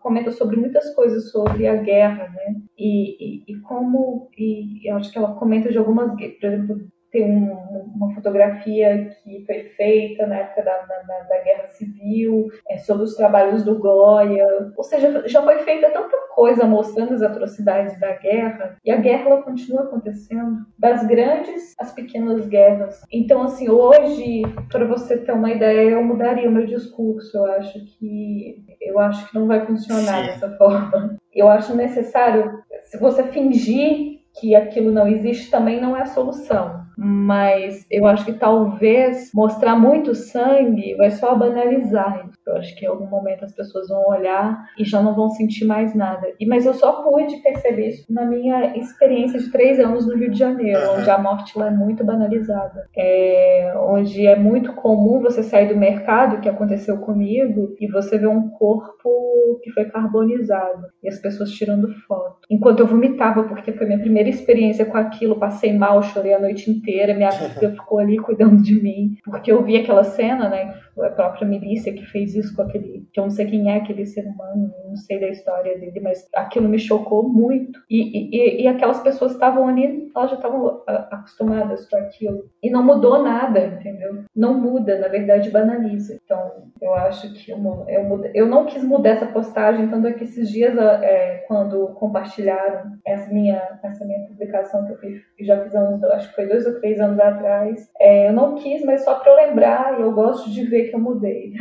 comenta 0.00 0.30
sobre 0.30 0.56
muitas 0.56 0.94
coisas 0.94 1.30
sobre 1.30 1.66
a 1.66 1.76
guerra, 1.76 2.28
né? 2.28 2.56
E, 2.76 3.42
e, 3.42 3.44
e 3.48 3.60
como, 3.60 4.30
e 4.36 4.90
eu 4.90 4.96
acho 4.96 5.10
que 5.10 5.18
ela 5.18 5.34
comenta 5.34 5.70
de 5.70 5.78
algumas, 5.78 6.10
por 6.10 6.46
exemplo, 6.46 6.76
tem 7.14 7.24
um, 7.24 7.52
uma 7.94 8.12
fotografia 8.12 9.08
que 9.22 9.44
foi 9.46 9.62
feita 9.76 10.26
na 10.26 10.38
época 10.38 10.64
da, 10.64 10.78
da, 10.78 11.20
da 11.20 11.38
Guerra 11.44 11.68
Civil, 11.68 12.48
é, 12.68 12.76
sobre 12.78 13.04
os 13.04 13.14
trabalhos 13.14 13.62
do 13.62 13.78
Goya. 13.78 14.72
Ou 14.76 14.82
seja, 14.82 15.22
já 15.28 15.40
foi 15.40 15.60
feita 15.60 15.90
tanta 15.90 16.16
coisa 16.34 16.66
mostrando 16.66 17.14
as 17.14 17.22
atrocidades 17.22 17.98
da 18.00 18.14
guerra, 18.14 18.76
e 18.84 18.90
a 18.90 18.96
guerra 18.96 19.30
ela 19.30 19.42
continua 19.42 19.82
acontecendo, 19.82 20.66
das 20.76 21.06
grandes 21.06 21.72
às 21.78 21.92
pequenas 21.92 22.48
guerras. 22.48 23.00
Então, 23.12 23.44
assim, 23.44 23.70
hoje, 23.70 24.42
para 24.72 24.84
você 24.84 25.16
ter 25.16 25.32
uma 25.32 25.52
ideia, 25.52 25.90
eu 25.90 26.02
mudaria 26.02 26.48
o 26.48 26.52
meu 26.52 26.66
discurso. 26.66 27.36
Eu 27.38 27.44
acho 27.52 27.78
que 27.96 28.64
eu 28.80 28.98
acho 28.98 29.28
que 29.28 29.38
não 29.38 29.46
vai 29.46 29.64
funcionar 29.64 30.20
Sim. 30.20 30.26
dessa 30.26 30.50
forma. 30.56 31.16
Eu 31.32 31.48
acho 31.48 31.76
necessário, 31.76 32.60
se 32.84 32.98
você 32.98 33.22
fingir 33.24 34.20
que 34.34 34.56
aquilo 34.56 34.90
não 34.90 35.06
existe, 35.06 35.48
também 35.48 35.80
não 35.80 35.96
é 35.96 36.02
a 36.02 36.06
solução 36.06 36.83
mas 36.96 37.86
eu 37.90 38.06
acho 38.06 38.24
que 38.24 38.32
talvez 38.34 39.30
mostrar 39.34 39.76
muito 39.76 40.14
sangue 40.14 40.94
vai 40.96 41.10
só 41.10 41.34
banalizar. 41.34 42.30
Eu 42.46 42.56
acho 42.56 42.74
que 42.76 42.84
em 42.84 42.88
algum 42.88 43.06
momento 43.06 43.44
as 43.44 43.52
pessoas 43.52 43.88
vão 43.88 44.08
olhar 44.08 44.64
e 44.78 44.84
já 44.84 45.02
não 45.02 45.14
vão 45.14 45.30
sentir 45.30 45.64
mais 45.64 45.94
nada. 45.94 46.26
E 46.38 46.46
mas 46.46 46.66
eu 46.66 46.74
só 46.74 47.02
pude 47.02 47.36
perceber 47.38 47.88
isso 47.88 48.12
na 48.12 48.24
minha 48.24 48.76
experiência 48.76 49.38
de 49.38 49.50
três 49.50 49.78
anos 49.78 50.06
no 50.06 50.16
Rio 50.16 50.30
de 50.30 50.38
Janeiro, 50.38 50.80
uhum. 50.80 50.98
onde 50.98 51.10
a 51.10 51.18
morte 51.18 51.58
lá 51.58 51.68
é 51.68 51.70
muito 51.70 52.04
banalizada, 52.04 52.86
é, 52.96 53.74
onde 53.76 54.26
é 54.26 54.36
muito 54.36 54.72
comum 54.72 55.20
você 55.20 55.42
sair 55.42 55.68
do 55.68 55.76
mercado, 55.76 56.40
que 56.40 56.48
aconteceu 56.48 56.98
comigo, 56.98 57.74
e 57.80 57.86
você 57.86 58.18
ver 58.18 58.28
um 58.28 58.48
corpo 58.50 59.60
que 59.62 59.70
foi 59.70 59.84
carbonizado 59.86 60.86
e 61.02 61.08
as 61.08 61.18
pessoas 61.18 61.50
tirando 61.50 61.92
foto. 62.06 62.38
Enquanto 62.50 62.80
eu 62.80 62.86
vomitava, 62.86 63.44
porque 63.44 63.72
foi 63.72 63.86
minha 63.86 63.98
primeira 63.98 64.28
experiência 64.28 64.84
com 64.84 64.96
aquilo, 64.96 65.38
passei 65.38 65.72
mal, 65.72 66.02
chorei 66.02 66.34
a 66.34 66.40
noite 66.40 66.70
inteira 66.70 66.94
inteira, 66.94 67.14
minha 67.14 67.28
amiga 67.34 67.70
ficou 67.70 67.98
ali 67.98 68.18
cuidando 68.18 68.62
de 68.62 68.80
mim, 68.80 69.16
porque 69.24 69.50
eu 69.50 69.62
vi 69.62 69.76
aquela 69.76 70.04
cena, 70.04 70.48
né? 70.48 70.74
A 71.02 71.10
própria 71.10 71.46
milícia 71.46 71.92
que 71.92 72.04
fez 72.06 72.34
isso 72.34 72.54
com 72.54 72.62
aquele, 72.62 73.06
que 73.12 73.20
eu 73.20 73.24
não 73.24 73.30
sei 73.30 73.46
quem 73.46 73.70
é 73.70 73.76
aquele 73.76 74.06
ser 74.06 74.26
humano, 74.26 74.72
não 74.86 74.96
sei 74.96 75.20
da 75.20 75.28
história 75.28 75.78
dele, 75.78 76.00
mas 76.00 76.28
aquilo 76.34 76.68
me 76.68 76.78
chocou 76.78 77.28
muito. 77.28 77.80
E, 77.90 78.36
e, 78.36 78.62
e 78.62 78.68
aquelas 78.68 79.00
pessoas 79.00 79.32
estavam 79.32 79.68
ali, 79.68 80.10
elas 80.14 80.30
já 80.30 80.36
estavam 80.36 80.82
acostumadas 80.86 81.88
com 81.88 81.96
aquilo. 81.96 82.44
E 82.62 82.70
não 82.70 82.82
mudou 82.82 83.22
nada, 83.22 83.66
entendeu? 83.66 84.24
Não 84.34 84.54
muda, 84.60 84.98
na 84.98 85.08
verdade 85.08 85.50
banaliza. 85.50 86.18
Então, 86.24 86.70
eu 86.80 86.94
acho 86.94 87.32
que 87.32 87.50
eu, 87.50 87.58
eu, 87.88 88.24
eu 88.34 88.46
não 88.46 88.66
quis 88.66 88.84
mudar 88.84 89.10
essa 89.10 89.26
postagem, 89.26 89.88
tanto 89.88 90.06
é 90.06 90.12
que 90.12 90.24
esses 90.24 90.50
dias, 90.50 90.76
é, 90.76 91.44
quando 91.48 91.88
compartilharam 91.94 92.92
essa 93.06 93.32
minha, 93.32 93.78
essa 93.82 94.04
minha 94.04 94.26
publicação 94.26 94.84
que 94.86 94.92
eu 94.92 94.98
fiz, 94.98 95.22
já 95.40 95.62
fiz 95.62 95.74
anos, 95.74 96.02
acho 96.04 96.28
que 96.28 96.34
foi 96.34 96.46
dois 96.46 96.66
ou 96.66 96.78
três 96.80 97.00
anos 97.00 97.18
atrás, 97.18 97.90
é, 98.00 98.28
eu 98.28 98.32
não 98.32 98.54
quis, 98.54 98.84
mas 98.84 99.04
só 99.04 99.16
para 99.16 99.34
lembrar, 99.46 100.00
eu 100.00 100.12
gosto 100.12 100.50
de 100.50 100.64
ver 100.64 100.83
que 100.88 100.96
eu 100.96 101.00
mudei. 101.00 101.52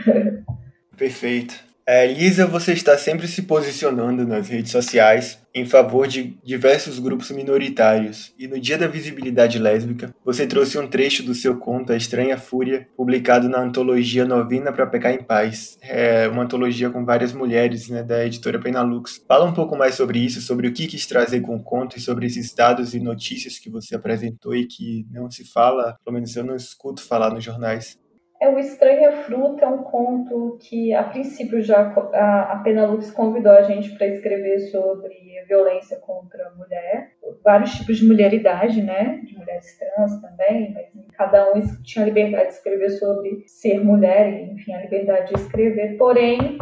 Perfeito. 0.97 1.73
É, 1.86 2.07
Lisa, 2.07 2.47
você 2.47 2.71
está 2.71 2.97
sempre 2.97 3.27
se 3.27 3.41
posicionando 3.41 4.25
nas 4.25 4.47
redes 4.47 4.71
sociais 4.71 5.38
em 5.53 5.65
favor 5.65 6.07
de 6.07 6.38
diversos 6.41 6.97
grupos 6.97 7.29
minoritários. 7.29 8.33
E 8.39 8.47
no 8.47 8.57
Dia 8.57 8.77
da 8.77 8.88
Visibilidade 8.88 9.59
Lésbica, 9.59 10.15
você 10.23 10.47
trouxe 10.47 10.77
um 10.77 10.88
trecho 10.88 11.23
do 11.23 11.36
seu 11.36 11.57
conto 11.57 11.91
A 11.91 11.97
Estranha 11.97 12.38
Fúria, 12.38 12.88
publicado 12.95 13.49
na 13.49 13.59
antologia 13.59 14.23
Novina 14.23 14.71
para 14.71 14.88
Pecar 14.88 15.13
em 15.13 15.21
Paz. 15.21 15.77
É 15.81 16.27
uma 16.29 16.43
antologia 16.43 16.89
com 16.89 17.03
várias 17.03 17.33
mulheres, 17.33 17.89
né, 17.89 18.01
da 18.01 18.25
editora 18.25 18.59
Penalux. 18.59 19.21
Fala 19.27 19.43
um 19.43 19.53
pouco 19.53 19.75
mais 19.75 19.95
sobre 19.95 20.19
isso, 20.19 20.41
sobre 20.41 20.69
o 20.69 20.73
que 20.73 20.88
quis 20.88 21.05
trazer 21.05 21.41
com 21.41 21.57
o 21.57 21.63
conto 21.63 21.97
e 21.97 22.01
sobre 22.01 22.25
esses 22.25 22.53
dados 22.55 22.93
e 22.93 22.99
notícias 23.01 23.59
que 23.59 23.69
você 23.69 23.93
apresentou 23.93 24.55
e 24.55 24.65
que 24.65 25.05
não 25.12 25.29
se 25.29 25.43
fala, 25.43 25.97
pelo 26.03 26.13
menos 26.13 26.33
eu 26.33 26.45
não 26.45 26.55
escuto 26.55 27.03
falar 27.03 27.29
nos 27.29 27.43
jornais. 27.43 28.01
É 28.43 28.49
o 28.49 28.60
Estranha 28.60 29.10
Fruta 29.23 29.63
é 29.63 29.67
um 29.69 29.84
conto 29.84 30.60
que, 30.60 30.93
a 30.93 31.01
princípio, 31.01 31.62
já 31.62 31.93
a, 32.13 32.51
a 32.51 32.57
Penalux 32.57 33.09
convidou 33.09 33.53
a 33.53 33.61
gente 33.61 33.95
para 33.95 34.05
escrever 34.07 34.59
sobre 34.70 35.15
violência 35.47 35.95
contra 36.01 36.47
a 36.47 36.51
mulher, 36.51 37.11
vários 37.41 37.72
tipos 37.72 37.99
de 37.99 38.05
mulheridade, 38.05 38.82
né, 38.82 39.22
de 39.24 39.38
mulheres 39.38 39.80
trans 39.80 40.20
também, 40.20 40.74
mas 40.74 40.88
cada 41.15 41.53
um 41.53 41.61
tinha 41.84 42.03
a 42.03 42.05
liberdade 42.05 42.49
de 42.49 42.53
escrever 42.55 42.89
sobre 42.89 43.45
ser 43.47 43.82
mulher, 43.82 44.51
enfim, 44.51 44.74
a 44.74 44.82
liberdade 44.82 45.34
de 45.34 45.39
escrever. 45.39 45.95
Porém, 45.97 46.57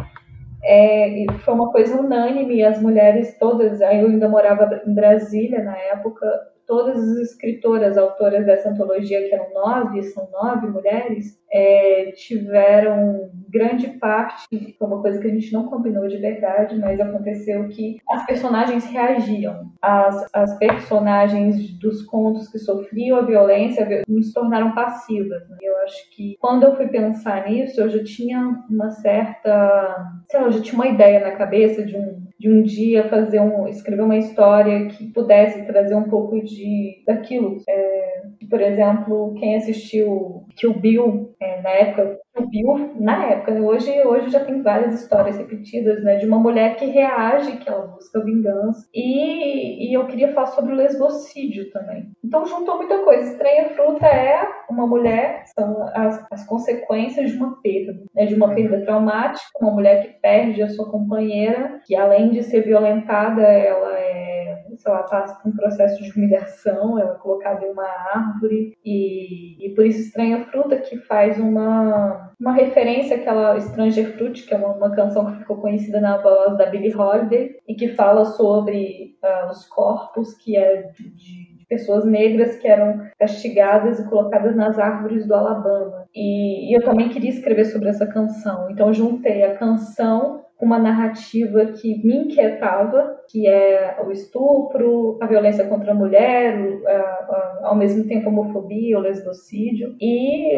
é, 0.62 1.26
foi 1.44 1.54
uma 1.54 1.72
coisa 1.72 1.98
unânime, 1.98 2.62
as 2.62 2.80
mulheres 2.80 3.36
todas, 3.38 3.80
eu 3.80 3.88
ainda 3.88 4.28
morava 4.28 4.82
em 4.86 4.94
Brasília 4.94 5.64
na 5.64 5.76
época, 5.76 6.28
todas 6.72 6.96
as 6.96 7.16
escritoras, 7.18 7.98
autoras 7.98 8.46
dessa 8.46 8.70
antologia, 8.70 9.28
que 9.28 9.34
eram 9.34 9.52
nove, 9.52 10.02
são 10.04 10.26
nove 10.30 10.68
mulheres, 10.68 11.38
é, 11.52 12.12
tiveram 12.12 13.30
grande 13.50 13.88
parte, 13.98 14.46
foi 14.78 14.88
uma 14.88 15.02
coisa 15.02 15.20
que 15.20 15.26
a 15.26 15.30
gente 15.30 15.52
não 15.52 15.66
combinou 15.66 16.08
de 16.08 16.16
verdade, 16.16 16.74
mas 16.78 16.98
aconteceu 16.98 17.68
que 17.68 17.98
as 18.08 18.24
personagens 18.24 18.86
reagiam. 18.86 19.70
As, 19.82 20.26
as 20.32 20.56
personagens 20.56 21.78
dos 21.78 22.02
contos 22.06 22.48
que 22.48 22.58
sofriam 22.58 23.18
a 23.18 23.22
violência 23.22 23.86
se 24.06 24.32
tornaram 24.32 24.74
passivas. 24.74 25.46
Né? 25.50 25.58
Eu 25.60 25.76
acho 25.82 26.10
que 26.12 26.38
quando 26.40 26.62
eu 26.62 26.74
fui 26.74 26.88
pensar 26.88 27.46
nisso, 27.46 27.82
eu 27.82 27.90
já 27.90 28.02
tinha 28.02 28.64
uma 28.70 28.88
certa, 28.90 30.10
sei 30.30 30.40
lá, 30.40 30.46
eu 30.46 30.52
já 30.52 30.62
tinha 30.62 30.74
uma 30.74 30.88
ideia 30.88 31.20
na 31.20 31.32
cabeça 31.32 31.84
de 31.84 31.94
um, 31.94 32.21
de 32.42 32.50
um 32.50 32.60
dia 32.60 33.08
fazer 33.08 33.38
um, 33.38 33.68
escrever 33.68 34.02
uma 34.02 34.16
história 34.16 34.88
que 34.88 35.06
pudesse 35.12 35.64
trazer 35.64 35.94
um 35.94 36.10
pouco 36.10 36.42
de 36.42 37.00
daquilo. 37.06 37.58
É, 37.68 38.22
por 38.50 38.60
exemplo, 38.60 39.32
quem 39.38 39.54
assistiu 39.54 40.44
Kill 40.56 40.74
Bill 40.74 41.36
é, 41.40 41.62
na 41.62 41.70
época 41.70 42.18
viu 42.50 42.94
na 42.98 43.26
época, 43.26 43.52
hoje, 43.52 43.90
hoje 44.04 44.30
já 44.30 44.40
tem 44.44 44.62
várias 44.62 45.00
histórias 45.00 45.36
repetidas, 45.36 46.02
né, 46.02 46.16
de 46.16 46.26
uma 46.26 46.38
mulher 46.38 46.76
que 46.76 46.86
reage, 46.86 47.58
que 47.58 47.68
ela 47.68 47.86
busca 47.86 48.24
vingança, 48.24 48.86
e, 48.94 49.88
e 49.90 49.94
eu 49.94 50.06
queria 50.06 50.32
falar 50.32 50.48
sobre 50.48 50.72
o 50.72 50.76
lesbocídio 50.76 51.70
também. 51.70 52.10
Então 52.24 52.46
juntou 52.46 52.76
muita 52.76 52.98
coisa. 52.98 53.30
Estranha 53.30 53.70
Fruta 53.70 54.06
é 54.06 54.46
uma 54.68 54.86
mulher, 54.86 55.42
são 55.54 55.82
as, 55.94 56.24
as 56.30 56.46
consequências 56.46 57.30
de 57.30 57.36
uma 57.36 57.60
perda, 57.60 58.00
né, 58.14 58.26
de 58.26 58.34
uma 58.34 58.48
uhum. 58.48 58.54
perda 58.54 58.80
traumática, 58.82 59.50
uma 59.60 59.72
mulher 59.72 60.02
que 60.02 60.20
perde 60.20 60.62
a 60.62 60.68
sua 60.68 60.90
companheira, 60.90 61.80
que 61.84 61.94
além 61.94 62.30
de 62.30 62.42
ser 62.42 62.62
violentada, 62.62 63.42
ela 63.42 63.98
é 63.98 64.41
sei 64.76 64.92
lá, 64.92 65.02
passa 65.02 65.34
por 65.40 65.48
um 65.50 65.56
processo 65.56 66.02
de 66.02 66.10
humilhação, 66.12 66.98
ela 66.98 67.12
é 67.12 67.18
colocada 67.18 67.64
em 67.64 67.70
uma 67.70 67.86
árvore, 68.14 68.76
e, 68.84 69.66
e 69.66 69.74
por 69.74 69.86
isso 69.86 70.00
Estranha 70.00 70.44
Fruta, 70.46 70.76
que 70.76 70.96
faz 70.98 71.38
uma, 71.38 72.32
uma 72.40 72.52
referência 72.52 73.16
àquela 73.16 73.60
Stranger 73.60 74.16
Fruit, 74.16 74.46
que 74.46 74.54
é 74.54 74.56
uma, 74.56 74.74
uma 74.74 74.94
canção 74.94 75.26
que 75.26 75.38
ficou 75.38 75.56
conhecida 75.56 76.00
na 76.00 76.18
voz 76.18 76.56
da 76.56 76.66
Billie 76.66 76.94
Holiday, 76.94 77.56
e 77.68 77.74
que 77.74 77.88
fala 77.94 78.24
sobre 78.24 79.16
uh, 79.22 79.50
os 79.50 79.66
corpos 79.66 80.34
que 80.34 80.56
é 80.56 80.82
de, 80.82 81.10
de 81.10 81.52
pessoas 81.72 82.04
negras 82.04 82.56
que 82.56 82.68
eram 82.68 83.08
castigadas 83.18 83.98
e 83.98 84.08
colocadas 84.08 84.54
nas 84.54 84.78
árvores 84.78 85.26
do 85.26 85.34
Alabama. 85.34 86.04
E, 86.14 86.70
e, 86.70 86.76
eu 86.76 86.82
também 86.82 87.08
queria 87.08 87.30
escrever 87.30 87.64
sobre 87.64 87.88
essa 87.88 88.06
canção. 88.06 88.70
Então 88.70 88.92
juntei 88.92 89.42
a 89.42 89.56
canção 89.56 90.44
uma 90.62 90.78
narrativa 90.78 91.66
que 91.66 92.00
me 92.06 92.18
inquietava, 92.18 93.20
que 93.28 93.48
é 93.48 93.96
o 94.06 94.12
estupro, 94.12 95.18
a 95.20 95.26
violência 95.26 95.66
contra 95.66 95.90
a 95.90 95.94
mulher, 95.94 96.56
a, 96.86 96.90
a, 96.92 97.60
ao 97.64 97.76
mesmo 97.76 98.06
tempo 98.06 98.28
a 98.28 98.32
homofobia, 98.32 98.96
o 98.96 99.00
lesbocídio. 99.00 99.96
E, 100.00 100.54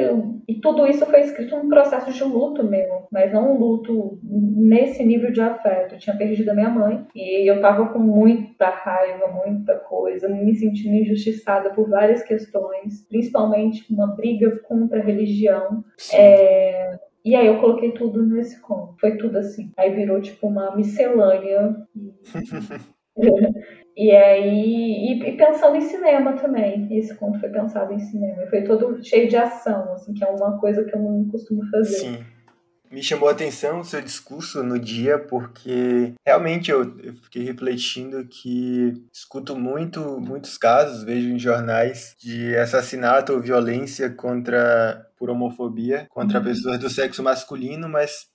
e 0.47 0.61
tudo 0.61 0.87
isso 0.87 1.07
foi 1.07 1.21
escrito 1.21 1.57
num 1.57 1.71
processo 1.71 2.13
de 2.13 2.23
luto 2.23 2.63
mesmo, 2.63 3.09
mas 3.11 3.33
não 3.33 3.55
um 3.55 3.59
luto 3.59 4.19
nesse 4.23 5.03
nível 5.03 5.33
de 5.33 5.41
afeto. 5.41 5.95
Eu 5.95 5.99
tinha 5.99 6.17
perdido 6.17 6.51
a 6.51 6.55
minha 6.55 6.69
mãe 6.69 7.07
e 7.15 7.51
eu 7.51 7.63
tava 7.63 7.89
com 7.89 7.99
muita 7.99 8.69
raiva, 8.69 9.29
muita 9.29 9.77
coisa, 9.77 10.29
me 10.29 10.55
sentindo 10.55 10.97
injustiçada 10.97 11.71
por 11.71 11.89
várias 11.89 12.23
questões, 12.23 13.07
principalmente 13.09 13.91
uma 13.91 14.09
briga 14.09 14.51
contra 14.69 15.01
a 15.01 15.03
religião. 15.03 15.83
É, 16.13 16.99
e 17.25 17.35
aí 17.35 17.47
eu 17.47 17.59
coloquei 17.59 17.93
tudo 17.93 18.23
nesse 18.23 18.61
conto. 18.61 18.97
Foi 19.01 19.17
tudo 19.17 19.39
assim. 19.39 19.73
Aí 19.79 19.95
virou 19.95 20.21
tipo 20.21 20.47
uma 20.47 20.77
miscelânea. 20.77 21.75
e 23.97 24.11
aí. 24.13 25.13
E, 25.13 25.37
pensando 25.37 25.77
em 25.77 25.81
cinema 25.81 26.35
também. 26.35 26.87
Esse 26.97 27.15
conto 27.17 27.41
foi 27.41 27.49
pensado 27.49 27.95
em 27.95 27.99
cinema. 27.99 28.47
Foi 28.49 28.63
todo 28.63 29.03
cheio 29.03 29.29
de 29.29 29.37
ação, 29.37 29.95
assim, 29.95 30.13
que 30.13 30.23
é 30.23 30.29
uma 30.29 30.59
coisa 30.59 30.85
que 30.85 30.95
eu 30.95 31.01
não 31.01 31.27
costumo 31.29 31.65
fazer. 31.71 31.95
Sim. 31.95 32.34
Me 32.95 33.03
chamou 33.03 33.29
a 33.29 33.33
atenção 33.33 33.81
o 33.81 33.85
seu 33.85 34.01
discurso 34.01 34.63
no 34.63 34.79
dia, 34.79 35.19
porque 35.19 36.15
realmente 36.25 36.71
eu, 36.71 36.97
eu, 37.01 37.13
fiquei 37.15 37.43
refletindo 37.43 38.25
que 38.25 39.05
escuto 39.13 39.57
muito, 39.57 40.21
muitos 40.21 40.57
casos, 40.57 41.03
vejo 41.03 41.29
em 41.29 41.39
jornais, 41.39 42.15
de 42.21 42.57
assassinato 42.57 43.33
ou 43.33 43.41
violência 43.41 44.09
contra 44.09 45.11
por 45.19 45.29
homofobia 45.29 46.07
contra 46.09 46.39
uhum. 46.39 46.45
pessoas 46.45 46.79
do 46.79 46.89
sexo 46.89 47.21
masculino, 47.21 47.89
mas 47.89 48.29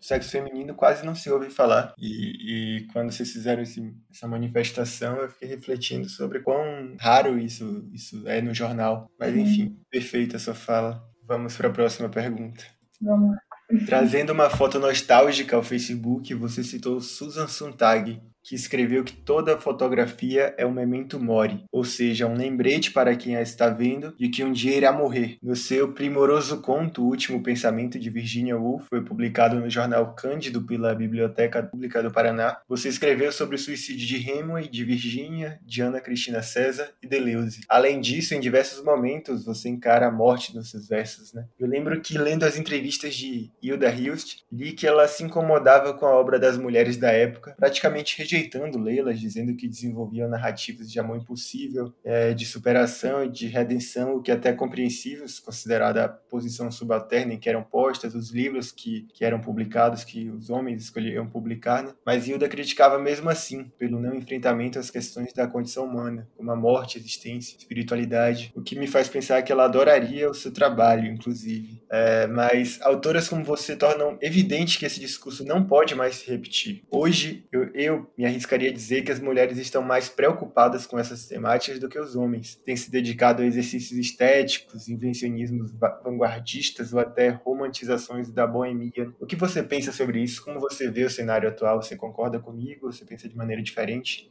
sexo 0.00 0.30
feminino 0.30 0.74
quase 0.74 1.04
não 1.04 1.16
se 1.16 1.28
ouve 1.28 1.50
falar. 1.50 1.92
E, 1.98 2.76
e 2.78 2.86
quando 2.92 3.10
vocês 3.10 3.32
fizeram 3.32 3.62
esse, 3.62 3.92
essa 4.10 4.28
manifestação, 4.28 5.16
eu 5.16 5.28
fiquei 5.28 5.48
refletindo 5.48 6.08
sobre 6.08 6.38
quão 6.38 6.96
raro 7.00 7.36
isso, 7.36 7.88
isso 7.92 8.28
é 8.28 8.40
no 8.40 8.54
jornal. 8.54 9.10
Mas 9.18 9.34
uhum. 9.34 9.40
enfim, 9.40 9.76
perfeita 9.90 10.36
a 10.36 10.40
sua 10.40 10.54
fala. 10.54 11.04
Vamos 11.24 11.56
para 11.56 11.68
a 11.68 11.72
próxima 11.72 12.08
pergunta. 12.08 12.62
Vamos 13.00 13.32
lá. 13.32 13.47
Trazendo 13.86 14.32
uma 14.32 14.48
foto 14.48 14.78
nostálgica 14.78 15.54
ao 15.54 15.62
Facebook, 15.62 16.32
você 16.34 16.64
citou 16.64 17.00
Susan 17.00 17.46
Sontag, 17.46 18.18
que 18.48 18.54
escreveu 18.54 19.04
que 19.04 19.12
toda 19.12 19.58
fotografia 19.58 20.54
é 20.56 20.64
um 20.64 20.72
memento 20.72 21.20
mori, 21.20 21.64
ou 21.70 21.84
seja, 21.84 22.26
um 22.26 22.34
lembrete 22.34 22.90
para 22.90 23.14
quem 23.14 23.36
a 23.36 23.42
está 23.42 23.68
vendo 23.68 24.14
de 24.16 24.30
que 24.30 24.42
um 24.42 24.50
dia 24.50 24.74
irá 24.74 24.90
morrer. 24.90 25.36
No 25.42 25.54
seu 25.54 25.92
primoroso 25.92 26.62
conto, 26.62 27.02
O 27.02 27.08
Último 27.08 27.42
Pensamento 27.42 27.98
de 27.98 28.08
Virginia 28.08 28.56
Woolf, 28.56 28.86
foi 28.88 29.02
publicado 29.02 29.60
no 29.60 29.68
jornal 29.68 30.14
Cândido 30.14 30.62
pela 30.62 30.94
Biblioteca 30.94 31.62
Pública 31.62 32.02
do 32.02 32.10
Paraná, 32.10 32.56
você 32.66 32.88
escreveu 32.88 33.30
sobre 33.32 33.56
o 33.56 33.58
suicídio 33.58 34.06
de 34.06 34.30
Hemingway, 34.30 34.66
de 34.66 34.82
Virginia, 34.82 35.58
de 35.62 35.82
Ana 35.82 36.00
Cristina 36.00 36.40
César 36.40 36.90
e 37.02 37.06
Deleuze. 37.06 37.60
Além 37.68 38.00
disso, 38.00 38.34
em 38.34 38.40
diversos 38.40 38.82
momentos 38.82 39.44
você 39.44 39.68
encara 39.68 40.06
a 40.06 40.10
morte 40.10 40.54
nos 40.54 40.70
seus 40.70 40.88
versos, 40.88 41.34
né? 41.34 41.44
Eu 41.58 41.66
lembro 41.66 42.00
que 42.00 42.16
lendo 42.16 42.44
as 42.44 42.56
entrevistas 42.56 43.14
de 43.14 43.50
Hilda 43.62 43.90
Hilst, 43.90 44.38
li 44.50 44.72
que 44.72 44.86
ela 44.86 45.06
se 45.06 45.22
incomodava 45.22 45.92
com 45.92 46.06
a 46.06 46.14
obra 46.14 46.38
das 46.38 46.56
mulheres 46.56 46.96
da 46.96 47.10
época, 47.10 47.54
praticamente 47.58 48.16
rejeitando 48.16 48.37
rejeitando 48.38 48.78
lê-las, 48.78 49.18
dizendo 49.18 49.54
que 49.54 49.68
desenvolviam 49.68 50.28
narrativas 50.28 50.90
de 50.90 50.98
amor 51.00 51.18
impossível, 51.18 51.92
é, 52.04 52.32
de 52.32 52.46
superação 52.46 53.24
e 53.24 53.28
de 53.28 53.46
redenção, 53.46 54.16
o 54.16 54.22
que 54.22 54.30
é 54.30 54.34
até 54.34 54.52
compreensível, 54.52 55.26
considerada 55.44 56.04
a 56.04 56.08
posição 56.08 56.70
subalterna 56.70 57.34
em 57.34 57.38
que 57.38 57.48
eram 57.48 57.62
postas, 57.62 58.14
os 58.14 58.30
livros 58.30 58.70
que, 58.70 59.06
que 59.12 59.24
eram 59.24 59.40
publicados, 59.40 60.04
que 60.04 60.30
os 60.30 60.50
homens 60.50 60.82
escolhiam 60.82 61.26
publicar, 61.26 61.82
né? 61.82 61.92
mas 62.04 62.28
Hilda 62.28 62.48
criticava 62.48 62.98
mesmo 62.98 63.28
assim, 63.28 63.64
pelo 63.78 64.00
não 64.00 64.14
enfrentamento 64.14 64.78
às 64.78 64.90
questões 64.90 65.32
da 65.32 65.46
condição 65.46 65.84
humana, 65.84 66.28
como 66.36 66.50
a 66.50 66.56
morte, 66.56 66.98
a 66.98 67.00
existência, 67.00 67.56
a 67.56 67.58
espiritualidade, 67.58 68.52
o 68.54 68.62
que 68.62 68.78
me 68.78 68.86
faz 68.86 69.08
pensar 69.08 69.42
que 69.42 69.50
ela 69.50 69.64
adoraria 69.64 70.30
o 70.30 70.34
seu 70.34 70.52
trabalho, 70.52 71.10
inclusive. 71.10 71.82
É, 71.90 72.26
mas 72.26 72.80
autoras 72.82 73.28
como 73.28 73.42
você 73.42 73.74
tornam 73.74 74.18
evidente 74.20 74.78
que 74.78 74.86
esse 74.86 75.00
discurso 75.00 75.44
não 75.44 75.64
pode 75.64 75.94
mais 75.94 76.16
se 76.16 76.30
repetir. 76.30 76.82
Hoje, 76.90 77.46
eu, 77.50 77.70
eu 77.74 78.10
me 78.16 78.24
arriscaria 78.28 78.72
dizer 78.72 79.02
que 79.02 79.12
as 79.12 79.20
mulheres 79.20 79.58
estão 79.58 79.82
mais 79.82 80.08
preocupadas 80.08 80.86
com 80.86 80.98
essas 80.98 81.26
temáticas 81.26 81.78
do 81.78 81.88
que 81.88 81.98
os 81.98 82.16
homens. 82.16 82.54
Têm 82.54 82.76
se 82.76 82.90
dedicado 82.90 83.42
a 83.42 83.46
exercícios 83.46 83.98
estéticos, 83.98 84.88
invencionismos 84.88 85.72
vanguardistas 86.04 86.92
ou 86.92 87.00
até 87.00 87.28
romantizações 87.28 88.30
da 88.30 88.46
boemia. 88.46 89.12
O 89.20 89.26
que 89.26 89.36
você 89.36 89.62
pensa 89.62 89.92
sobre 89.92 90.20
isso? 90.22 90.44
Como 90.44 90.60
você 90.60 90.90
vê 90.90 91.04
o 91.04 91.10
cenário 91.10 91.48
atual? 91.48 91.82
Você 91.82 91.96
concorda 91.96 92.38
comigo? 92.38 92.92
Você 92.92 93.04
pensa 93.04 93.28
de 93.28 93.36
maneira 93.36 93.62
diferente? 93.62 94.30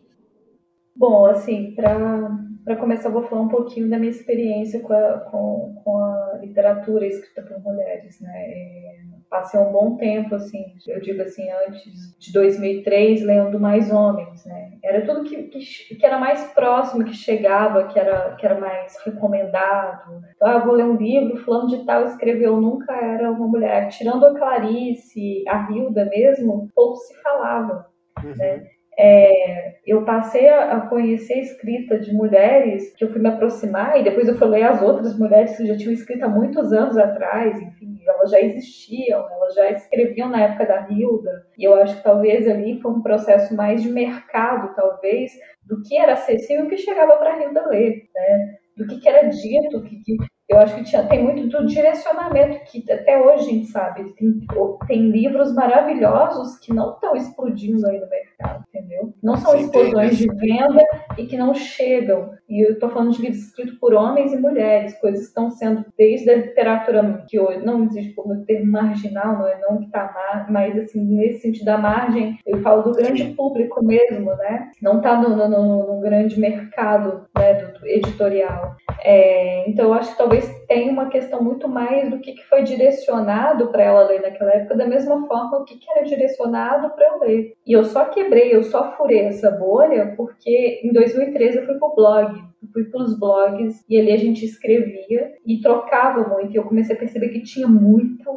Bom, 0.95 1.27
assim, 1.27 1.75
para 1.75 2.75
começar, 2.79 3.09
vou 3.09 3.23
falar 3.23 3.43
um 3.43 3.49
pouquinho 3.49 3.87
da 3.87 3.99
minha 3.99 4.09
experiência 4.11 4.79
com 4.79 4.93
a, 4.93 5.19
com, 5.19 5.81
com 5.83 5.97
a 5.97 6.39
literatura 6.41 7.05
escrita 7.05 7.43
por 7.43 7.61
mulheres, 7.61 8.19
né? 8.19 8.31
É, 8.35 9.16
passei 9.29 9.59
um 9.59 9.71
bom 9.71 9.97
tempo, 9.97 10.35
assim, 10.35 10.63
eu 10.87 10.99
digo 11.01 11.21
assim, 11.21 11.47
antes 11.67 12.17
de 12.17 12.31
2003, 12.33 13.23
lendo 13.23 13.59
mais 13.59 13.91
homens, 13.91 14.45
né? 14.45 14.71
Era 14.83 15.05
tudo 15.05 15.23
que, 15.23 15.43
que, 15.43 15.95
que 15.95 16.05
era 16.05 16.17
mais 16.17 16.43
próximo, 16.53 17.03
que 17.03 17.13
chegava, 17.13 17.87
que 17.87 17.99
era, 17.99 18.35
que 18.35 18.45
era 18.45 18.59
mais 18.59 18.97
recomendado. 19.03 20.21
Então, 20.35 20.47
ah, 20.47 20.59
vou 20.59 20.75
ler 20.75 20.85
um 20.85 20.95
livro, 20.95 21.37
fulano 21.43 21.67
de 21.67 21.85
tal 21.85 22.05
escreveu, 22.05 22.59
nunca 22.59 22.93
era 22.93 23.31
uma 23.31 23.47
mulher. 23.47 23.89
Tirando 23.89 24.25
a 24.25 24.35
Clarice, 24.35 25.43
a 25.47 25.69
Hilda 25.69 26.05
mesmo, 26.05 26.69
pouco 26.73 26.97
se 26.97 27.21
falava, 27.21 27.87
uhum. 28.23 28.35
né? 28.35 28.76
É, 28.99 29.75
eu 29.85 30.03
passei 30.03 30.49
a, 30.49 30.81
conhecer 30.81 31.33
a 31.33 31.41
escrita 31.41 31.99
de 31.99 32.13
mulheres 32.13 32.93
que 32.95 33.03
eu 33.03 33.11
fui 33.11 33.21
me 33.21 33.29
aproximar 33.29 33.99
e 33.99 34.03
depois 34.03 34.27
eu 34.27 34.35
fui 34.35 34.47
ler 34.47 34.63
as 34.63 34.81
outras 34.81 35.17
mulheres 35.17 35.55
que 35.55 35.67
já 35.67 35.77
tinham 35.77 35.93
escrito 35.93 36.23
há 36.23 36.29
muitos 36.29 36.73
anos 36.73 36.97
atrás, 36.97 37.61
enfim, 37.61 37.99
elas 38.07 38.31
já 38.31 38.41
existiam, 38.41 39.25
elas 39.29 39.53
já 39.53 39.69
escreviam 39.69 40.29
na 40.29 40.41
época 40.41 40.65
da 40.65 40.87
Hilda, 40.89 41.45
e 41.57 41.63
eu 41.63 41.75
acho 41.75 41.95
que 41.97 42.03
talvez 42.03 42.47
ali 42.47 42.81
foi 42.81 42.91
um 42.91 43.01
processo 43.01 43.55
mais 43.55 43.83
de 43.83 43.89
mercado, 43.89 44.73
talvez, 44.75 45.31
do 45.63 45.81
que 45.83 45.97
era 45.97 46.13
acessível 46.13 46.67
que 46.67 46.77
chegava 46.77 47.17
para 47.17 47.33
a 47.33 47.43
Hilda 47.43 47.67
ler, 47.67 48.03
né? 48.15 48.57
do 48.77 48.85
que, 48.85 48.99
que 48.99 49.09
era 49.09 49.27
dito, 49.27 49.81
que, 49.83 50.01
que 50.03 50.17
eu 50.47 50.59
acho 50.59 50.75
que 50.75 50.83
tinha, 50.83 51.05
tem 51.07 51.21
muito 51.21 51.49
do 51.49 51.65
direcionamento, 51.65 52.63
que 52.71 52.89
até 52.91 53.19
hoje 53.19 53.49
a 53.49 53.51
gente 53.51 53.65
sabe. 53.65 54.13
Tem, 54.13 54.39
tem 54.87 55.09
livros 55.09 55.53
maravilhosos 55.53 56.57
que 56.59 56.73
não 56.73 56.93
estão 56.93 57.15
explodindo 57.15 57.85
aí 57.85 57.99
no 57.99 58.07
mercado, 58.07 58.26
entendeu? 58.73 59.13
Não 59.21 59.37
são 59.37 59.51
Sim, 59.51 59.65
explosões 59.65 60.17
de 60.17 60.27
venda 60.27 60.83
e 61.17 61.25
que 61.25 61.37
não 61.37 61.53
chegam. 61.53 62.31
E 62.47 62.65
eu 62.65 62.73
estou 62.73 62.89
falando 62.89 63.11
de 63.11 63.21
livros 63.21 63.43
escritos 63.43 63.77
por 63.79 63.93
homens 63.93 64.31
e 64.31 64.37
mulheres, 64.37 64.97
coisas 64.99 65.21
que 65.21 65.27
estão 65.27 65.49
sendo 65.51 65.85
desde 65.97 66.29
a 66.29 66.35
literatura 66.35 67.25
que 67.27 67.39
hoje 67.39 67.65
não 67.65 67.83
existe 67.83 68.13
como 68.13 68.45
termo 68.45 68.71
marginal, 68.71 69.39
não 69.39 69.47
é 69.47 69.59
não 69.59 69.77
que 69.79 69.85
está 69.85 70.07
mas 70.49 70.77
assim, 70.77 71.03
nesse 71.03 71.41
sentido 71.41 71.65
da 71.65 71.77
margem, 71.77 72.37
eu 72.45 72.61
falo 72.61 72.83
do 72.83 72.93
grande 72.93 73.25
público 73.35 73.83
mesmo, 73.83 74.35
né? 74.35 74.71
Não 74.81 74.97
está 74.97 75.19
no, 75.19 75.35
no, 75.35 75.49
no, 75.49 75.95
no, 75.95 76.01
grande 76.01 76.39
mercado 76.39 77.25
né, 77.37 77.53
do, 77.55 77.79
do 77.79 77.87
editorial. 77.87 78.75
É, 79.03 79.69
então, 79.69 79.85
eu 79.85 79.93
acho 79.93 80.11
que 80.11 80.17
talvez 80.17 80.49
tenha 80.67 80.91
uma 80.91 81.09
questão 81.09 81.41
muito 81.41 81.67
mais 81.67 82.09
do 82.09 82.19
que, 82.19 82.33
que 82.33 82.43
foi 82.45 82.63
direcionado 82.63 83.69
para 83.69 83.83
ela 83.83 84.07
ler 84.07 84.21
naquela 84.21 84.53
época, 84.53 84.75
da 84.75 84.85
mesma 84.85 85.25
forma 85.27 85.59
o 85.59 85.63
que, 85.63 85.77
que 85.77 85.89
era 85.91 86.05
direcionado 86.05 86.89
para 86.91 87.07
eu 87.07 87.19
ler. 87.19 87.53
E 87.65 87.73
eu 87.73 87.83
só 87.85 88.05
quebrei, 88.05 88.53
eu 88.53 88.63
só 88.63 88.95
furei 88.97 89.21
essa 89.21 89.49
bolha 89.51 90.13
porque 90.15 90.81
em 90.83 90.91
2013 90.91 91.57
eu 91.57 91.65
fui 91.65 91.75
pro 91.75 91.95
blog. 91.95 92.47
Eu 92.61 92.69
fui 92.73 92.85
pelos 92.85 93.17
blogs 93.17 93.83
e 93.87 93.99
ali 93.99 94.11
a 94.11 94.17
gente 94.17 94.43
escrevia 94.43 95.31
e 95.45 95.61
trocava 95.61 96.27
muito. 96.27 96.53
E 96.53 96.55
eu 96.55 96.63
comecei 96.63 96.95
a 96.95 96.99
perceber 96.99 97.29
que 97.29 97.43
tinha 97.43 97.67
muita 97.67 98.29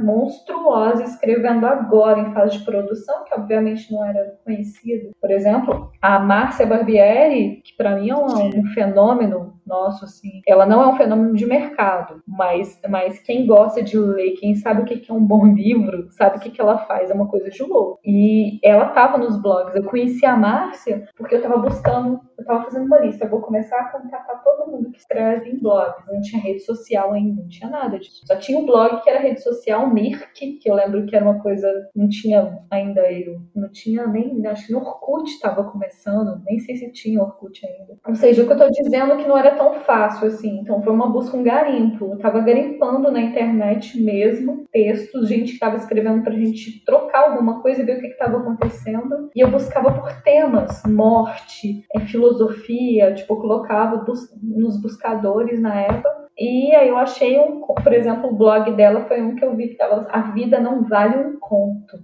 monstruosa 0.00 1.04
escrevendo 1.04 1.66
agora 1.66 2.20
em 2.20 2.32
fase 2.32 2.58
de 2.58 2.64
produção, 2.64 3.24
que 3.24 3.34
obviamente 3.34 3.92
não 3.92 4.04
era 4.04 4.38
conhecida. 4.44 5.10
Por 5.20 5.30
exemplo, 5.30 5.90
a 6.00 6.18
Márcia 6.18 6.66
Barbieri, 6.66 7.62
que 7.64 7.76
para 7.76 7.96
mim 7.96 8.10
é 8.10 8.16
um, 8.16 8.60
um 8.60 8.66
fenômeno 8.74 9.52
nosso, 9.66 10.04
assim. 10.04 10.42
Ela 10.46 10.66
não 10.66 10.82
é 10.82 10.88
um 10.88 10.96
fenômeno 10.96 11.34
de 11.34 11.46
mercado, 11.46 12.22
mas, 12.26 12.78
mas 12.88 13.18
quem 13.20 13.46
gosta 13.46 13.82
de 13.82 13.98
ler, 13.98 14.32
quem 14.32 14.54
sabe 14.54 14.82
o 14.82 14.84
que 14.84 15.10
é 15.10 15.14
um 15.14 15.24
bom 15.24 15.46
livro, 15.54 16.08
sabe 16.10 16.36
o 16.36 16.40
que, 16.40 16.50
que 16.50 16.60
ela 16.60 16.78
faz, 16.78 17.10
é 17.10 17.14
uma 17.14 17.28
coisa 17.28 17.50
de 17.50 17.62
louco. 17.62 17.98
E 18.04 18.58
ela 18.62 18.86
tava 18.86 19.18
nos 19.18 19.40
blogs. 19.40 19.74
Eu 19.74 19.84
conheci 19.84 20.24
a 20.26 20.36
Márcia 20.36 21.08
porque 21.16 21.36
eu 21.36 21.42
tava 21.42 21.58
buscando, 21.58 22.20
eu 22.38 22.44
tava 22.44 22.64
fazendo 22.64 22.86
uma 22.86 23.00
lista. 23.00 23.24
Eu 23.24 23.30
vou 23.30 23.40
começar 23.40 23.78
a 23.78 23.88
contatar 23.90 24.42
todo 24.42 24.70
mundo 24.70 24.90
que 24.90 24.98
escreve 24.98 25.50
em 25.50 25.58
blogs. 25.58 26.04
Não 26.06 26.20
tinha 26.20 26.42
rede 26.42 26.60
social 26.60 27.12
ainda, 27.12 27.42
não 27.42 27.48
tinha 27.48 27.70
nada 27.70 27.98
disso. 27.98 28.26
Só 28.26 28.36
tinha 28.36 28.58
um 28.58 28.66
blog 28.66 29.02
que 29.02 29.10
era 29.10 29.20
rede 29.20 29.41
social, 29.42 29.92
Mirk, 29.92 30.58
que 30.58 30.70
eu 30.70 30.74
lembro 30.74 31.06
que 31.06 31.16
era 31.16 31.24
uma 31.24 31.40
coisa, 31.40 31.68
não 31.94 32.08
tinha 32.08 32.58
ainda 32.70 33.10
eu, 33.12 33.40
não 33.54 33.70
tinha 33.70 34.06
nem, 34.06 34.46
acho 34.46 34.66
que 34.66 34.72
no 34.72 34.78
Orkut 34.78 35.30
estava 35.30 35.64
começando, 35.64 36.40
nem 36.46 36.58
sei 36.60 36.76
se 36.76 36.92
tinha 36.92 37.22
Orkut 37.22 37.64
ainda. 37.66 37.98
Ou 38.06 38.14
seja, 38.14 38.42
o 38.42 38.46
que 38.46 38.52
eu 38.52 38.58
tô 38.58 38.68
dizendo 38.70 39.12
é 39.12 39.16
que 39.16 39.28
não 39.28 39.36
era 39.36 39.54
tão 39.54 39.74
fácil 39.80 40.28
assim. 40.28 40.60
Então 40.60 40.82
foi 40.82 40.92
uma 40.92 41.10
busca, 41.10 41.36
um 41.36 41.42
garimpo. 41.42 42.12
Eu 42.12 42.18
tava 42.18 42.40
garimpando 42.40 43.10
na 43.10 43.20
internet 43.20 44.00
mesmo 44.00 44.64
textos, 44.70 45.28
gente 45.28 45.52
que 45.52 45.58
tava 45.58 45.76
escrevendo 45.76 46.22
pra 46.22 46.32
gente 46.32 46.84
trocar 46.84 47.30
alguma 47.30 47.60
coisa 47.60 47.82
e 47.82 47.84
ver 47.84 47.98
o 47.98 48.00
que 48.00 48.06
estava 48.06 48.38
acontecendo. 48.38 49.30
E 49.34 49.40
eu 49.40 49.50
buscava 49.50 49.92
por 49.92 50.12
temas, 50.22 50.82
morte, 50.86 51.84
é, 51.94 52.00
filosofia, 52.00 53.14
tipo, 53.14 53.36
colocava 53.36 53.98
bus 53.98 54.20
nos 54.42 54.80
buscadores 54.80 55.60
na 55.60 55.80
época. 55.80 56.21
E 56.38 56.74
aí 56.74 56.88
eu 56.88 56.96
achei 56.96 57.38
um, 57.38 57.60
por 57.60 57.92
exemplo, 57.92 58.30
o 58.30 58.36
blog 58.36 58.72
dela 58.74 59.06
foi 59.06 59.20
um 59.22 59.36
que 59.36 59.44
eu 59.44 59.54
vi 59.54 59.68
que 59.68 59.76
tava 59.76 60.06
A 60.10 60.32
Vida 60.32 60.58
Não 60.58 60.82
Vale 60.88 61.16
um 61.16 61.38
Conto. 61.38 61.98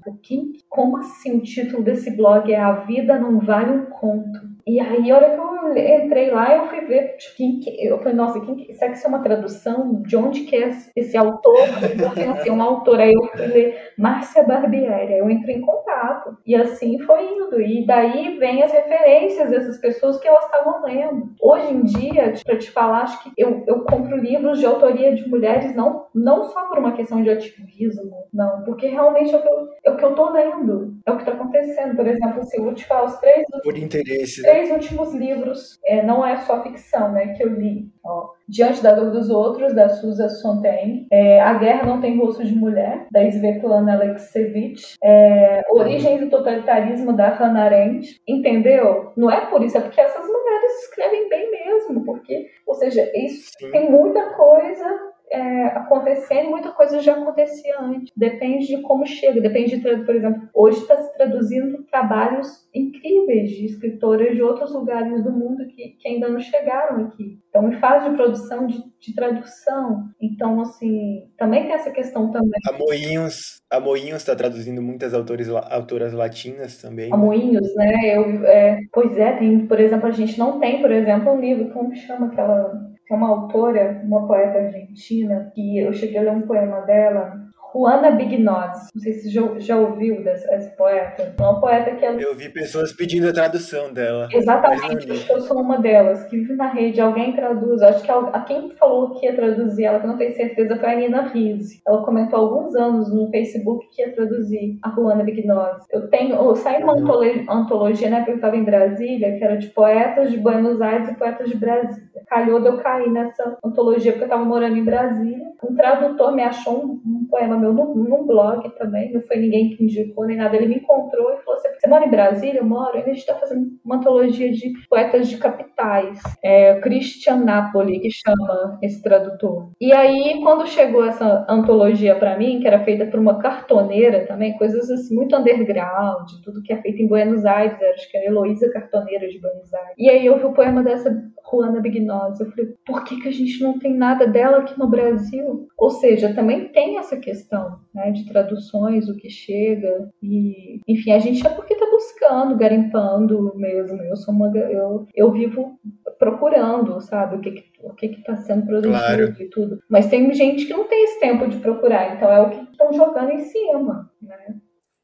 Como 0.68 0.98
assim 0.98 1.38
o 1.38 1.42
título 1.42 1.82
desse 1.82 2.14
blog 2.16 2.52
é 2.52 2.60
A 2.60 2.72
Vida 2.84 3.18
Não 3.18 3.40
Vale 3.40 3.72
um 3.72 3.86
Conto? 3.86 4.47
E 4.68 4.78
aí, 4.78 5.10
a 5.10 5.16
hora 5.16 5.30
que 5.30 5.40
eu 5.40 6.04
entrei 6.04 6.30
lá, 6.30 6.54
eu 6.54 6.68
fui 6.68 6.82
ver, 6.82 7.16
tipo, 7.16 7.36
quem 7.36 7.58
que, 7.58 7.86
eu 7.86 7.96
falei, 7.98 8.12
nossa, 8.12 8.38
quem 8.40 8.54
que, 8.54 8.74
será 8.74 8.90
que 8.90 8.98
isso 8.98 9.06
é 9.06 9.08
uma 9.08 9.22
tradução? 9.22 10.02
De 10.02 10.14
onde 10.14 10.40
que 10.42 10.56
é 10.56 10.70
esse 10.94 11.16
autor? 11.16 11.58
Eu 11.98 12.10
pensei, 12.10 12.52
um 12.52 12.62
autor, 12.62 13.00
aí 13.00 13.12
eu 13.12 13.24
fui 13.28 13.46
ler 13.46 13.92
Márcia 13.96 14.44
Barbieri, 14.44 15.14
eu 15.14 15.30
entrei 15.30 15.56
em 15.56 15.62
contato. 15.62 16.36
E 16.46 16.54
assim 16.54 16.98
foi 17.00 17.24
indo. 17.24 17.60
E 17.60 17.86
daí 17.86 18.38
vem 18.38 18.62
as 18.62 18.70
referências 18.70 19.48
dessas 19.48 19.78
pessoas 19.78 20.18
que 20.20 20.28
elas 20.28 20.44
estavam 20.44 20.82
lendo. 20.84 21.32
Hoje 21.40 21.72
em 21.72 21.82
dia, 21.84 22.34
para 22.44 22.58
te 22.58 22.70
falar, 22.70 23.04
acho 23.04 23.24
que 23.24 23.32
eu, 23.38 23.64
eu 23.66 23.80
compro 23.84 24.18
livros 24.18 24.58
de 24.58 24.66
autoria 24.66 25.14
de 25.14 25.26
mulheres 25.28 25.74
não, 25.74 26.06
não 26.14 26.44
só 26.44 26.66
por 26.66 26.78
uma 26.78 26.92
questão 26.92 27.22
de 27.22 27.30
ativismo, 27.30 28.26
não, 28.32 28.64
porque 28.64 28.86
realmente 28.86 29.34
é 29.34 29.38
o 29.38 29.42
que 29.42 29.48
eu, 29.48 29.68
é 29.84 29.90
o 29.90 29.96
que 29.96 30.04
eu 30.04 30.14
tô 30.14 30.30
lendo, 30.30 30.94
é 31.06 31.10
o 31.10 31.16
que 31.16 31.22
está 31.22 31.32
acontecendo. 31.32 31.96
Por 31.96 32.06
exemplo, 32.06 32.44
se 32.44 32.58
eu 32.58 32.64
vou 32.64 32.74
te 32.74 32.84
falar 32.84 33.04
os 33.04 33.16
três... 33.16 33.46
Por 33.62 33.78
interesse, 33.78 34.42
né? 34.42 34.57
Três 34.58 34.70
últimos 34.72 35.14
livros, 35.14 35.78
é, 35.84 36.02
não 36.02 36.26
é 36.26 36.36
só 36.38 36.62
ficção, 36.62 37.12
né, 37.12 37.34
que 37.34 37.44
eu 37.44 37.48
li. 37.48 37.88
Ó, 38.04 38.30
Diante 38.48 38.82
da 38.82 38.92
Dor 38.92 39.10
dos 39.10 39.30
Outros, 39.30 39.74
da 39.74 39.88
Susan 39.88 40.28
Sontag. 40.28 41.06
É, 41.12 41.40
a 41.40 41.54
Guerra 41.54 41.84
Não 41.84 42.00
Tem 42.00 42.18
Rosto 42.18 42.42
de 42.42 42.54
Mulher, 42.54 43.06
da 43.12 43.22
Svetlana 43.24 43.92
Alexievich. 43.92 44.96
É, 45.04 45.62
Origens 45.70 46.20
do 46.20 46.30
Totalitarismo, 46.30 47.12
da 47.12 47.28
Hannah 47.28 47.64
Arendt. 47.64 48.18
Entendeu? 48.26 49.12
Não 49.16 49.30
é 49.30 49.46
por 49.46 49.62
isso, 49.62 49.76
é 49.76 49.80
porque 49.80 50.00
essas 50.00 50.26
mulheres 50.26 50.82
escrevem 50.82 51.28
bem 51.28 51.50
mesmo. 51.50 52.04
Porque, 52.04 52.48
ou 52.66 52.74
seja, 52.74 53.08
isso 53.14 53.50
Sim. 53.60 53.70
tem 53.70 53.90
muita 53.90 54.30
coisa 54.30 55.08
é, 55.30 55.64
acontecendo 55.66 56.50
muita 56.50 56.70
coisa 56.70 57.00
já 57.00 57.14
acontecia 57.14 57.80
antes. 57.80 58.12
Depende 58.16 58.66
de 58.66 58.82
como 58.82 59.06
chega, 59.06 59.40
depende 59.40 59.76
de, 59.76 60.04
por 60.04 60.14
exemplo, 60.14 60.48
hoje 60.54 60.78
está 60.78 60.96
se 60.96 61.14
traduzindo 61.16 61.84
trabalhos 61.90 62.68
incríveis 62.74 63.50
de 63.50 63.66
escritoras 63.66 64.34
de 64.34 64.42
outros 64.42 64.72
lugares 64.72 65.22
do 65.22 65.30
mundo 65.30 65.66
que, 65.66 65.96
que 65.98 66.08
ainda 66.08 66.28
não 66.28 66.40
chegaram 66.40 67.06
aqui. 67.06 67.38
Então, 67.48 67.68
em 67.68 67.78
fase 67.78 68.10
de 68.10 68.16
produção 68.16 68.66
de, 68.66 68.78
de 69.00 69.14
tradução. 69.14 70.04
Então, 70.20 70.60
assim, 70.60 71.30
também 71.36 71.64
tem 71.64 71.72
essa 71.72 71.90
questão 71.90 72.30
também. 72.30 72.60
A 72.68 72.72
Moinhos 72.72 73.58
a 73.70 73.78
Moinhos 73.78 74.22
está 74.22 74.34
traduzindo 74.34 74.80
muitas 74.80 75.12
autores, 75.12 75.48
autoras 75.48 76.14
latinas 76.14 76.80
também. 76.80 77.12
A 77.12 77.16
Moinhos, 77.16 77.74
né? 77.74 78.16
Eu, 78.16 78.46
é, 78.46 78.80
pois 78.90 79.16
é, 79.18 79.32
tem, 79.32 79.66
por 79.66 79.78
exemplo, 79.78 80.06
a 80.08 80.10
gente 80.10 80.38
não 80.38 80.58
tem, 80.58 80.80
por 80.80 80.90
exemplo, 80.90 81.32
um 81.32 81.40
livro, 81.40 81.70
como 81.70 81.94
chama 81.94 82.28
aquela. 82.28 82.87
É 83.10 83.14
uma 83.14 83.28
autora, 83.28 84.00
uma 84.04 84.26
poeta 84.26 84.58
argentina, 84.58 85.50
que 85.54 85.78
eu 85.78 85.92
cheguei 85.92 86.18
a 86.18 86.22
ler 86.22 86.32
um 86.32 86.42
poema 86.42 86.82
dela, 86.82 87.48
Juana 87.72 88.10
Bignozzi. 88.12 88.88
Não 88.94 89.02
sei 89.02 89.12
se 89.12 89.30
já, 89.30 89.42
já 89.58 89.76
ouviu 89.76 90.22
dessa, 90.22 90.52
essa 90.54 90.70
poeta. 90.70 91.34
É 91.38 91.42
uma 91.42 91.60
poeta 91.60 91.90
que 91.92 92.04
ela... 92.04 92.20
Eu 92.20 92.34
vi 92.34 92.48
pessoas 92.48 92.92
pedindo 92.92 93.28
a 93.28 93.32
tradução 93.32 93.92
dela. 93.92 94.28
Exatamente, 94.32 95.30
eu 95.30 95.40
sou 95.40 95.60
uma 95.60 95.78
delas, 95.78 96.24
que 96.24 96.38
vive 96.38 96.54
na 96.54 96.68
rede, 96.68 97.00
alguém 97.00 97.34
traduz. 97.34 97.82
Acho 97.82 98.02
que 98.02 98.10
a, 98.10 98.40
quem 98.40 98.70
falou 98.76 99.14
que 99.14 99.26
ia 99.26 99.34
traduzir 99.34 99.84
ela, 99.84 100.00
que 100.00 100.06
eu 100.06 100.10
não 100.10 100.18
tenho 100.18 100.34
certeza, 100.34 100.76
foi 100.76 100.88
a 100.88 100.96
Nina 100.96 101.22
Rizzi. 101.22 101.82
Ela 101.86 102.04
comentou 102.04 102.38
há 102.38 102.42
alguns 102.42 102.74
anos 102.74 103.12
no 103.12 103.30
Facebook 103.30 103.86
que 103.94 104.02
ia 104.02 104.12
traduzir 104.12 104.78
a 104.82 104.90
Juana 104.90 105.22
Bignozzi. 105.22 105.86
Eu 105.92 106.08
tenho, 106.08 106.40
oh, 106.40 106.54
saiu 106.54 106.84
uma 106.84 106.94
antologia, 106.94 107.44
antologia, 107.48 108.10
né, 108.10 108.18
porque 108.18 108.32
eu 108.32 108.36
estava 108.36 108.56
em 108.56 108.64
Brasília, 108.64 109.36
que 109.36 109.44
era 109.44 109.56
de 109.56 109.68
poetas 109.68 110.30
de 110.30 110.38
Buenos 110.38 110.80
Aires 110.80 111.08
e 111.10 111.14
poetas 111.14 111.48
de 111.50 111.56
Brasília. 111.56 112.07
Calhou 112.28 112.60
de 112.60 112.68
eu 112.68 112.78
cair 112.78 113.10
nessa 113.10 113.56
antologia 113.64 114.12
porque 114.12 114.24
eu 114.24 114.28
estava 114.28 114.44
morando 114.44 114.76
em 114.76 114.84
Brasília. 114.84 115.46
Um 115.62 115.74
tradutor 115.74 116.32
me 116.32 116.42
achou 116.42 116.84
um, 116.84 117.00
um 117.04 117.26
poema 117.28 117.56
meu 117.56 117.72
num, 117.72 117.94
num, 117.94 118.26
blog 118.26 118.68
também, 118.76 119.12
não 119.12 119.22
foi 119.22 119.38
ninguém 119.38 119.70
que 119.70 119.82
indicou 119.82 120.26
nem 120.26 120.36
nada. 120.36 120.56
Ele 120.56 120.66
me 120.66 120.76
encontrou 120.76 121.32
e 121.32 121.38
falou: 121.38 121.60
Você 121.60 121.88
mora 121.88 122.04
em 122.04 122.10
Brasília? 122.10 122.60
Eu 122.60 122.66
moro. 122.66 122.96
E 122.96 123.02
a 123.02 123.04
gente 123.04 123.18
está 123.18 123.34
fazendo 123.34 123.68
uma 123.84 123.96
antologia 123.96 124.52
de 124.52 124.72
poetas 124.88 125.28
de 125.28 125.36
capitais. 125.38 126.20
É 126.42 126.78
Christian 126.80 127.38
Napoli, 127.44 128.00
que 128.00 128.10
chama 128.10 128.78
esse 128.82 129.02
tradutor. 129.02 129.70
E 129.80 129.92
aí, 129.92 130.40
quando 130.42 130.66
chegou 130.66 131.04
essa 131.04 131.46
antologia 131.48 132.14
para 132.16 132.36
mim, 132.36 132.60
que 132.60 132.66
era 132.66 132.84
feita 132.84 133.06
por 133.06 133.18
uma 133.18 133.38
cartoneira 133.38 134.26
também, 134.26 134.56
coisas 134.58 134.90
assim, 134.90 135.14
muito 135.14 135.36
underground, 135.36 136.28
tudo 136.44 136.62
que 136.62 136.72
é 136.72 136.80
feito 136.80 137.02
em 137.02 137.08
Buenos 137.08 137.44
Aires, 137.44 137.78
acho 137.94 138.10
que 138.10 138.16
é 138.16 138.20
a 138.20 138.24
Heloísa 138.26 138.70
Cartoneira 138.70 139.28
de 139.28 139.40
Buenos 139.40 139.72
Aires. 139.72 139.94
E 139.98 140.08
aí 140.08 140.26
eu 140.26 140.38
vi 140.38 140.44
o 140.44 140.52
poema 140.52 140.82
dessa 140.82 141.10
Juana 141.50 141.80
Bignosa. 142.18 142.44
Eu 142.44 142.50
falei, 142.50 142.74
por 142.86 143.04
que, 143.04 143.20
que 143.20 143.28
a 143.28 143.32
gente 143.32 143.62
não 143.62 143.78
tem 143.78 143.94
nada 143.94 144.26
dela 144.26 144.58
aqui 144.58 144.78
no 144.78 144.88
Brasil? 144.88 145.68
Ou 145.76 145.90
seja, 145.90 146.34
também 146.34 146.68
tem 146.68 146.98
essa 146.98 147.16
questão 147.16 147.80
né, 147.94 148.10
de 148.10 148.26
traduções, 148.26 149.08
o 149.08 149.16
que 149.16 149.30
chega. 149.30 150.10
E, 150.22 150.80
enfim, 150.86 151.12
a 151.12 151.18
gente 151.18 151.46
é 151.46 151.50
porque 151.50 151.74
está 151.74 151.86
buscando, 151.86 152.56
garimpando 152.56 153.54
mesmo. 153.56 154.00
Eu 154.02 154.16
sou 154.16 154.34
uma. 154.34 154.48
Eu, 154.56 155.06
eu 155.14 155.32
vivo 155.32 155.78
procurando, 156.18 157.00
sabe, 157.00 157.36
o 157.36 157.40
que 157.40 157.68
o 157.80 157.94
que 157.94 158.06
está 158.06 158.36
sendo 158.36 158.66
produzido 158.66 158.98
claro. 158.98 159.36
e 159.38 159.48
tudo. 159.48 159.80
Mas 159.88 160.08
tem 160.08 160.32
gente 160.34 160.66
que 160.66 160.72
não 160.72 160.88
tem 160.88 161.04
esse 161.04 161.20
tempo 161.20 161.46
de 161.46 161.58
procurar, 161.58 162.16
então 162.16 162.28
é 162.30 162.40
o 162.40 162.50
que 162.50 162.72
estão 162.72 162.92
jogando 162.92 163.30
em 163.30 163.38
cima, 163.38 164.10
né? 164.20 164.56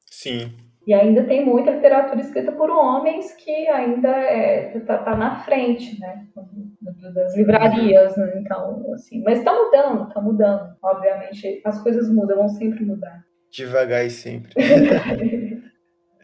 Sim. 0.06 0.52
E 0.86 0.92
ainda 0.92 1.24
tem 1.24 1.44
muita 1.44 1.70
literatura 1.70 2.20
escrita 2.20 2.52
por 2.52 2.70
homens 2.70 3.34
que 3.34 3.68
ainda 3.68 4.08
está 4.08 4.22
é, 4.30 4.80
tá, 4.80 4.98
tá 4.98 5.16
na 5.16 5.42
frente, 5.44 5.98
né? 5.98 6.26
Das 7.14 7.36
livrarias, 7.36 8.16
né? 8.16 8.32
Então, 8.36 8.84
assim. 8.92 9.22
Mas 9.22 9.38
está 9.38 9.52
mudando, 9.54 10.08
está 10.08 10.20
mudando. 10.20 10.76
Obviamente, 10.82 11.60
as 11.64 11.82
coisas 11.82 12.10
mudam, 12.10 12.36
vão 12.36 12.48
sempre 12.48 12.84
mudar. 12.84 13.24
Devagar 13.50 14.04
e 14.04 14.10
sempre. 14.10 14.52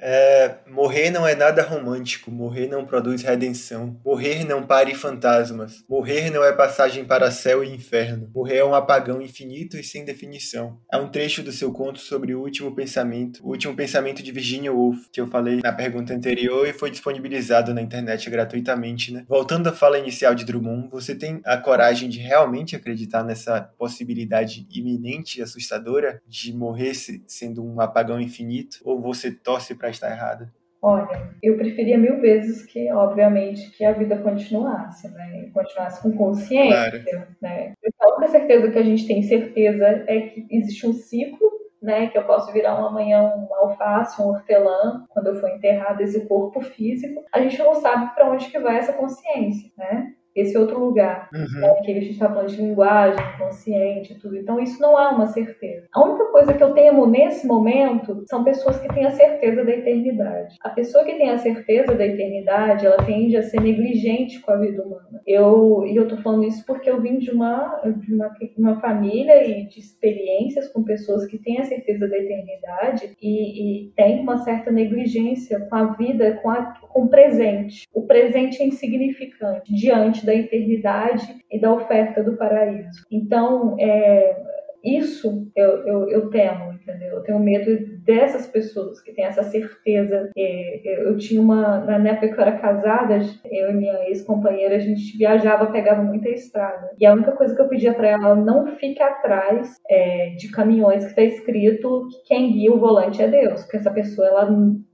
É, 0.02 0.54
morrer 0.66 1.10
não 1.10 1.26
é 1.26 1.34
nada 1.34 1.62
romântico, 1.62 2.30
morrer 2.30 2.66
não 2.66 2.86
produz 2.86 3.22
redenção, 3.22 4.00
morrer 4.04 4.44
não 4.44 4.66
pare 4.66 4.94
fantasmas, 4.94 5.84
morrer 5.88 6.30
não 6.30 6.42
é 6.42 6.52
passagem 6.52 7.04
para 7.04 7.30
céu 7.30 7.62
e 7.62 7.68
inferno, 7.68 8.30
morrer 8.34 8.58
é 8.58 8.64
um 8.64 8.74
apagão 8.74 9.20
infinito 9.20 9.76
e 9.76 9.84
sem 9.84 10.04
definição. 10.04 10.78
É 10.90 10.96
um 10.96 11.10
trecho 11.10 11.42
do 11.42 11.52
seu 11.52 11.70
conto 11.72 11.98
sobre 11.98 12.34
o 12.34 12.40
último 12.40 12.74
pensamento, 12.74 13.44
o 13.44 13.50
último 13.50 13.76
pensamento 13.76 14.22
de 14.22 14.32
Virginia 14.32 14.72
Woolf, 14.72 15.08
que 15.12 15.20
eu 15.20 15.26
falei 15.26 15.60
na 15.62 15.72
pergunta 15.72 16.14
anterior 16.14 16.66
e 16.66 16.72
foi 16.72 16.90
disponibilizado 16.90 17.74
na 17.74 17.82
internet 17.82 18.28
gratuitamente, 18.30 19.12
né? 19.12 19.24
Voltando 19.28 19.68
à 19.68 19.72
fala 19.72 19.98
inicial 19.98 20.34
de 20.34 20.44
Drummond, 20.44 20.88
você 20.90 21.14
tem 21.14 21.40
a 21.44 21.58
coragem 21.58 22.08
de 22.08 22.18
realmente 22.18 22.74
acreditar 22.74 23.22
nessa 23.22 23.60
possibilidade 23.78 24.66
iminente 24.70 25.38
e 25.38 25.42
assustadora 25.42 26.22
de 26.26 26.54
morrer 26.54 26.94
sendo 27.26 27.62
um 27.62 27.80
apagão 27.80 28.18
infinito, 28.18 28.78
ou 28.84 29.00
você 29.00 29.30
torce 29.30 29.74
para 29.74 29.89
estar 29.90 30.10
errada? 30.10 30.52
Olha, 30.82 31.34
eu 31.42 31.58
preferia 31.58 31.98
mil 31.98 32.20
vezes 32.20 32.64
que, 32.64 32.90
obviamente, 32.90 33.70
que 33.72 33.84
a 33.84 33.92
vida 33.92 34.16
continuasse, 34.16 35.08
né? 35.10 35.50
Continuasse 35.52 36.02
com 36.02 36.16
consciência, 36.16 37.02
claro. 37.04 37.26
né? 37.42 37.74
A 38.00 38.08
única 38.16 38.28
certeza 38.28 38.70
que 38.70 38.78
a 38.78 38.82
gente 38.82 39.06
tem 39.06 39.22
certeza 39.22 40.04
é 40.06 40.20
que 40.22 40.46
existe 40.50 40.86
um 40.86 40.94
ciclo, 40.94 41.50
né? 41.82 42.06
Que 42.06 42.16
eu 42.16 42.24
posso 42.24 42.50
virar 42.50 42.80
um 42.80 42.86
amanhã 42.86 43.22
um 43.22 43.54
alface, 43.56 44.22
um 44.22 44.28
hortelã, 44.28 45.04
quando 45.10 45.26
eu 45.26 45.34
for 45.36 45.50
enterrado 45.50 46.00
esse 46.00 46.26
corpo 46.26 46.62
físico. 46.62 47.24
A 47.30 47.40
gente 47.42 47.58
não 47.58 47.74
sabe 47.74 48.14
para 48.14 48.30
onde 48.30 48.48
que 48.48 48.58
vai 48.58 48.78
essa 48.78 48.94
consciência, 48.94 49.70
né? 49.76 50.14
Esse 50.34 50.56
outro 50.56 50.78
lugar, 50.78 51.28
uhum. 51.32 51.60
né, 51.60 51.74
que 51.84 51.90
a 51.90 51.94
gente 51.94 52.12
está 52.12 52.28
falando 52.28 52.48
de 52.48 52.62
linguagem 52.62 53.24
consciente, 53.38 54.18
tudo. 54.20 54.36
Então 54.36 54.60
isso 54.60 54.80
não 54.80 54.96
há 54.96 55.10
uma 55.10 55.26
certeza. 55.26 55.86
A 55.92 56.04
única 56.04 56.26
coisa 56.26 56.54
que 56.54 56.62
eu 56.62 56.72
temo 56.72 57.06
nesse 57.06 57.46
momento 57.46 58.24
são 58.28 58.44
pessoas 58.44 58.78
que 58.78 58.88
têm 58.88 59.06
a 59.06 59.10
certeza 59.10 59.64
da 59.64 59.72
eternidade. 59.72 60.56
A 60.62 60.70
pessoa 60.70 61.04
que 61.04 61.14
tem 61.14 61.30
a 61.30 61.38
certeza 61.38 61.94
da 61.94 62.06
eternidade, 62.06 62.86
ela 62.86 63.02
tende 63.04 63.36
a 63.36 63.42
ser 63.42 63.60
negligente 63.60 64.40
com 64.40 64.52
a 64.52 64.56
vida 64.56 64.82
humana. 64.82 65.20
Eu 65.26 65.84
e 65.86 65.96
eu 65.96 66.08
tô 66.08 66.16
falando 66.18 66.44
isso 66.44 66.64
porque 66.66 66.90
eu 66.90 67.00
vim 67.00 67.18
de 67.18 67.30
uma 67.30 67.80
de 67.84 68.14
uma, 68.14 68.30
uma 68.56 68.80
família 68.80 69.46
e 69.46 69.66
de 69.66 69.80
experiências 69.80 70.68
com 70.68 70.82
pessoas 70.82 71.26
que 71.26 71.38
têm 71.38 71.58
a 71.58 71.64
certeza 71.64 72.06
da 72.08 72.16
eternidade 72.16 73.16
e, 73.20 73.86
e 73.86 73.90
têm 73.92 74.20
uma 74.20 74.38
certa 74.38 74.70
negligência 74.70 75.60
com 75.68 75.76
a 75.76 75.92
vida, 75.94 76.38
com, 76.42 76.50
a, 76.50 76.74
com 76.80 77.04
o 77.04 77.08
presente. 77.08 77.86
O 77.92 78.06
presente 78.06 78.62
é 78.62 78.66
insignificante 78.66 79.72
diante 79.74 80.19
da 80.24 80.34
eternidade 80.34 81.26
e 81.50 81.60
da 81.60 81.72
oferta 81.72 82.22
do 82.22 82.36
paraíso. 82.36 83.04
Então, 83.10 83.76
é, 83.78 84.36
isso 84.84 85.46
eu, 85.54 85.86
eu, 85.86 86.08
eu, 86.08 86.30
temo, 86.30 86.72
entendeu? 86.72 87.16
Eu 87.16 87.22
tenho 87.22 87.38
medo 87.38 87.98
dessas 88.04 88.46
pessoas 88.46 89.00
que 89.00 89.12
têm 89.12 89.24
essa 89.24 89.42
certeza. 89.42 90.30
É, 90.36 91.06
eu 91.06 91.16
tinha 91.16 91.40
uma, 91.40 91.78
na 91.80 92.08
época 92.08 92.28
que 92.28 92.34
eu 92.34 92.40
era 92.40 92.58
casada, 92.58 93.18
eu 93.44 93.70
e 93.70 93.74
minha 93.74 94.08
ex-companheira, 94.08 94.76
a 94.76 94.80
gente 94.80 95.16
viajava, 95.18 95.70
pegava 95.70 96.02
muita 96.02 96.30
estrada. 96.30 96.90
E 96.98 97.04
a 97.04 97.12
única 97.12 97.32
coisa 97.32 97.54
que 97.54 97.60
eu 97.60 97.68
pedia 97.68 97.92
para 97.92 98.08
ela, 98.08 98.34
não 98.34 98.66
fique 98.76 99.02
atrás 99.02 99.76
é, 99.88 100.30
de 100.30 100.50
caminhões 100.50 101.04
que 101.04 101.10
está 101.10 101.22
escrito 101.22 102.08
que 102.10 102.28
quem 102.28 102.52
guia 102.52 102.72
o 102.72 102.80
volante 102.80 103.22
é 103.22 103.28
Deus, 103.28 103.62
porque 103.62 103.76
essa 103.76 103.90
pessoa, 103.90 104.26
ela 104.28 104.48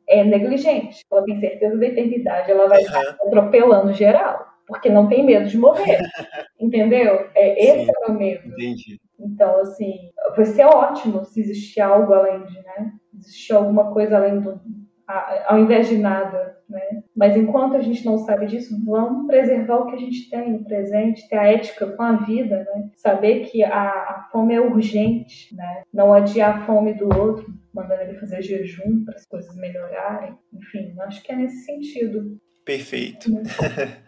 é 0.08 0.24
negligente, 0.24 1.00
ela 1.10 1.24
tem 1.24 1.40
certeza 1.40 1.76
da 1.76 1.86
eternidade, 1.86 2.50
ela 2.50 2.68
vai 2.68 2.82
estar 2.82 3.16
atropelando 3.20 3.92
geral 3.92 4.45
porque 4.66 4.88
não 4.88 5.08
tem 5.08 5.24
medo 5.24 5.46
de 5.46 5.58
morrer. 5.58 5.98
entendeu? 6.58 7.28
É, 7.34 7.64
esse 7.64 7.86
Sim, 7.86 7.92
é 8.02 8.10
o 8.10 8.14
medo. 8.14 8.48
Entendi. 8.48 9.00
Então, 9.18 9.60
assim, 9.60 10.10
vai 10.36 10.44
ser 10.44 10.64
ótimo 10.64 11.24
se 11.24 11.40
existir 11.40 11.80
algo 11.80 12.12
além 12.12 12.44
de, 12.44 12.54
né? 12.54 12.92
Existir 13.18 13.54
alguma 13.54 13.92
coisa 13.92 14.16
além 14.16 14.40
do. 14.40 14.60
ao 15.46 15.58
invés 15.58 15.88
de 15.88 15.96
nada, 15.96 16.58
né? 16.68 17.02
Mas 17.16 17.36
enquanto 17.36 17.76
a 17.76 17.80
gente 17.80 18.04
não 18.04 18.18
sabe 18.18 18.46
disso, 18.46 18.76
vamos 18.84 19.26
preservar 19.26 19.76
o 19.78 19.86
que 19.86 19.94
a 19.96 19.98
gente 19.98 20.28
tem 20.28 20.52
no 20.52 20.64
presente, 20.64 21.26
ter 21.28 21.36
a 21.36 21.46
ética 21.46 21.86
com 21.86 22.02
a 22.02 22.12
vida, 22.12 22.58
né? 22.58 22.90
Saber 22.96 23.46
que 23.46 23.64
a, 23.64 23.90
a 23.90 24.28
fome 24.30 24.54
é 24.54 24.60
urgente, 24.60 25.54
né? 25.54 25.82
Não 25.92 26.12
adiar 26.12 26.58
a 26.58 26.66
fome 26.66 26.92
do 26.92 27.06
outro, 27.18 27.46
mandando 27.72 28.02
ele 28.02 28.18
fazer 28.18 28.42
jejum 28.42 29.04
para 29.04 29.14
as 29.14 29.24
coisas 29.26 29.56
melhorarem. 29.56 30.36
Enfim, 30.52 30.94
acho 31.00 31.22
que 31.22 31.32
é 31.32 31.36
nesse 31.36 31.64
sentido. 31.64 32.36
Perfeito. 32.64 33.30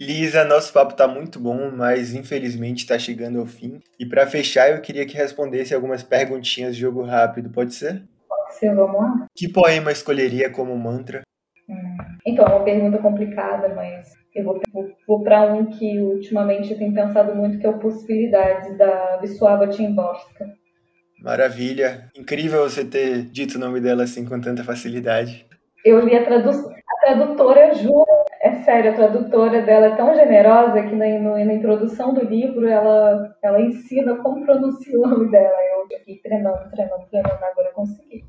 Lisa, 0.00 0.44
nosso 0.44 0.72
papo 0.72 0.92
está 0.92 1.06
muito 1.06 1.38
bom, 1.38 1.70
mas 1.70 2.14
infelizmente 2.14 2.78
está 2.78 2.98
chegando 2.98 3.38
ao 3.38 3.46
fim. 3.46 3.80
E 3.98 4.04
para 4.04 4.26
fechar, 4.26 4.70
eu 4.70 4.80
queria 4.80 5.06
que 5.06 5.16
respondesse 5.16 5.74
algumas 5.74 6.02
perguntinhas 6.02 6.74
de 6.74 6.80
jogo 6.80 7.02
rápido, 7.02 7.50
pode 7.50 7.74
ser? 7.74 8.02
Pode 8.28 8.54
ser, 8.56 8.74
vamos 8.74 9.00
lá. 9.00 9.26
Que 9.34 9.48
poema 9.48 9.92
escolheria 9.92 10.50
como 10.50 10.76
mantra? 10.76 11.22
Hum. 11.68 11.96
Então, 12.26 12.44
é 12.44 12.48
uma 12.48 12.64
pergunta 12.64 12.98
complicada, 12.98 13.68
mas 13.74 14.12
eu 14.34 14.44
vou, 14.44 14.60
vou, 14.72 14.90
vou 15.06 15.22
para 15.22 15.52
um 15.52 15.66
que 15.66 16.00
ultimamente 16.00 16.72
eu 16.72 16.78
tenho 16.78 16.92
pensado 16.92 17.34
muito, 17.34 17.58
que 17.58 17.66
é 17.66 17.70
o 17.70 17.78
Possibilidades, 17.78 18.76
da 18.76 19.20
Wisława 19.22 19.70
Szymborska. 19.70 20.52
Maravilha. 21.22 22.10
Incrível 22.16 22.68
você 22.68 22.84
ter 22.84 23.22
dito 23.22 23.56
o 23.56 23.58
nome 23.58 23.80
dela 23.80 24.02
assim 24.02 24.24
com 24.26 24.40
tanta 24.40 24.64
facilidade. 24.64 25.46
Eu 25.84 26.00
li 26.00 26.16
a. 26.16 26.20
A 26.20 27.06
tradutora 27.06 27.74
jura 27.74 28.10
é 28.10 28.13
sério, 28.64 28.90
a 28.90 28.94
tradutora 28.94 29.62
dela 29.62 29.86
é 29.86 29.96
tão 29.96 30.14
generosa 30.14 30.82
que 30.82 30.94
na, 30.94 31.06
no, 31.18 31.32
na 31.44 31.54
introdução 31.54 32.12
do 32.12 32.24
livro 32.24 32.66
ela, 32.66 33.36
ela 33.42 33.60
ensina 33.60 34.16
como 34.16 34.44
pronunciar 34.44 35.00
o 35.00 35.08
nome 35.08 35.30
dela. 35.30 35.56
Eu 35.70 35.96
aqui 35.96 36.20
treinando, 36.22 36.70
treinando, 36.70 37.06
treinando, 37.10 37.44
agora 37.44 37.68
eu 37.68 37.72
consegui. 37.72 38.24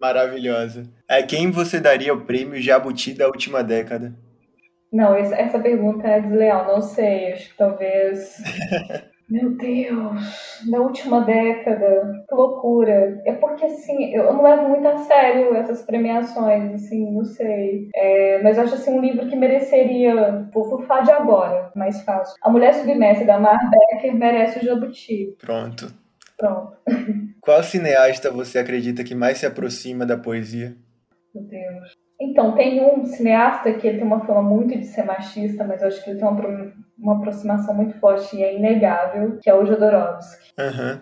Maravilhosa. 0.00 0.84
É, 1.08 1.22
quem 1.22 1.50
você 1.50 1.80
daria 1.80 2.14
o 2.14 2.24
prêmio 2.24 2.62
Jabuti 2.62 3.12
da 3.12 3.26
última 3.26 3.62
década? 3.64 4.14
Não, 4.92 5.14
essa 5.14 5.58
pergunta 5.58 6.06
é 6.06 6.20
desleal, 6.20 6.66
não 6.66 6.80
sei. 6.80 7.32
Acho 7.32 7.50
que 7.50 7.56
talvez. 7.56 8.36
Meu 9.30 9.50
Deus, 9.50 10.64
na 10.66 10.78
última 10.78 11.20
década, 11.20 12.24
que 12.26 12.34
loucura. 12.34 13.20
É 13.26 13.32
porque, 13.34 13.66
assim, 13.66 14.14
eu 14.14 14.32
não 14.32 14.42
levo 14.42 14.70
muito 14.70 14.88
a 14.88 14.96
sério 14.98 15.54
essas 15.54 15.82
premiações, 15.82 16.72
assim, 16.72 17.10
não 17.12 17.24
sei. 17.24 17.90
É, 17.94 18.42
mas 18.42 18.56
eu 18.56 18.64
acho, 18.64 18.74
assim, 18.74 18.90
um 18.90 19.02
livro 19.02 19.28
que 19.28 19.36
mereceria, 19.36 20.48
vou, 20.52 20.70
vou 20.70 20.82
falar 20.82 21.02
de 21.02 21.12
agora, 21.12 21.70
mais 21.76 22.00
fácil. 22.02 22.36
A 22.42 22.48
Mulher 22.48 22.72
Submersa, 22.74 23.26
da 23.26 23.38
Mar 23.38 23.58
Becker, 23.70 24.14
merece 24.14 24.60
o 24.60 24.64
Jabuti. 24.64 25.36
Pronto. 25.38 25.92
Pronto. 26.38 26.78
Qual 27.42 27.62
cineasta 27.62 28.30
você 28.30 28.58
acredita 28.58 29.04
que 29.04 29.14
mais 29.14 29.38
se 29.38 29.46
aproxima 29.46 30.06
da 30.06 30.16
poesia? 30.16 30.74
Meu 31.34 31.44
Deus. 31.44 31.92
Então, 32.20 32.52
tem 32.52 32.84
um 32.84 33.04
cineasta 33.04 33.72
que 33.74 33.86
ele 33.86 33.98
tem 33.98 34.06
uma 34.06 34.24
fama 34.24 34.42
muito 34.42 34.76
de 34.76 34.86
ser 34.86 35.04
machista, 35.04 35.64
mas 35.64 35.82
eu 35.82 35.88
acho 35.88 36.02
que 36.02 36.10
ele 36.10 36.18
tem 36.18 36.26
uma, 36.26 36.72
uma 36.98 37.16
aproximação 37.16 37.74
muito 37.74 37.98
forte 37.98 38.36
e 38.36 38.42
é 38.42 38.56
inegável, 38.56 39.38
que 39.40 39.48
é 39.48 39.54
o 39.54 39.64
Jodorowsky. 39.64 40.52
Uhum. 40.58 41.00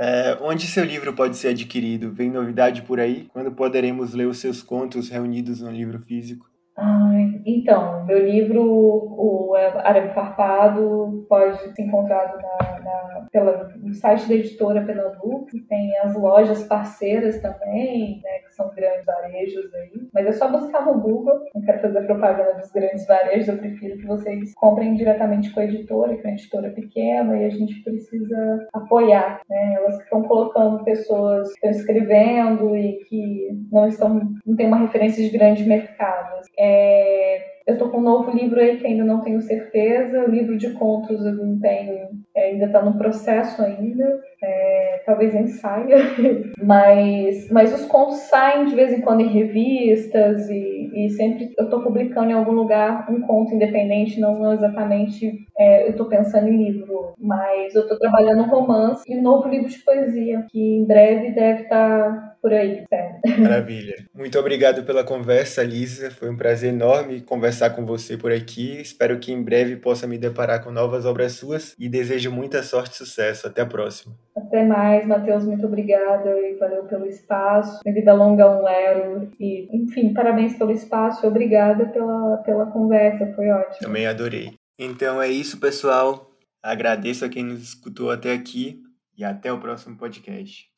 É, 0.00 0.38
onde 0.40 0.66
seu 0.66 0.84
livro 0.84 1.12
pode 1.12 1.36
ser 1.36 1.48
adquirido? 1.48 2.12
Vem 2.12 2.30
novidade 2.30 2.82
por 2.82 3.00
aí? 3.00 3.26
Quando 3.32 3.50
poderemos 3.50 4.14
ler 4.14 4.26
os 4.26 4.38
seus 4.38 4.62
contos 4.62 5.08
reunidos 5.08 5.60
no 5.60 5.70
livro 5.70 5.98
físico? 5.98 6.46
Ai, 6.76 7.42
então, 7.44 8.06
meu 8.06 8.24
livro, 8.24 8.62
o 8.62 9.52
Arame 9.56 10.14
Farpado, 10.14 11.26
pode 11.28 11.74
ser 11.74 11.82
encontrado 11.82 12.40
na, 12.40 12.77
na, 12.88 13.26
pela, 13.30 13.72
no 13.76 13.94
site 13.94 14.28
da 14.28 14.34
editora 14.34 14.84
Pernambuco, 14.84 15.46
tem 15.68 15.96
as 15.98 16.14
lojas 16.14 16.64
parceiras 16.64 17.40
também, 17.40 18.20
né, 18.22 18.38
que 18.46 18.54
são 18.54 18.70
grandes 18.74 19.04
varejos 19.04 19.74
aí. 19.74 20.08
Mas 20.12 20.26
é 20.26 20.32
só 20.32 20.50
buscar 20.50 20.84
no 20.84 21.00
Google, 21.00 21.40
não 21.54 21.62
quero 21.62 21.80
fazer 21.80 22.02
propaganda 22.02 22.54
dos 22.54 22.70
grandes 22.70 23.06
varejos, 23.06 23.48
eu 23.48 23.58
prefiro 23.58 23.98
que 23.98 24.06
vocês 24.06 24.54
comprem 24.54 24.94
diretamente 24.94 25.52
com 25.52 25.60
a 25.60 25.64
editora, 25.64 26.16
que 26.16 26.26
é 26.26 26.30
uma 26.30 26.34
editora 26.34 26.70
pequena, 26.70 27.36
e 27.36 27.44
a 27.44 27.50
gente 27.50 27.82
precisa 27.82 28.68
apoiar, 28.72 29.40
né? 29.48 29.74
Elas 29.74 29.96
que 29.96 30.04
estão 30.04 30.22
colocando 30.22 30.84
pessoas 30.84 31.48
que 31.48 31.54
estão 31.54 31.70
escrevendo 31.70 32.76
e 32.76 33.04
que 33.08 33.48
não 33.70 33.86
estão, 33.86 34.20
não 34.46 34.56
tem 34.56 34.66
uma 34.66 34.78
referência 34.78 35.22
de 35.22 35.36
grandes 35.36 35.66
mercados. 35.66 36.46
É, 36.58 37.58
eu 37.68 37.74
estou 37.74 37.90
com 37.90 37.98
um 37.98 38.02
novo 38.02 38.30
livro 38.30 38.58
aí 38.58 38.78
que 38.78 38.86
ainda 38.86 39.04
não 39.04 39.20
tenho 39.20 39.42
certeza. 39.42 40.24
O 40.24 40.30
livro 40.30 40.56
de 40.56 40.72
contos 40.72 41.22
eu 41.24 41.34
não 41.34 41.60
tenho, 41.60 42.08
ainda 42.38 42.66
está 42.66 42.82
no 42.82 42.96
processo 42.96 43.62
ainda. 43.62 44.20
É, 44.42 45.02
talvez 45.04 45.34
nem 45.34 45.46
saia. 45.48 45.96
mas, 46.62 47.50
mas 47.50 47.74
os 47.74 47.86
contos 47.86 48.18
saem 48.20 48.66
de 48.66 48.74
vez 48.74 48.92
em 48.92 49.00
quando 49.00 49.20
em 49.20 49.28
revistas 49.28 50.48
e, 50.48 50.90
e 50.94 51.10
sempre 51.10 51.52
eu 51.58 51.64
estou 51.64 51.82
publicando 51.82 52.30
em 52.30 52.34
algum 52.34 52.52
lugar 52.52 53.10
um 53.10 53.20
conto 53.22 53.54
independente, 53.54 54.20
não 54.20 54.52
exatamente 54.52 55.46
é, 55.58 55.86
eu 55.86 55.90
estou 55.90 56.06
pensando 56.06 56.48
em 56.48 56.70
livro, 56.70 57.14
mas 57.18 57.74
eu 57.74 57.82
estou 57.82 57.98
trabalhando 57.98 58.42
um 58.42 58.48
romance 58.48 59.02
e 59.08 59.16
um 59.16 59.22
novo 59.22 59.48
livro 59.48 59.68
de 59.68 59.78
poesia 59.78 60.46
que 60.48 60.60
em 60.60 60.84
breve 60.84 61.32
deve 61.32 61.62
estar 61.62 61.98
tá 61.98 62.36
por 62.40 62.52
aí, 62.52 62.84
sério. 62.88 63.16
Maravilha. 63.42 63.96
Muito 64.14 64.38
obrigado 64.38 64.84
pela 64.84 65.04
conversa, 65.04 65.62
Lisa. 65.62 66.10
Foi 66.10 66.30
um 66.30 66.36
prazer 66.36 66.72
enorme 66.72 67.20
conversar 67.20 67.70
com 67.70 67.84
você 67.84 68.16
por 68.16 68.32
aqui. 68.32 68.80
Espero 68.80 69.18
que 69.18 69.32
em 69.32 69.42
breve 69.42 69.76
possa 69.76 70.06
me 70.06 70.18
deparar 70.18 70.62
com 70.62 70.70
novas 70.70 71.04
obras 71.04 71.32
suas 71.32 71.74
e 71.78 71.88
desejo 72.28 72.32
muita 72.32 72.62
sorte 72.62 72.94
e 72.94 72.96
sucesso. 72.96 73.46
Até 73.46 73.62
a 73.62 73.66
próxima. 73.66 74.14
Até 74.36 74.64
mais, 74.64 75.06
Matheus. 75.06 75.44
Muito 75.44 75.66
obrigada 75.66 76.30
e 76.40 76.54
valeu 76.56 76.84
pelo 76.84 77.06
espaço. 77.06 77.80
Minha 77.84 77.94
vida 77.94 78.12
longa 78.12 78.48
um 78.48 78.62
lero. 78.62 79.30
E, 79.40 79.68
enfim, 79.72 80.12
parabéns 80.12 80.56
pelo 80.56 80.70
espaço. 80.70 81.26
Obrigada 81.26 81.86
pela, 81.86 82.36
pela 82.38 82.66
conversa. 82.66 83.32
Foi 83.34 83.48
ótimo. 83.48 83.80
Também 83.80 84.06
adorei. 84.06 84.54
Então 84.78 85.20
é 85.20 85.28
isso, 85.28 85.58
pessoal. 85.58 86.30
Agradeço 86.62 87.24
a 87.24 87.28
quem 87.28 87.44
nos 87.44 87.62
escutou 87.62 88.10
até 88.10 88.32
aqui 88.32 88.82
e 89.16 89.24
até 89.24 89.52
o 89.52 89.58
próximo 89.58 89.96
podcast. 89.96 90.66